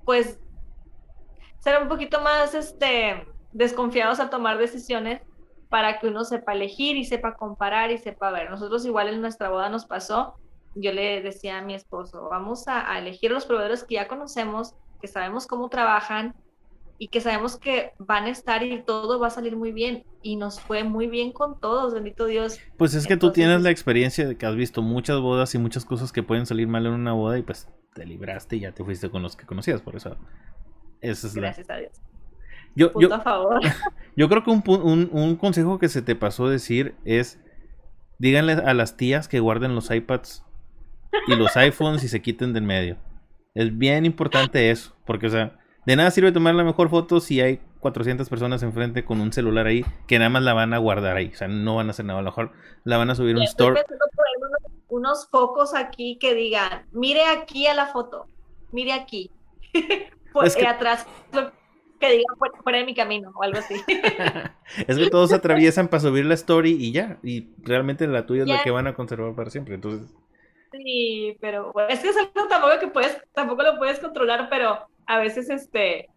pues, 0.04 0.38
ser 1.58 1.82
un 1.82 1.88
poquito 1.88 2.20
más, 2.20 2.54
este, 2.54 3.26
desconfiados 3.52 4.20
a 4.20 4.30
tomar 4.30 4.58
decisiones 4.58 5.22
para 5.68 5.98
que 5.98 6.08
uno 6.08 6.24
sepa 6.24 6.52
elegir 6.52 6.96
y 6.96 7.04
sepa 7.04 7.36
comparar 7.36 7.90
y 7.90 7.98
sepa 7.98 8.30
ver. 8.30 8.50
Nosotros 8.50 8.84
igual 8.84 9.08
en 9.08 9.20
nuestra 9.20 9.50
boda 9.50 9.68
nos 9.68 9.86
pasó, 9.86 10.34
yo 10.74 10.92
le 10.92 11.22
decía 11.22 11.58
a 11.58 11.62
mi 11.62 11.74
esposo, 11.74 12.28
vamos 12.28 12.68
a, 12.68 12.92
a 12.92 12.98
elegir 12.98 13.30
los 13.30 13.46
proveedores 13.46 13.84
que 13.84 13.94
ya 13.94 14.08
conocemos, 14.08 14.74
que 15.00 15.08
sabemos 15.08 15.46
cómo 15.46 15.68
trabajan 15.68 16.34
y 16.98 17.08
que 17.08 17.20
sabemos 17.22 17.56
que 17.56 17.92
van 17.98 18.24
a 18.24 18.28
estar 18.28 18.62
y 18.62 18.82
todo 18.82 19.18
va 19.18 19.28
a 19.28 19.30
salir 19.30 19.56
muy 19.56 19.72
bien. 19.72 20.04
Y 20.22 20.36
nos 20.36 20.60
fue 20.60 20.84
muy 20.84 21.06
bien 21.06 21.32
con 21.32 21.58
todos, 21.58 21.94
bendito 21.94 22.26
Dios. 22.26 22.58
Pues 22.76 22.92
es 22.94 23.06
que 23.06 23.16
tú 23.16 23.32
tienes 23.32 23.62
la 23.62 23.70
experiencia 23.70 24.28
de 24.28 24.36
que 24.36 24.44
has 24.44 24.54
visto 24.54 24.82
muchas 24.82 25.18
bodas 25.18 25.54
y 25.54 25.58
muchas 25.58 25.86
cosas 25.86 26.12
que 26.12 26.22
pueden 26.22 26.44
salir 26.44 26.68
mal 26.68 26.84
en 26.84 26.92
una 26.92 27.14
boda 27.14 27.38
y 27.38 27.42
pues 27.42 27.68
te 27.94 28.04
libraste 28.04 28.56
y 28.56 28.60
ya 28.60 28.72
te 28.72 28.84
fuiste 28.84 29.08
con 29.08 29.22
los 29.22 29.34
que 29.34 29.46
conocías, 29.46 29.80
por 29.80 29.96
eso. 29.96 30.14
Esa 31.00 31.26
es 31.26 31.34
Gracias 31.34 31.70
a 31.70 31.76
Dios. 31.76 31.92
Yo, 32.74 32.92
yo, 32.98 33.20
favor. 33.20 33.60
yo 34.16 34.28
creo 34.28 34.44
que 34.44 34.50
un, 34.50 34.62
un, 34.66 35.08
un 35.12 35.36
consejo 35.36 35.78
que 35.78 35.88
se 35.88 36.02
te 36.02 36.16
pasó 36.16 36.48
decir 36.48 36.94
es, 37.04 37.40
díganle 38.18 38.52
a 38.52 38.74
las 38.74 38.96
tías 38.96 39.28
que 39.28 39.40
guarden 39.40 39.74
los 39.74 39.90
iPads 39.90 40.44
y 41.26 41.36
los 41.36 41.56
iPhones 41.56 42.04
y 42.04 42.08
se 42.08 42.22
quiten 42.22 42.52
de 42.52 42.58
en 42.58 42.66
medio. 42.66 42.96
Es 43.54 43.76
bien 43.76 44.06
importante 44.06 44.70
eso, 44.70 44.94
porque, 45.04 45.26
o 45.26 45.30
sea, 45.30 45.58
de 45.86 45.96
nada 45.96 46.10
sirve 46.10 46.30
tomar 46.30 46.54
la 46.54 46.62
mejor 46.62 46.88
foto 46.88 47.20
si 47.20 47.40
hay 47.40 47.60
400 47.80 48.28
personas 48.28 48.62
enfrente 48.62 49.04
con 49.04 49.20
un 49.20 49.32
celular 49.32 49.66
ahí 49.66 49.84
que 50.06 50.18
nada 50.18 50.28
más 50.28 50.42
la 50.42 50.52
van 50.52 50.74
a 50.74 50.78
guardar 50.78 51.16
ahí, 51.16 51.30
o 51.32 51.36
sea, 51.36 51.48
no 51.48 51.76
van 51.76 51.88
a 51.88 51.90
hacer 51.90 52.04
nada, 52.04 52.20
a 52.20 52.22
lo 52.22 52.30
mejor 52.30 52.52
la 52.84 52.98
van 52.98 53.10
a 53.10 53.14
subir 53.14 53.34
a 53.36 53.38
un 53.38 53.44
store. 53.44 53.82
Unos, 54.88 55.28
focos 55.30 55.74
aquí 55.74 56.18
que 56.18 56.34
digan, 56.34 56.86
mire 56.92 57.24
aquí 57.24 57.66
a 57.66 57.74
la 57.74 57.86
foto, 57.86 58.26
mire 58.72 58.92
aquí, 58.92 59.30
por, 60.32 60.46
es 60.46 60.56
que... 60.56 60.66
atrás, 60.66 61.06
que 62.00 62.10
digan 62.10 62.36
fuera 62.62 62.78
de 62.78 62.84
mi 62.84 62.94
camino 62.94 63.30
o 63.34 63.42
algo 63.42 63.58
así. 63.58 63.74
es 64.88 64.98
que 64.98 65.10
todos 65.10 65.32
atraviesan 65.32 65.88
para 65.88 66.00
subir 66.00 66.24
la 66.24 66.34
story 66.34 66.72
y 66.72 66.92
ya, 66.92 67.18
y 67.22 67.50
realmente 67.58 68.06
la 68.06 68.26
tuya 68.26 68.42
es 68.42 68.48
la 68.48 68.62
que 68.62 68.70
van 68.70 68.86
a 68.86 68.94
conservar 68.94 69.34
para 69.34 69.50
siempre, 69.50 69.74
entonces... 69.74 70.12
Sí, 70.72 71.36
pero 71.40 71.72
es 71.88 72.00
que 72.00 72.08
es 72.08 72.16
algo 72.16 72.48
tampoco 72.48 72.78
que 72.78 72.86
puedes, 72.88 73.16
tampoco 73.32 73.62
lo 73.62 73.76
puedes 73.76 73.98
controlar, 73.98 74.48
pero 74.48 74.86
a 75.06 75.18
veces 75.18 75.50
este 75.50 76.08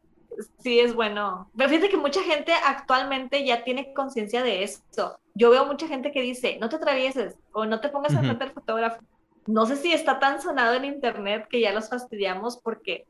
sí 0.60 0.80
es 0.80 0.94
bueno. 0.94 1.50
Pero 1.58 1.70
fíjate 1.70 1.90
que 1.90 1.98
mucha 1.98 2.22
gente 2.22 2.54
actualmente 2.66 3.44
ya 3.44 3.64
tiene 3.64 3.94
conciencia 3.94 4.44
de 4.44 4.64
esto. 4.64 5.20
Yo 5.34 5.50
veo 5.50 5.66
mucha 5.66 5.88
gente 5.88 6.12
que 6.12 6.22
dice, 6.22 6.58
no 6.60 6.70
te 6.70 6.76
atravieses 6.76 7.36
o 7.52 7.66
no 7.66 7.82
te 7.82 7.90
pongas 7.90 8.16
a 8.16 8.20
frente 8.20 8.44
al 8.44 8.52
fotógrafo. 8.52 9.02
No 9.48 9.66
sé 9.66 9.76
si 9.76 9.92
está 9.92 10.20
tan 10.20 10.42
sonado 10.42 10.76
en 10.76 10.86
internet 10.86 11.48
que 11.50 11.60
ya 11.60 11.74
los 11.74 11.90
fastidiamos 11.90 12.58
porque 12.58 13.06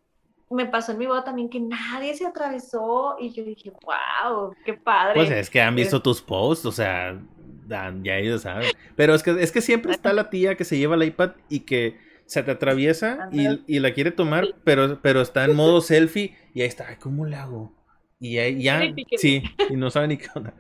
me 0.50 0.66
pasó 0.66 0.91
en 0.91 1.00
mi 1.00 1.06
boda 1.06 1.24
también 1.24 1.50
que 1.50 1.60
nadie 1.60 2.14
se 2.16 2.26
atravesó 2.26 3.16
y 3.20 3.32
yo 3.32 3.44
dije, 3.44 3.72
wow, 3.84 4.54
qué 4.66 4.74
padre. 4.74 5.16
Pues 5.16 5.32
es 5.32 5.50
que 5.50 5.62
han 5.62 5.76
visto 5.76 6.02
tus 6.02 6.22
posts, 6.22 6.66
o 6.66 6.72
sea, 6.72 7.20
ya 7.68 8.18
ellos 8.18 8.41
saben. 8.44 8.72
Pero 8.96 9.16
es 9.16 9.24
que, 9.24 9.32
es 9.41 9.52
que 9.52 9.62
siempre 9.62 9.91
está 9.91 10.14
la 10.14 10.30
tía 10.30 10.56
que 10.56 10.64
se 10.64 10.78
lleva 10.78 10.96
el 10.96 11.04
iPad 11.04 11.32
y 11.50 11.62
que 11.62 11.98
se 12.26 12.44
te 12.44 12.52
atraviesa 12.52 13.30
y, 13.32 13.80
la 13.80 13.94
quiere 13.94 14.12
tomar, 14.12 14.48
pero, 14.64 15.00
pero 15.02 15.22
está 15.22 15.46
en 15.46 15.56
modo 15.56 15.82
selfie 15.82 16.36
y 16.54 16.62
ahí 16.62 16.68
está, 16.68 16.98
¿cómo 17.00 17.26
le 17.26 17.36
hago? 17.36 17.74
Y 18.20 18.38
ahí 18.38 18.62
ya, 18.62 18.82
sí, 19.18 19.44
y 19.70 19.76
no 19.76 19.89
sabe 19.89 20.08
ni 20.08 20.18
qué 20.18 20.28
onda. 20.34 20.54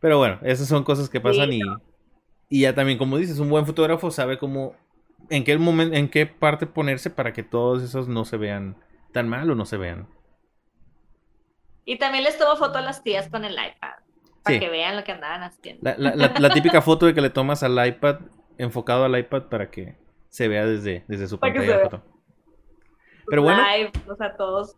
Pero 0.00 0.18
bueno, 0.18 0.38
esas 0.42 0.68
son 0.68 0.84
cosas 0.84 1.08
que 1.08 1.20
pasan 1.20 1.52
y, 1.52 1.60
y 2.50 2.60
ya 2.62 2.74
también, 2.74 2.98
como 2.98 3.16
dices, 3.16 3.38
un 3.38 3.48
buen 3.48 3.64
fotógrafo 3.64 4.10
sabe 4.10 4.36
cómo, 4.36 4.76
en 5.30 5.44
qué 5.44 5.56
momento, 5.56 5.96
en 5.96 6.08
qué 6.08 6.26
parte 6.26 6.66
ponerse 6.66 7.08
para 7.08 7.32
que 7.32 7.42
todos 7.42 7.82
esos 7.82 8.06
no 8.06 8.26
se 8.26 8.36
vean 8.36 8.76
tan 9.14 9.28
mal 9.28 9.48
o 9.48 9.54
no 9.54 9.64
se 9.64 9.78
vean. 9.78 10.06
Y 11.86 11.98
también 11.98 12.24
les 12.24 12.36
tomo 12.36 12.56
foto 12.56 12.78
a 12.78 12.82
las 12.82 13.02
tías 13.02 13.28
con 13.30 13.44
el 13.44 13.52
iPad. 13.52 13.94
Para 14.42 14.58
que 14.58 14.68
vean 14.68 14.96
lo 14.96 15.04
que 15.04 15.12
andaban 15.12 15.42
haciendo. 15.42 15.90
La, 15.96 16.50
típica 16.50 16.82
foto 16.82 17.06
de 17.06 17.14
que 17.14 17.22
le 17.22 17.30
tomas 17.30 17.62
al 17.62 17.86
iPad, 17.86 18.20
enfocado 18.58 19.04
al 19.04 19.18
iPad 19.18 19.44
para 19.44 19.70
que 19.70 19.96
se 20.28 20.48
vea 20.48 20.66
desde, 20.66 21.04
desde 21.08 21.28
su 21.28 21.38
pantalla 21.38 21.78
de 21.78 21.82
foto. 21.84 22.02
Pero 23.26 23.42
bueno. 23.42 23.62
o 24.06 24.16
sea, 24.16 24.36
todos. 24.36 24.76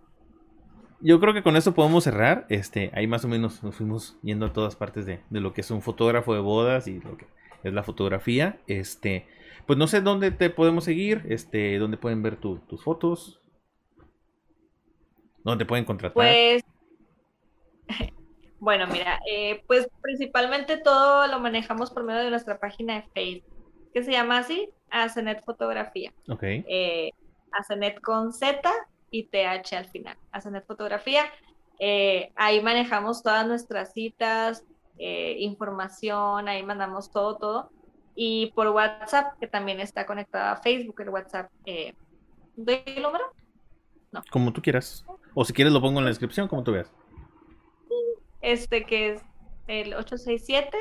Yo 1.01 1.19
creo 1.19 1.35
que 1.35 1.43
con 1.43 1.57
eso 1.57 1.75
podemos 1.75 2.05
cerrar. 2.05 2.47
Este, 2.49 2.93
ahí 2.95 3.09
más 3.09 3.25
o 3.25 3.29
menos 3.29 3.65
nos 3.65 3.75
fuimos 3.75 4.19
yendo 4.23 4.47
a 4.47 4.53
todas 4.53 4.77
partes 4.77 5.05
de, 5.05 5.21
de 5.31 5.41
lo 5.41 5.53
que 5.53 5.63
es 5.63 5.71
un 5.73 5.83
fotógrafo 5.83 6.33
de 6.33 6.41
bodas 6.41 6.87
y 6.87 7.01
lo 7.01 7.17
que 7.17 7.27
es 7.65 7.73
la 7.73 7.83
fotografía. 7.83 8.61
Este, 8.69 9.27
pues 9.67 9.79
no 9.79 9.89
sé 9.89 10.01
dónde 10.01 10.31
te 10.31 10.49
podemos 10.49 10.85
seguir, 10.85 11.25
este, 11.29 11.77
dónde 11.79 11.97
pueden 11.97 12.23
ver 12.23 12.37
tus 12.37 12.85
fotos. 12.85 13.41
¿Dónde 15.47 15.65
pueden 15.65 15.85
contratar? 15.85 16.13
Pues, 16.13 16.65
bueno, 18.59 18.89
mira, 18.89 19.21
eh, 19.31 19.63
pues 19.69 19.89
principalmente 20.03 20.77
todo 20.77 21.29
lo 21.29 21.39
manejamos 21.39 21.93
por 21.93 22.03
medio 22.03 22.25
de 22.25 22.31
nuestra 22.31 22.59
página 22.59 22.97
de 22.97 23.03
Facebook, 23.15 23.55
que 23.95 24.03
se 24.03 24.11
llama 24.11 24.39
así, 24.39 24.69
Acenet 24.91 25.45
Fotografía. 25.45 26.13
Ok. 26.29 26.43
Eh, 26.43 27.13
Acenet 27.53 28.01
con 28.01 28.33
Z 28.33 28.69
y 29.13 29.29
TH 29.29 29.73
al 29.75 29.85
final. 29.85 30.17
Acenet 30.33 30.67
Fotografía. 30.67 31.23
Eh, 31.79 32.33
ahí 32.35 32.61
manejamos 32.61 33.23
todas 33.23 33.47
nuestras 33.47 33.93
citas, 33.93 34.65
eh, 34.99 35.37
información, 35.39 36.49
ahí 36.49 36.65
mandamos 36.65 37.13
todo, 37.13 37.37
todo. 37.37 37.71
Y 38.17 38.51
por 38.57 38.67
WhatsApp, 38.71 39.39
que 39.39 39.47
también 39.47 39.79
está 39.79 40.07
conectada 40.07 40.51
a 40.51 40.57
Facebook, 40.57 41.01
el 41.03 41.11
WhatsApp. 41.11 41.53
Eh, 41.67 41.95
¿Doy 42.57 42.83
el 42.85 43.03
número? 43.05 43.27
Como 44.33 44.53
tú 44.53 44.61
quieras. 44.61 45.05
O 45.39 45.45
si 45.45 45.53
quieres 45.53 45.71
lo 45.75 45.83
pongo 45.83 45.99
en 45.99 46.07
la 46.07 46.11
descripción, 46.11 46.49
como 46.49 46.63
tú 46.65 46.73
veas. 46.73 46.91
Este 48.41 48.85
que 48.85 49.13
es 49.13 49.23
el 49.67 49.93
867 49.93 50.77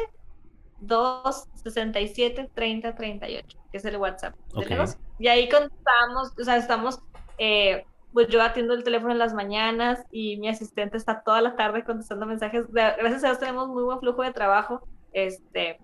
267 0.79 2.49
3038, 2.53 3.57
que 3.71 3.77
es 3.77 3.85
el 3.85 3.97
WhatsApp 3.97 4.35
del 4.53 4.63
Ok. 4.63 4.69
negocio. 4.69 4.99
Y 5.19 5.27
ahí 5.27 5.49
contamos, 5.49 6.31
o 6.39 6.43
sea, 6.43 6.57
estamos, 6.57 6.99
eh, 7.37 7.83
pues 8.13 8.27
yo 8.29 8.41
atiendo 8.41 8.73
el 8.73 8.83
teléfono 8.83 9.11
en 9.11 9.17
las 9.19 9.33
mañanas 9.33 10.03
y 10.11 10.37
mi 10.37 10.47
asistente 10.47 10.95
está 10.97 11.21
toda 11.21 11.41
la 11.41 11.55
tarde 11.55 11.83
contestando 11.83 12.25
mensajes. 12.25 12.65
Gra- 12.67 12.95
Gracias 12.97 13.23
a 13.23 13.27
Dios 13.27 13.39
tenemos 13.39 13.67
muy 13.67 13.83
buen 13.83 13.99
flujo 13.99 14.21
de 14.23 14.31
trabajo. 14.31 14.87
Este, 15.11 15.79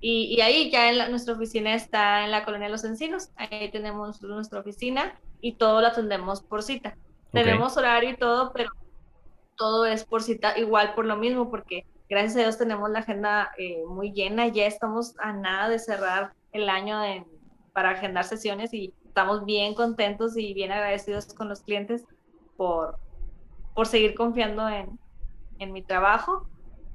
y, 0.00 0.36
y 0.36 0.40
ahí 0.40 0.70
ya 0.70 0.88
en 0.88 0.98
la- 0.98 1.08
nuestra 1.08 1.34
oficina 1.34 1.74
está 1.74 2.24
en 2.24 2.30
la 2.30 2.44
colonia 2.44 2.68
Los 2.68 2.84
Encinos. 2.84 3.30
Ahí 3.36 3.70
tenemos 3.72 4.22
nuestra 4.22 4.60
oficina 4.60 5.18
y 5.40 5.54
todo 5.54 5.80
lo 5.80 5.88
atendemos 5.88 6.42
por 6.42 6.62
cita. 6.62 6.96
Tenemos 7.32 7.76
horario 7.76 8.10
y 8.10 8.16
todo, 8.16 8.52
pero 8.52 8.70
todo 9.56 9.86
es 9.86 10.04
por 10.04 10.22
cita, 10.22 10.56
igual 10.58 10.94
por 10.94 11.04
lo 11.04 11.16
mismo, 11.16 11.50
porque 11.50 11.84
gracias 12.08 12.36
a 12.36 12.40
Dios 12.40 12.58
tenemos 12.58 12.88
la 12.90 13.00
agenda 13.00 13.50
eh, 13.58 13.82
muy 13.86 14.12
llena, 14.12 14.46
ya 14.48 14.66
estamos 14.66 15.14
a 15.18 15.32
nada 15.32 15.68
de 15.68 15.78
cerrar 15.78 16.32
el 16.52 16.68
año 16.68 17.02
en- 17.04 17.26
para 17.72 17.90
agendar 17.90 18.24
sesiones 18.24 18.72
y 18.74 18.94
estamos 19.06 19.44
bien 19.44 19.74
contentos 19.74 20.36
y 20.36 20.54
bien 20.54 20.72
agradecidos 20.72 21.26
con 21.34 21.48
los 21.48 21.60
clientes 21.62 22.04
por, 22.56 22.98
por 23.74 23.86
seguir 23.86 24.14
confiando 24.14 24.68
en, 24.68 24.98
en 25.58 25.72
mi 25.72 25.82
trabajo. 25.82 26.48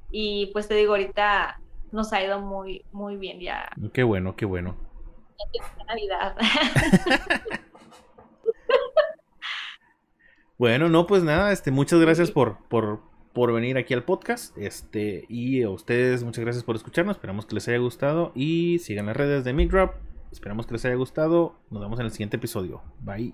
Y 0.10 0.48
pues 0.48 0.68
te 0.68 0.76
digo, 0.76 0.94
ahorita 0.94 1.60
nos 1.92 2.12
ha 2.12 2.24
ido 2.24 2.40
muy, 2.40 2.86
muy 2.92 3.18
bien 3.18 3.40
ya 3.40 3.70
Qué 3.94 4.04
bueno, 4.04 4.36
qué 4.36 4.46
bueno. 4.46 4.76
en 5.54 5.86
Navidad. 5.86 6.36
Bueno, 10.58 10.90
no, 10.90 11.08
pues 11.08 11.24
nada, 11.24 11.52
este, 11.52 11.72
muchas 11.72 12.00
gracias 12.00 12.32
por, 12.32 12.58
por, 12.70 13.02
por 13.34 13.52
venir 13.54 13.78
aquí 13.78 13.94
al 13.94 14.04
podcast. 14.04 14.58
Este, 14.58 15.26
y 15.30 15.64
a 15.64 15.70
ustedes, 15.70 16.24
muchas 16.24 16.44
gracias 16.44 16.64
por 16.64 16.76
escucharnos. 16.76 17.18
Esperamos 17.18 17.46
que 17.46 17.56
les 17.56 17.68
haya 17.68 17.80
gustado. 17.80 18.32
Y 18.36 18.80
sigan 18.80 19.08
las 19.08 19.18
redes 19.18 19.44
de 19.44 19.54
Midrop. 19.54 19.96
Esperamos 20.32 20.66
que 20.68 20.74
les 20.74 20.86
haya 20.86 20.96
gustado. 20.96 21.56
Nos 21.70 21.82
vemos 21.82 22.00
en 22.00 22.06
el 22.06 22.12
siguiente 22.12 22.38
episodio. 22.38 22.82
Bye. 23.02 23.34